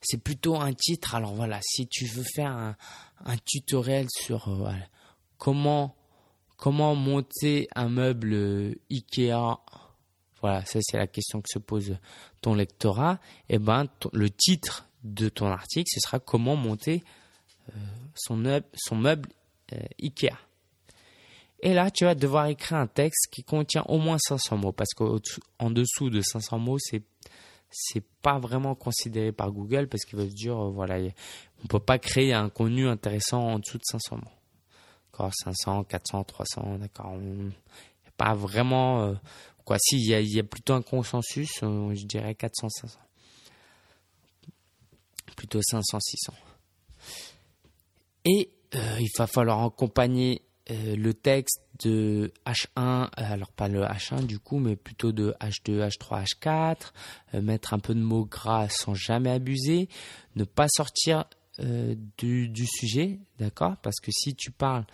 C'est 0.00 0.22
plutôt 0.22 0.56
un 0.56 0.72
titre. 0.72 1.14
Alors 1.14 1.34
voilà, 1.34 1.60
si 1.62 1.86
tu 1.86 2.06
veux 2.06 2.24
faire 2.34 2.52
un, 2.52 3.36
tutoriel 3.44 4.06
sur 4.10 4.48
euh, 4.48 4.72
comment 5.36 5.94
comment 6.56 6.96
monter 6.96 7.68
un 7.76 7.88
meuble 7.88 8.32
euh, 8.32 8.74
Ikea, 8.90 9.60
voilà, 10.40 10.64
ça 10.64 10.80
c'est 10.82 10.96
la 10.96 11.06
question 11.06 11.40
que 11.40 11.48
se 11.48 11.58
pose 11.58 11.96
ton 12.40 12.54
lectorat. 12.54 13.20
Et 13.48 13.54
eh 13.54 13.58
ben, 13.58 13.86
le 14.12 14.30
titre 14.30 14.87
de 15.04 15.28
ton 15.28 15.46
article, 15.46 15.88
ce 15.92 16.00
sera 16.00 16.18
comment 16.18 16.56
monter 16.56 17.02
euh, 17.70 17.72
son, 18.14 18.36
meuble, 18.36 18.66
meuble 18.92 19.28
Ikea. 20.00 20.36
Et 21.60 21.74
là, 21.74 21.90
tu 21.90 22.04
vas 22.04 22.14
devoir 22.14 22.46
écrire 22.46 22.78
un 22.78 22.86
texte 22.86 23.28
qui 23.32 23.42
contient 23.42 23.82
au 23.88 23.98
moins 23.98 24.18
500 24.18 24.56
mots, 24.56 24.72
parce 24.72 24.94
qu'en 24.94 25.70
dessous 25.70 26.10
de 26.10 26.20
500 26.20 26.58
mots, 26.58 26.78
c'est 26.78 27.02
c'est 27.70 28.04
pas 28.22 28.38
vraiment 28.38 28.74
considéré 28.74 29.32
par 29.32 29.52
Google 29.52 29.88
parce 29.88 30.04
qu'ils 30.04 30.18
veulent 30.18 30.32
dire 30.32 30.56
euh, 30.56 30.70
voilà 30.70 30.98
on 31.62 31.66
peut 31.66 31.80
pas 31.80 31.98
créer 31.98 32.32
un 32.32 32.48
contenu 32.48 32.88
intéressant 32.88 33.42
en 33.42 33.58
dessous 33.58 33.78
de 33.78 33.84
500 33.84 34.16
mots. 34.16 34.22
D'accord, 35.12 35.32
500, 35.34 35.84
400, 35.84 36.24
300, 36.24 36.78
d'accord. 36.78 37.14
Pas 38.16 38.34
vraiment 38.34 39.02
euh. 39.04 39.14
Si 39.82 39.98
il 39.98 40.34
y, 40.34 40.40
a, 40.40 40.42
plutôt 40.44 40.72
un 40.72 40.80
consensus, 40.80 41.62
euh, 41.62 41.94
je 41.94 42.06
dirais 42.06 42.34
400, 42.34 42.70
500. 42.70 42.98
Plutôt 45.38 45.62
500, 45.62 46.00
600. 46.00 46.32
Et 48.24 48.50
il 48.74 49.08
va 49.16 49.28
falloir 49.28 49.62
accompagner 49.62 50.42
euh, 50.70 50.96
le 50.96 51.14
texte 51.14 51.62
de 51.82 52.30
H1, 52.44 52.76
euh, 52.76 53.06
alors 53.16 53.52
pas 53.52 53.68
le 53.68 53.82
H1 53.82 54.26
du 54.26 54.38
coup, 54.38 54.58
mais 54.58 54.76
plutôt 54.76 55.12
de 55.12 55.34
H2, 55.40 55.88
H3, 55.88 56.26
H4, 56.26 57.40
mettre 57.40 57.72
un 57.72 57.78
peu 57.78 57.94
de 57.94 58.00
mots 58.00 58.26
gras 58.26 58.68
sans 58.68 58.94
jamais 58.94 59.30
abuser, 59.30 59.88
ne 60.36 60.44
pas 60.44 60.66
sortir 60.68 61.24
euh, 61.60 61.94
du, 62.18 62.48
du, 62.48 62.66
sujet, 62.66 63.18
d'accord? 63.38 63.76
Parce 63.78 63.98
que 64.00 64.10
si 64.12 64.34
tu 64.34 64.50
parles 64.50 64.84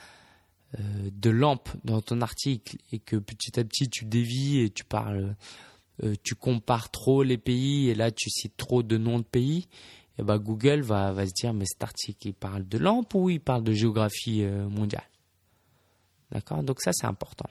de 0.77 1.31
lampe 1.31 1.69
dans 1.85 2.01
ton 2.01 2.21
article 2.21 2.79
et 2.91 2.99
que 2.99 3.15
petit 3.15 3.61
à 3.61 3.65
petit 3.65 3.89
tu 3.89 4.07
dévis 4.07 4.59
et 4.59 4.71
tu 4.71 4.85
parles, 4.85 5.37
tu 6.25 6.35
compares 6.35 6.91
trop 6.91 7.23
les 7.23 7.39
pays 7.39 7.91
et 7.91 7.95
là 7.95 8.11
tu 8.11 8.29
cites 8.29 8.57
trop 8.57 8.83
de 8.83 8.99
noms 8.99 9.21
de 9.21 9.25
pays, 9.25 9.69
eh 10.19 10.23
ben 10.23 10.39
Google 10.39 10.83
va, 10.83 11.13
va 11.13 11.27
se 11.27 11.33
dire 11.33 11.53
mais 11.53 11.65
cet 11.67 11.83
article 11.83 12.29
il 12.29 12.35
parle 12.35 12.67
de 12.67 12.79
lampe 12.79 13.15
ou 13.15 13.31
il 13.31 13.41
parle 13.41 13.65
de 13.65 13.73
géographie 13.73 14.45
mondiale? 14.45 15.09
D'accord? 16.31 16.63
Donc 16.63 16.81
ça, 16.81 16.93
c'est 16.93 17.07
important. 17.07 17.49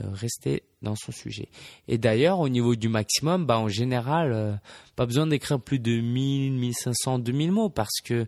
Euh, 0.00 0.08
rester 0.10 0.62
dans 0.80 0.96
son 0.96 1.12
sujet. 1.12 1.48
Et 1.86 1.98
d'ailleurs, 1.98 2.40
au 2.40 2.48
niveau 2.48 2.76
du 2.76 2.88
maximum, 2.88 3.44
bah, 3.44 3.58
en 3.58 3.68
général, 3.68 4.32
euh, 4.32 4.54
pas 4.96 5.04
besoin 5.04 5.26
d'écrire 5.26 5.60
plus 5.60 5.78
de 5.78 6.00
1000, 6.00 6.52
1500, 6.52 7.18
2000 7.18 7.52
mots 7.52 7.68
parce 7.68 8.00
que 8.02 8.26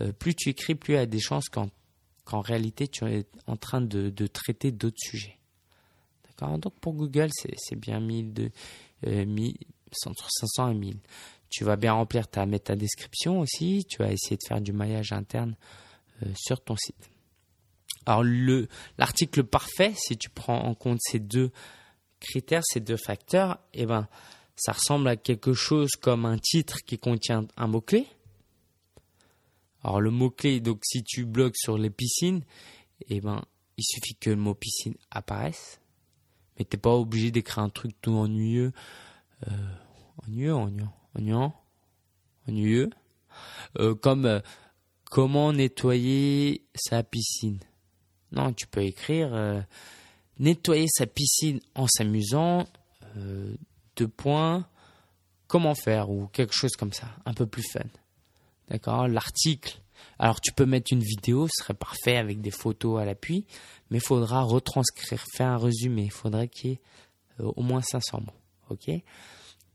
euh, 0.00 0.12
plus 0.12 0.34
tu 0.34 0.48
écris, 0.48 0.74
plus 0.74 0.94
il 0.94 0.96
y 0.96 1.00
a 1.00 1.06
des 1.06 1.20
chances 1.20 1.50
qu'en 1.50 2.40
réalité, 2.40 2.88
tu 2.88 3.04
es 3.04 3.26
en 3.46 3.56
train 3.56 3.82
de, 3.82 4.10
traiter 4.26 4.72
d'autres 4.72 5.00
sujets. 5.00 5.36
D'accord? 6.28 6.58
Donc 6.58 6.72
pour 6.80 6.94
Google, 6.94 7.28
c'est 7.58 7.76
bien 7.76 8.00
1000, 8.00 8.32
de, 8.32 8.50
1000, 9.06 9.54
entre 10.06 10.28
500 10.30 10.70
et 10.70 10.74
1000. 10.74 10.96
Tu 11.52 11.64
vas 11.64 11.76
bien 11.76 11.92
remplir 11.92 12.28
ta 12.28 12.46
métadescription 12.46 13.40
aussi. 13.40 13.84
Tu 13.88 13.98
vas 13.98 14.10
essayer 14.10 14.36
de 14.36 14.46
faire 14.46 14.60
du 14.60 14.72
maillage 14.72 15.12
interne 15.12 15.54
sur 16.34 16.62
ton 16.62 16.76
site. 16.76 17.10
Alors 18.06 18.22
le 18.22 18.68
l'article 18.98 19.44
parfait, 19.44 19.92
si 19.96 20.16
tu 20.16 20.30
prends 20.30 20.62
en 20.64 20.74
compte 20.74 20.98
ces 21.02 21.18
deux 21.18 21.50
critères, 22.20 22.62
ces 22.64 22.80
deux 22.80 22.96
facteurs, 22.96 23.58
eh 23.74 23.86
ben 23.86 24.08
ça 24.56 24.72
ressemble 24.72 25.08
à 25.08 25.16
quelque 25.16 25.52
chose 25.52 25.90
comme 26.00 26.24
un 26.24 26.38
titre 26.38 26.78
qui 26.86 26.98
contient 26.98 27.46
un 27.56 27.66
mot 27.66 27.80
clé. 27.80 28.06
Alors 29.84 30.00
le 30.00 30.10
mot 30.10 30.30
clé, 30.30 30.60
donc 30.60 30.80
si 30.84 31.02
tu 31.04 31.24
bloques 31.24 31.56
sur 31.56 31.76
les 31.78 31.90
piscines, 31.90 32.44
eh 33.08 33.20
ben 33.20 33.44
il 33.76 33.84
suffit 33.84 34.14
que 34.14 34.30
le 34.30 34.36
mot 34.36 34.54
piscine 34.54 34.94
apparaisse, 35.10 35.80
mais 36.58 36.64
t'es 36.64 36.76
pas 36.76 36.94
obligé 36.94 37.30
d'écrire 37.30 37.64
un 37.64 37.68
truc 37.68 37.92
tout 38.00 38.12
ennuyeux, 38.12 38.72
euh, 39.48 39.74
ennuyeux, 40.18 40.54
ennuyeux, 40.54 40.88
ennuyeux, 41.16 41.50
ennuyeux, 42.48 42.90
comme 44.00 44.26
euh, 44.26 44.40
comment 45.04 45.52
nettoyer 45.52 46.64
sa 46.74 47.02
piscine? 47.02 47.60
Non, 48.32 48.52
tu 48.52 48.66
peux 48.66 48.82
écrire 48.82 49.34
euh, 49.34 49.60
nettoyer 50.38 50.86
sa 50.88 51.06
piscine 51.06 51.60
en 51.74 51.86
s'amusant, 51.86 52.66
euh, 53.16 53.54
deux 53.96 54.08
points, 54.08 54.66
comment 55.46 55.74
faire 55.74 56.10
ou 56.10 56.28
quelque 56.28 56.54
chose 56.54 56.76
comme 56.76 56.92
ça, 56.92 57.08
un 57.26 57.34
peu 57.34 57.46
plus 57.46 57.64
fun. 57.70 57.84
D'accord? 58.68 59.08
L'article. 59.08 59.78
Alors 60.18 60.40
tu 60.40 60.52
peux 60.52 60.66
mettre 60.66 60.92
une 60.92 61.02
vidéo, 61.02 61.46
ce 61.48 61.62
serait 61.62 61.74
parfait 61.74 62.16
avec 62.16 62.40
des 62.40 62.50
photos 62.50 63.00
à 63.00 63.04
l'appui, 63.04 63.46
mais 63.90 63.98
il 63.98 64.04
faudra 64.04 64.42
retranscrire, 64.42 65.24
faire 65.36 65.48
un 65.48 65.58
résumé. 65.58 66.04
Il 66.04 66.10
faudrait 66.10 66.48
qu'il 66.48 66.70
y 66.70 66.72
ait 66.74 66.80
au 67.38 67.62
moins 67.62 67.82
500 67.82 68.20
mots. 68.20 68.32
Ok? 68.70 68.88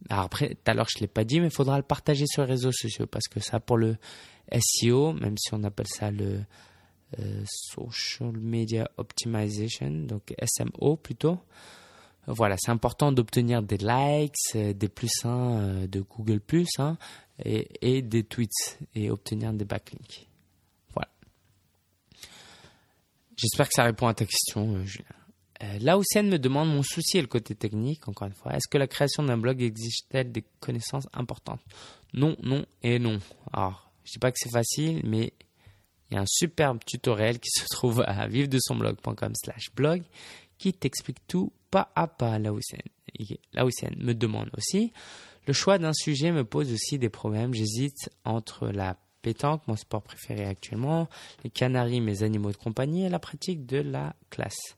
Alors 0.09 0.25
après, 0.25 0.49
tout 0.49 0.71
à 0.71 0.73
l'heure, 0.73 0.87
je 0.89 0.97
ne 0.99 1.01
l'ai 1.01 1.07
pas 1.07 1.23
dit, 1.23 1.39
mais 1.39 1.47
il 1.47 1.53
faudra 1.53 1.77
le 1.77 1.83
partager 1.83 2.25
sur 2.27 2.43
les 2.43 2.49
réseaux 2.49 2.71
sociaux 2.71 3.07
parce 3.07 3.27
que 3.27 3.39
ça, 3.39 3.59
pour 3.59 3.77
le 3.77 3.97
SEO, 4.51 5.13
même 5.13 5.37
si 5.37 5.53
on 5.53 5.63
appelle 5.63 5.87
ça 5.87 6.11
le 6.11 6.41
euh, 7.19 7.43
Social 7.45 8.37
Media 8.37 8.89
Optimization, 8.97 9.89
donc 9.89 10.33
SMO 10.45 10.97
plutôt, 10.97 11.39
voilà, 12.27 12.55
c'est 12.59 12.71
important 12.71 13.13
d'obtenir 13.13 13.63
des 13.63 13.77
likes, 13.77 14.35
euh, 14.55 14.73
des 14.73 14.89
plus 14.89 15.23
1 15.23 15.29
euh, 15.29 15.87
de 15.87 16.01
Google, 16.01 16.41
hein, 16.77 16.97
et, 17.43 17.69
et, 17.81 18.01
des 18.01 18.23
tweets 18.23 18.79
et 18.95 19.09
obtenir 19.09 19.53
des 19.53 19.63
backlinks. 19.63 20.27
Voilà. 20.93 21.09
J'espère 23.37 23.67
que 23.67 23.73
ça 23.73 23.83
répond 23.83 24.07
à 24.07 24.13
ta 24.13 24.25
question, 24.25 24.83
Julien. 24.83 25.16
Euh, 25.63 25.79
là 25.79 25.97
où 25.97 26.01
me 26.01 26.37
demande 26.37 26.69
mon 26.69 26.83
souci 26.83 27.17
et 27.17 27.21
le 27.21 27.27
côté 27.27 27.55
technique, 27.55 28.07
encore 28.07 28.27
une 28.27 28.33
fois. 28.33 28.53
Est-ce 28.55 28.67
que 28.67 28.77
la 28.77 28.87
création 28.87 29.23
d'un 29.23 29.37
blog 29.37 29.61
exige-t-elle 29.61 30.31
des 30.31 30.43
connaissances 30.59 31.07
importantes? 31.13 31.61
Non, 32.13 32.35
non 32.43 32.65
et 32.83 32.99
non. 32.99 33.19
Alors, 33.51 33.91
je 34.03 34.11
dis 34.13 34.19
pas 34.19 34.31
que 34.31 34.37
c'est 34.39 34.51
facile, 34.51 35.01
mais 35.03 35.33
il 36.09 36.15
y 36.15 36.17
a 36.17 36.21
un 36.21 36.27
superbe 36.27 36.79
tutoriel 36.85 37.39
qui 37.39 37.49
se 37.59 37.65
trouve 37.71 38.03
à 38.05 38.27
vivre 38.27 38.47
de 38.47 38.59
son 38.61 38.75
blog.com 38.75 39.33
slash 39.35 39.71
blog 39.75 40.03
qui 40.57 40.73
t'explique 40.73 41.25
tout 41.27 41.51
pas 41.69 41.91
à 41.95 42.07
pas 42.07 42.39
là 42.39 42.53
où 42.53 42.59
me 43.97 44.13
demande 44.13 44.49
aussi. 44.57 44.91
Le 45.45 45.53
choix 45.53 45.77
d'un 45.77 45.93
sujet 45.93 46.31
me 46.31 46.43
pose 46.43 46.71
aussi 46.71 46.97
des 46.97 47.09
problèmes. 47.09 47.53
J'hésite 47.53 48.09
entre 48.25 48.67
la 48.67 48.97
pétanque, 49.21 49.67
mon 49.67 49.75
sport 49.75 50.01
préféré 50.01 50.45
actuellement, 50.45 51.09
les 51.43 51.49
canaris, 51.49 52.01
mes 52.01 52.23
animaux 52.23 52.51
de 52.51 52.57
compagnie 52.57 53.05
et 53.05 53.09
la 53.09 53.19
pratique 53.19 53.65
de 53.65 53.77
la 53.77 54.15
classe 54.29 54.76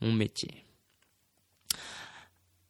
mon 0.00 0.12
métier. 0.12 0.64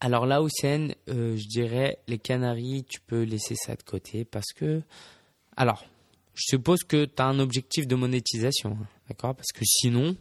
Alors 0.00 0.24
là, 0.24 0.40
Hussein, 0.42 0.88
euh, 1.08 1.36
je 1.36 1.46
dirais 1.46 1.98
les 2.08 2.18
Canaries, 2.18 2.84
tu 2.88 3.00
peux 3.00 3.22
laisser 3.22 3.54
ça 3.54 3.76
de 3.76 3.82
côté 3.82 4.24
parce 4.24 4.52
que. 4.54 4.82
Alors, 5.56 5.84
je 6.34 6.42
suppose 6.46 6.84
que 6.84 7.04
tu 7.04 7.20
as 7.20 7.26
un 7.26 7.38
objectif 7.38 7.86
de 7.86 7.94
monétisation, 7.96 8.78
hein, 8.80 8.86
d'accord? 9.08 9.34
Parce 9.34 9.52
que 9.52 9.62
sinon, 9.64 10.16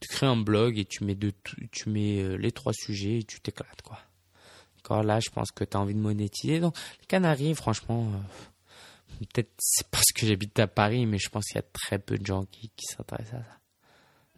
tu 0.00 0.08
crées 0.08 0.26
un 0.26 0.36
blog 0.36 0.76
et 0.78 0.84
tu 0.84 1.04
mets, 1.04 1.14
de, 1.14 1.32
tu 1.70 1.88
mets 1.88 2.20
euh, 2.20 2.36
les 2.36 2.50
trois 2.50 2.72
sujets 2.72 3.18
et 3.18 3.22
tu 3.22 3.40
t'éclates, 3.40 3.82
quoi. 3.82 4.00
D'accord? 4.76 5.04
Là, 5.04 5.20
je 5.20 5.30
pense 5.30 5.52
que 5.52 5.62
tu 5.62 5.76
as 5.76 5.80
envie 5.80 5.94
de 5.94 6.00
monétiser. 6.00 6.58
Donc, 6.58 6.76
les 7.00 7.06
Canaries, 7.06 7.54
franchement, 7.54 8.08
euh, 8.12 9.24
peut-être 9.32 9.52
c'est 9.58 9.86
parce 9.88 10.10
que 10.14 10.26
j'habite 10.26 10.58
à 10.58 10.66
Paris, 10.66 11.06
mais 11.06 11.18
je 11.18 11.28
pense 11.28 11.44
qu'il 11.44 11.56
y 11.56 11.60
a 11.60 11.68
très 11.72 12.00
peu 12.00 12.18
de 12.18 12.26
gens 12.26 12.44
qui 12.46 12.70
s'intéressent 12.80 13.34
à 13.34 13.44
ça. 13.44 13.58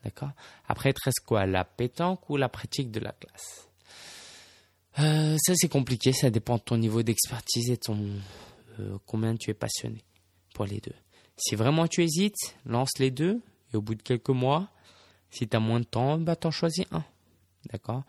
D'accord? 0.05 0.30
Après, 0.68 0.90
il 0.90 0.94
te 0.94 1.24
quoi 1.24 1.46
La 1.46 1.64
pétanque 1.64 2.28
ou 2.30 2.36
la 2.36 2.49
pratique 2.49 2.90
de 2.90 3.01
la 3.01 3.12
classe? 3.12 3.68
Euh, 5.01 5.36
Ça, 5.38 5.53
c'est 5.57 5.68
compliqué. 5.68 6.12
Ça 6.12 6.30
dépend 6.30 6.57
de 6.57 6.62
ton 6.62 6.76
niveau 6.76 7.03
d'expertise 7.03 7.70
et 7.70 7.76
ton 7.76 7.99
euh, 8.80 8.99
combien 9.07 9.36
tu 9.36 9.51
es 9.51 9.55
passionné 9.55 10.05
pour 10.55 10.64
les 10.64 10.80
deux. 10.80 10.94
Si 11.36 11.55
vraiment 11.55 11.86
tu 11.86 12.03
hésites, 12.03 12.57
lance 12.64 12.99
les 12.99 13.11
deux. 13.11 13.40
Et 13.72 13.76
au 13.76 13.82
bout 13.82 13.94
de 13.94 14.03
quelques 14.03 14.30
mois, 14.30 14.68
si 15.30 15.46
tu 15.46 15.57
as 15.57 15.61
moins 15.61 15.80
de 15.80 15.84
temps, 15.84 16.18
bah, 16.18 16.36
t'en 16.36 16.51
choisis 16.51 16.86
un. 16.90 17.05
D'accord? 17.70 18.03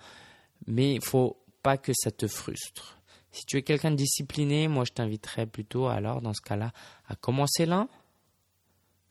Mais 0.68 0.94
il 0.94 1.04
faut 1.04 1.38
pas 1.62 1.78
que 1.78 1.92
ça 1.94 2.12
te 2.12 2.28
frustre. 2.28 2.98
Si 3.32 3.46
tu 3.46 3.58
es 3.58 3.62
quelqu'un 3.62 3.92
de 3.92 3.96
discipliné, 3.96 4.68
moi 4.68 4.86
je 4.88 4.94
t'inviterais 4.94 5.46
plutôt 5.46 5.88
alors 5.88 6.22
dans 6.22 6.34
ce 6.34 6.42
cas-là 6.42 6.72
à 7.08 7.16
commencer 7.16 7.66
l'un, 7.66 7.88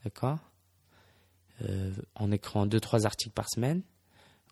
d'accord? 0.04 0.38
En 2.14 2.30
écrivant 2.30 2.66
deux 2.66 2.80
trois 2.80 3.06
articles 3.06 3.34
par 3.34 3.48
semaine. 3.48 3.82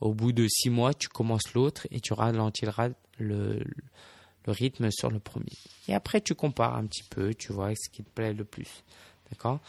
Au 0.01 0.13
bout 0.13 0.33
de 0.33 0.47
six 0.49 0.71
mois, 0.71 0.93
tu 0.93 1.09
commences 1.09 1.55
l'autre 1.55 1.87
et 1.91 2.01
tu 2.01 2.13
ralentiras 2.13 2.91
le, 3.19 3.63
rythme 4.47 4.91
sur 4.91 5.11
le 5.11 5.19
premier. 5.19 5.53
Et 5.89 5.95
après, 5.95 6.21
tu 6.21 6.35
compares 6.35 6.77
un 6.77 6.87
petit 6.87 7.03
peu, 7.03 7.35
tu 7.35 7.53
vois 7.53 7.73
ce 7.75 7.89
qui 7.91 8.05
te 8.05 8.11
plaît 8.11 8.33
le 8.33 8.45
plus. 8.45 8.85
D'accord? 9.31 9.61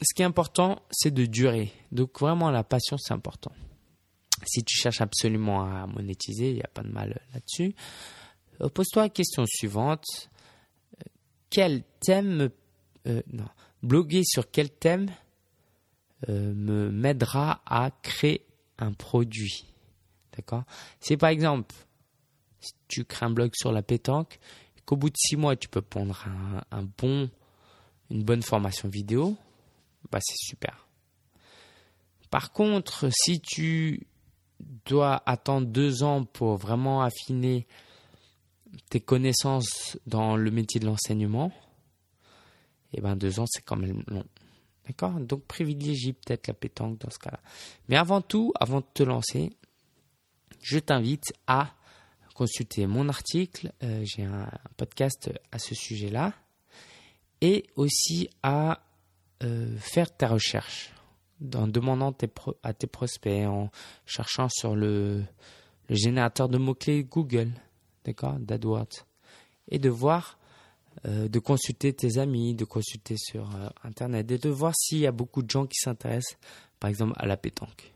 Ce 0.00 0.14
qui 0.14 0.22
est 0.22 0.24
important, 0.24 0.80
c'est 0.90 1.12
de 1.12 1.26
durer. 1.26 1.72
Donc 1.90 2.18
vraiment, 2.20 2.50
la 2.50 2.64
passion, 2.64 2.96
c'est 2.98 3.12
important. 3.12 3.52
Si 4.46 4.64
tu 4.64 4.76
cherches 4.76 5.00
absolument 5.00 5.64
à 5.64 5.86
monétiser, 5.86 6.50
il 6.50 6.54
n'y 6.54 6.62
a 6.62 6.70
pas 6.72 6.82
de 6.82 6.88
mal 6.88 7.20
là-dessus. 7.34 7.74
Euh, 8.60 8.68
pose-toi 8.68 9.02
la 9.02 9.08
question 9.08 9.44
suivante. 9.46 10.30
Quel 11.50 11.84
thème... 12.00 12.50
Euh, 13.06 13.22
non. 13.32 13.46
Bloguer 13.82 14.22
sur 14.24 14.50
quel 14.50 14.70
thème 14.70 15.08
euh, 15.08 15.14
me 16.28 16.90
m'aidera 16.90 17.62
à 17.66 17.90
créer 18.02 18.46
un 18.78 18.92
produit. 18.92 19.66
D'accord? 20.36 20.64
C'est 21.00 21.16
par 21.16 21.30
exemple, 21.30 21.74
si 22.60 22.72
tu 22.88 23.04
crées 23.04 23.26
un 23.26 23.30
blog 23.30 23.50
sur 23.54 23.72
la 23.72 23.82
pétanque, 23.82 24.38
qu'au 24.84 24.96
bout 24.96 25.10
de 25.10 25.16
six 25.16 25.36
mois, 25.36 25.56
tu 25.56 25.68
peux 25.68 25.82
prendre 25.82 26.24
un, 26.70 26.86
une 28.10 28.24
bonne 28.24 28.42
formation 28.42 28.88
vidéo, 28.88 29.36
bah 30.10 30.18
c'est 30.22 30.36
super. 30.38 30.86
Par 32.30 32.52
contre, 32.52 33.08
si 33.12 33.40
tu 33.40 34.06
dois 34.86 35.22
attendre 35.26 35.66
deux 35.66 36.02
ans 36.02 36.24
pour 36.24 36.56
vraiment 36.56 37.02
affiner 37.02 37.66
tes 38.90 39.00
connaissances 39.00 39.98
dans 40.06 40.36
le 40.36 40.50
métier 40.50 40.80
de 40.80 40.86
l'enseignement, 40.86 41.52
et 42.92 42.98
eh 42.98 43.00
ben 43.00 43.16
deux 43.16 43.40
ans 43.40 43.46
c'est 43.46 43.62
quand 43.62 43.76
même 43.76 44.02
long. 44.06 44.24
D'accord? 44.86 45.12
Donc 45.20 45.44
privilégie 45.44 46.12
peut-être 46.12 46.48
la 46.48 46.54
pétanque 46.54 46.98
dans 46.98 47.10
ce 47.10 47.18
cas-là. 47.18 47.40
Mais 47.88 47.96
avant 47.96 48.20
tout, 48.20 48.52
avant 48.58 48.80
de 48.80 48.86
te 48.92 49.02
lancer, 49.02 49.50
je 50.60 50.78
t'invite 50.78 51.32
à 51.46 51.74
consulter 52.34 52.86
mon 52.86 53.08
article. 53.08 53.72
Euh, 53.82 54.04
j'ai 54.04 54.24
un 54.24 54.50
podcast 54.76 55.30
à 55.50 55.58
ce 55.58 55.74
sujet-là. 55.74 56.32
Et 57.40 57.66
aussi 57.74 58.28
à 58.42 58.80
euh, 59.42 59.76
faire 59.78 60.16
ta 60.16 60.28
recherche 60.28 60.92
en 61.54 61.66
demandant 61.66 62.14
à 62.62 62.72
tes 62.72 62.86
prospects, 62.86 63.46
en 63.46 63.70
cherchant 64.06 64.48
sur 64.48 64.76
le, 64.76 65.24
générateur 65.88 66.48
de 66.48 66.58
mots-clés 66.58 67.04
Google, 67.04 67.50
d'accord, 68.04 68.38
d'AdWords, 68.38 69.06
et 69.68 69.78
de 69.78 69.88
voir 69.88 70.38
euh, 71.06 71.26
de 71.28 71.38
consulter 71.38 71.92
tes 71.92 72.18
amis, 72.18 72.54
de 72.54 72.64
consulter 72.64 73.16
sur 73.16 73.54
euh, 73.56 73.68
Internet 73.82 74.30
et 74.30 74.38
de 74.38 74.48
voir 74.48 74.72
s'il 74.76 74.98
y 74.98 75.06
a 75.06 75.12
beaucoup 75.12 75.42
de 75.42 75.50
gens 75.50 75.66
qui 75.66 75.78
s'intéressent, 75.80 76.38
par 76.78 76.90
exemple, 76.90 77.14
à 77.16 77.26
la 77.26 77.36
pétanque 77.36 77.92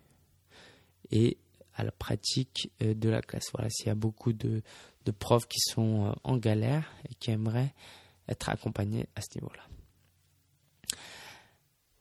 et 1.13 1.37
à 1.75 1.85
la 1.85 1.93
pratique 1.93 2.73
euh, 2.83 2.95
de 2.95 3.09
la 3.09 3.23
classe. 3.23 3.51
Voilà, 3.53 3.71
s'il 3.71 3.87
y 3.87 3.91
a 3.91 3.95
beaucoup 3.95 4.33
de, 4.33 4.63
de 5.05 5.11
profs 5.13 5.47
qui 5.47 5.61
sont 5.61 6.17
en 6.25 6.37
galère 6.37 6.91
et 7.09 7.15
qui 7.15 7.31
aimeraient 7.31 7.75
être 8.29 8.49
accompagnés 8.49 9.07
à 9.15 9.21
ce 9.21 9.39
niveau-là. 9.39 9.63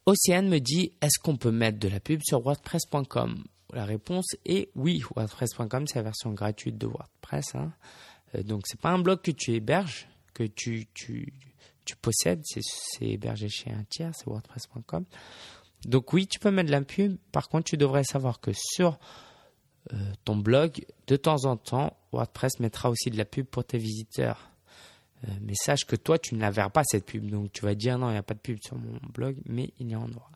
Océane 0.07 0.47
me 0.47 0.59
dit 0.59 0.93
est-ce 1.01 1.19
qu'on 1.19 1.35
peut 1.35 1.51
mettre 1.51 1.77
de 1.77 1.87
la 1.87 1.99
pub 1.99 2.21
sur 2.23 2.43
WordPress.com 2.43 3.43
La 3.73 3.85
réponse 3.85 4.25
est 4.45 4.69
oui. 4.75 5.03
WordPress.com, 5.15 5.85
c'est 5.87 5.99
la 5.99 6.03
version 6.03 6.31
gratuite 6.31 6.77
de 6.77 6.87
WordPress. 6.87 7.53
Hein. 7.53 7.73
Donc, 8.43 8.63
c'est 8.65 8.79
pas 8.79 8.89
un 8.89 8.99
blog 8.99 9.21
que 9.21 9.31
tu 9.31 9.53
héberges, 9.53 10.07
que 10.36 10.43
tu, 10.43 10.88
possèdes, 12.01 12.43
c'est 12.45 13.05
hébergé 13.05 13.49
chez 13.49 13.71
un 13.71 13.83
tiers, 13.86 14.11
c'est 14.15 14.27
WordPress.com. 14.27 15.05
Donc 15.86 16.13
oui, 16.13 16.27
tu 16.27 16.39
peux 16.39 16.51
mettre 16.51 16.67
de 16.67 16.71
la 16.71 16.81
pub. 16.81 17.17
Par 17.31 17.49
contre, 17.49 17.65
tu 17.65 17.77
devrais 17.77 18.03
savoir 18.03 18.39
que 18.39 18.51
sur 18.53 18.99
euh, 19.93 19.97
ton 20.23 20.36
blog, 20.36 20.86
de 21.07 21.15
temps 21.15 21.45
en 21.45 21.57
temps, 21.57 21.95
WordPress 22.11 22.59
mettra 22.59 22.89
aussi 22.89 23.09
de 23.09 23.17
la 23.17 23.25
pub 23.25 23.45
pour 23.45 23.63
tes 23.63 23.77
visiteurs. 23.77 24.51
Euh, 25.23 25.31
mais 25.41 25.53
sache 25.55 25.86
que 25.86 25.95
toi, 25.95 26.19
tu 26.19 26.36
ne 26.36 26.41
la 26.41 26.51
verras 26.51 26.69
pas 26.69 26.83
cette 26.83 27.05
pub. 27.05 27.29
Donc 27.29 27.51
tu 27.51 27.63
vas 27.63 27.75
dire 27.75 27.97
non, 27.97 28.09
il 28.09 28.13
n'y 28.13 28.17
a 28.17 28.23
pas 28.23 28.33
de 28.33 28.39
pub 28.39 28.57
sur 28.61 28.77
mon 28.77 28.99
blog, 29.13 29.38
mais 29.45 29.71
il 29.79 29.89
y 29.89 29.95
en 29.95 30.11
aura. 30.11 30.31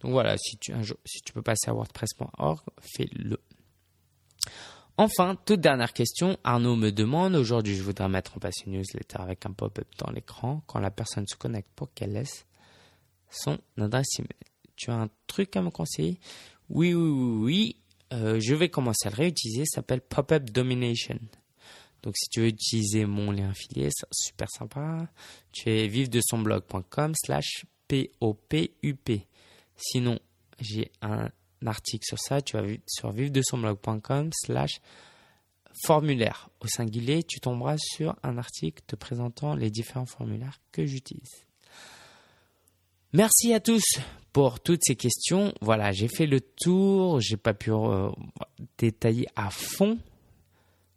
Donc 0.00 0.12
voilà, 0.12 0.36
si 0.38 0.56
tu 0.58 1.32
peux 1.32 1.42
passer 1.42 1.70
à 1.70 1.74
WordPress.org, 1.74 2.60
fais-le. 2.80 3.38
Enfin, 4.98 5.36
toute 5.44 5.60
dernière 5.60 5.92
question, 5.92 6.38
Arnaud 6.42 6.74
me 6.74 6.90
demande, 6.90 7.34
aujourd'hui 7.34 7.76
je 7.76 7.82
voudrais 7.82 8.08
mettre 8.08 8.36
en 8.36 8.40
place 8.40 8.54
une 8.64 8.72
newsletter 8.72 9.18
avec 9.20 9.44
un 9.44 9.52
pop-up 9.52 9.86
dans 9.98 10.10
l'écran 10.10 10.62
quand 10.66 10.78
la 10.78 10.90
personne 10.90 11.26
se 11.26 11.36
connecte 11.36 11.68
pour 11.76 11.92
qu'elle 11.92 12.14
laisse 12.14 12.46
son 13.30 13.58
adresse 13.78 14.18
email. 14.18 14.30
Tu 14.74 14.90
as 14.90 14.94
un 14.94 15.10
truc 15.26 15.54
à 15.54 15.60
me 15.60 15.68
conseiller? 15.68 16.18
Oui, 16.70 16.94
oui, 16.94 17.10
oui, 17.10 17.44
oui. 17.44 17.76
Euh, 18.14 18.40
je 18.40 18.54
vais 18.54 18.70
commencer 18.70 19.08
à 19.08 19.10
le 19.10 19.16
réutiliser, 19.16 19.64
ça 19.66 19.76
s'appelle 19.76 20.00
Pop-up 20.00 20.44
Domination. 20.50 21.18
Donc 22.02 22.16
si 22.16 22.30
tu 22.30 22.40
veux 22.40 22.46
utiliser 22.46 23.04
mon 23.04 23.32
lien 23.32 23.50
affilié, 23.50 23.90
c'est 23.90 24.06
super 24.12 24.48
sympa. 24.48 25.08
Tu 25.52 25.68
es 25.68 25.88
vive 25.88 26.08
de 26.08 26.20
son 26.24 26.38
blog.com 26.38 27.12
slash 27.22 27.66
P-O-P-U-P. 27.88 29.26
Sinon, 29.76 30.18
j'ai 30.58 30.90
un 31.02 31.28
article 31.64 32.04
sur 32.04 32.18
ça, 32.18 32.42
tu 32.42 32.56
vas 32.56 32.64
sur 32.86 33.12
blog.com 33.12 34.30
slash 34.32 34.80
formulaire. 35.84 36.48
Au 36.60 36.66
singulier, 36.66 37.22
tu 37.22 37.40
tomberas 37.40 37.76
sur 37.78 38.16
un 38.22 38.38
article 38.38 38.82
te 38.86 38.96
présentant 38.96 39.54
les 39.54 39.70
différents 39.70 40.06
formulaires 40.06 40.60
que 40.72 40.86
j'utilise. 40.86 41.46
Merci 43.12 43.52
à 43.52 43.60
tous 43.60 43.84
pour 44.32 44.60
toutes 44.60 44.82
ces 44.84 44.96
questions. 44.96 45.54
Voilà, 45.60 45.92
j'ai 45.92 46.08
fait 46.08 46.26
le 46.26 46.40
tour, 46.40 47.20
j'ai 47.20 47.36
pas 47.36 47.54
pu 47.54 47.72
euh, 47.72 48.10
détailler 48.78 49.26
à 49.36 49.50
fond 49.50 49.98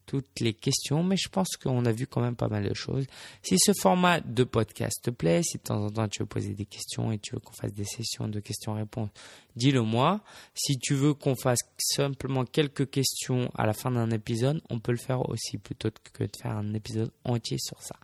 toutes 0.09 0.39
les 0.39 0.53
questions, 0.53 1.03
mais 1.03 1.17
je 1.17 1.29
pense 1.29 1.49
qu'on 1.55 1.85
a 1.85 1.91
vu 1.91 2.07
quand 2.07 2.21
même 2.21 2.35
pas 2.35 2.47
mal 2.47 2.67
de 2.67 2.73
choses. 2.73 3.05
Si 3.43 3.57
ce 3.59 3.73
format 3.79 4.21
de 4.21 4.43
podcast 4.43 5.03
te 5.03 5.11
plaît, 5.11 5.43
si 5.43 5.59
de 5.59 5.63
temps 5.63 5.85
en 5.85 5.89
temps 5.91 6.07
tu 6.07 6.23
veux 6.23 6.25
poser 6.25 6.55
des 6.55 6.65
questions 6.65 7.11
et 7.11 7.19
tu 7.19 7.35
veux 7.35 7.39
qu'on 7.39 7.53
fasse 7.53 7.73
des 7.73 7.85
sessions 7.85 8.27
de 8.27 8.39
questions-réponses, 8.39 9.11
dis-le 9.55 9.83
moi. 9.83 10.21
Si 10.55 10.79
tu 10.79 10.95
veux 10.95 11.13
qu'on 11.13 11.35
fasse 11.35 11.59
simplement 11.77 12.43
quelques 12.43 12.89
questions 12.89 13.51
à 13.53 13.67
la 13.67 13.73
fin 13.73 13.91
d'un 13.91 14.09
épisode, 14.09 14.63
on 14.71 14.79
peut 14.79 14.93
le 14.93 14.97
faire 14.97 15.29
aussi 15.29 15.59
plutôt 15.59 15.89
que 16.11 16.23
de 16.23 16.31
faire 16.41 16.57
un 16.57 16.73
épisode 16.73 17.11
entier 17.23 17.57
sur 17.59 17.79
ça. 17.83 17.95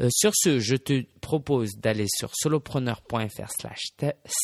Euh, 0.00 0.08
sur 0.10 0.32
ce, 0.34 0.58
je 0.58 0.74
te 0.74 1.04
propose 1.20 1.76
d'aller 1.76 2.06
sur 2.08 2.32
solopreneur.fr 2.34 3.50
slash 3.60 3.82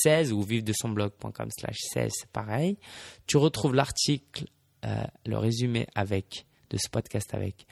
16 0.04 0.32
ou 0.32 0.42
vivre 0.42 0.62
de 0.64 0.72
son 0.72 0.90
blog.com 0.90 1.48
slash 1.50 1.78
16, 1.92 2.12
c'est 2.14 2.30
pareil. 2.30 2.78
Tu 3.26 3.38
retrouves 3.38 3.74
l'article, 3.74 4.44
euh, 4.84 5.02
le 5.26 5.36
résumé 5.36 5.88
avec 5.96 6.46
de 6.70 6.78
ce 6.78 6.88
podcast 6.88 7.34
avec 7.34 7.66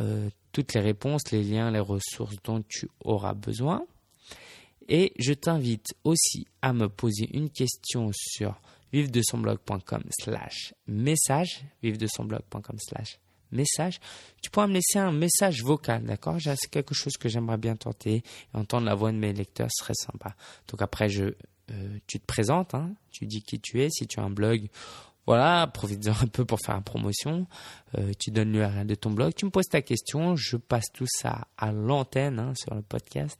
euh, 0.00 0.30
toutes 0.52 0.74
les 0.74 0.80
réponses, 0.80 1.30
les 1.30 1.42
liens, 1.42 1.70
les 1.70 1.80
ressources 1.80 2.36
dont 2.44 2.62
tu 2.68 2.88
auras 3.04 3.34
besoin. 3.34 3.84
Et 4.88 5.12
je 5.18 5.32
t'invite 5.32 5.94
aussi 6.02 6.46
à 6.62 6.72
me 6.72 6.88
poser 6.88 7.28
une 7.32 7.50
question 7.50 8.10
sur 8.12 8.60
vive 8.92 9.10
de 9.10 9.22
son 9.22 9.38
blog.com 9.38 10.02
slash 10.10 10.74
message, 10.88 11.64
slash 11.82 13.18
message. 13.52 14.00
Tu 14.42 14.50
pourras 14.50 14.66
me 14.66 14.74
laisser 14.74 14.98
un 14.98 15.12
message 15.12 15.62
vocal, 15.62 16.04
d'accord? 16.04 16.38
C'est 16.40 16.70
quelque 16.70 16.94
chose 16.94 17.16
que 17.16 17.28
j'aimerais 17.28 17.58
bien 17.58 17.76
tenter. 17.76 18.22
Entendre 18.52 18.86
la 18.86 18.94
voix 18.94 19.12
de 19.12 19.16
mes 19.16 19.32
lecteurs 19.32 19.68
serait 19.70 19.94
sympa. 19.94 20.34
Donc 20.68 20.82
après, 20.82 21.08
euh, 21.18 21.98
tu 22.06 22.18
te 22.18 22.26
présentes, 22.26 22.74
hein, 22.74 22.92
tu 23.10 23.26
dis 23.26 23.42
qui 23.42 23.60
tu 23.60 23.80
es, 23.82 23.88
si 23.90 24.06
tu 24.06 24.18
as 24.18 24.24
un 24.24 24.30
blog 24.30 24.68
voilà, 25.30 25.68
profite-en 25.68 26.10
un 26.22 26.26
peu 26.26 26.44
pour 26.44 26.58
faire 26.58 26.74
la 26.74 26.80
promotion. 26.80 27.46
Euh, 27.96 28.10
tu 28.18 28.32
donnes 28.32 28.50
l'URL 28.50 28.84
de 28.84 28.96
ton 28.96 29.12
blog, 29.12 29.32
tu 29.32 29.44
me 29.44 29.52
poses 29.52 29.68
ta 29.68 29.80
question, 29.80 30.34
je 30.34 30.56
passe 30.56 30.86
tout 30.92 31.06
ça 31.08 31.46
à 31.56 31.70
l'antenne 31.70 32.40
hein, 32.40 32.52
sur 32.56 32.74
le 32.74 32.82
podcast 32.82 33.38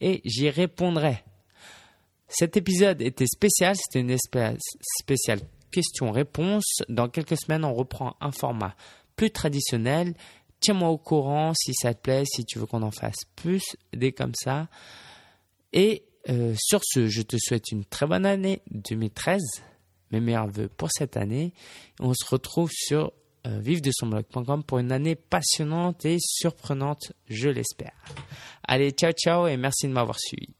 et 0.00 0.20
j'y 0.24 0.50
répondrai. 0.50 1.24
Cet 2.28 2.56
épisode 2.56 3.02
était 3.02 3.26
spécial, 3.26 3.74
c'était 3.74 3.98
une 3.98 4.10
espèce 4.10 4.62
spéciale 5.00 5.40
question-réponse. 5.72 6.82
Dans 6.88 7.08
quelques 7.08 7.36
semaines, 7.36 7.64
on 7.64 7.74
reprend 7.74 8.14
un 8.20 8.30
format 8.30 8.76
plus 9.16 9.32
traditionnel. 9.32 10.14
Tiens-moi 10.60 10.90
au 10.90 10.98
courant 10.98 11.54
si 11.56 11.74
ça 11.74 11.92
te 11.92 12.02
plaît, 12.02 12.22
si 12.24 12.44
tu 12.44 12.60
veux 12.60 12.66
qu'on 12.66 12.82
en 12.82 12.92
fasse 12.92 13.24
plus, 13.34 13.64
des 13.92 14.12
comme 14.12 14.34
ça. 14.36 14.68
Et 15.72 16.04
euh, 16.28 16.54
sur 16.56 16.82
ce, 16.84 17.08
je 17.08 17.22
te 17.22 17.36
souhaite 17.36 17.72
une 17.72 17.84
très 17.84 18.06
bonne 18.06 18.26
année 18.26 18.62
2013 18.70 19.42
mes 20.20 20.26
meilleurs 20.26 20.48
voeux 20.48 20.68
pour 20.68 20.90
cette 20.90 21.16
année. 21.16 21.52
On 22.00 22.12
se 22.14 22.24
retrouve 22.24 22.70
sur 22.72 23.12
euh, 23.46 23.60
de 23.60 23.90
son 23.92 24.06
blog.com 24.06 24.64
pour 24.64 24.78
une 24.78 24.92
année 24.92 25.14
passionnante 25.14 26.04
et 26.04 26.16
surprenante, 26.20 27.12
je 27.28 27.48
l'espère. 27.48 27.92
Allez, 28.66 28.90
ciao 28.90 29.12
ciao 29.12 29.46
et 29.46 29.56
merci 29.56 29.86
de 29.86 29.92
m'avoir 29.92 30.18
suivi. 30.18 30.54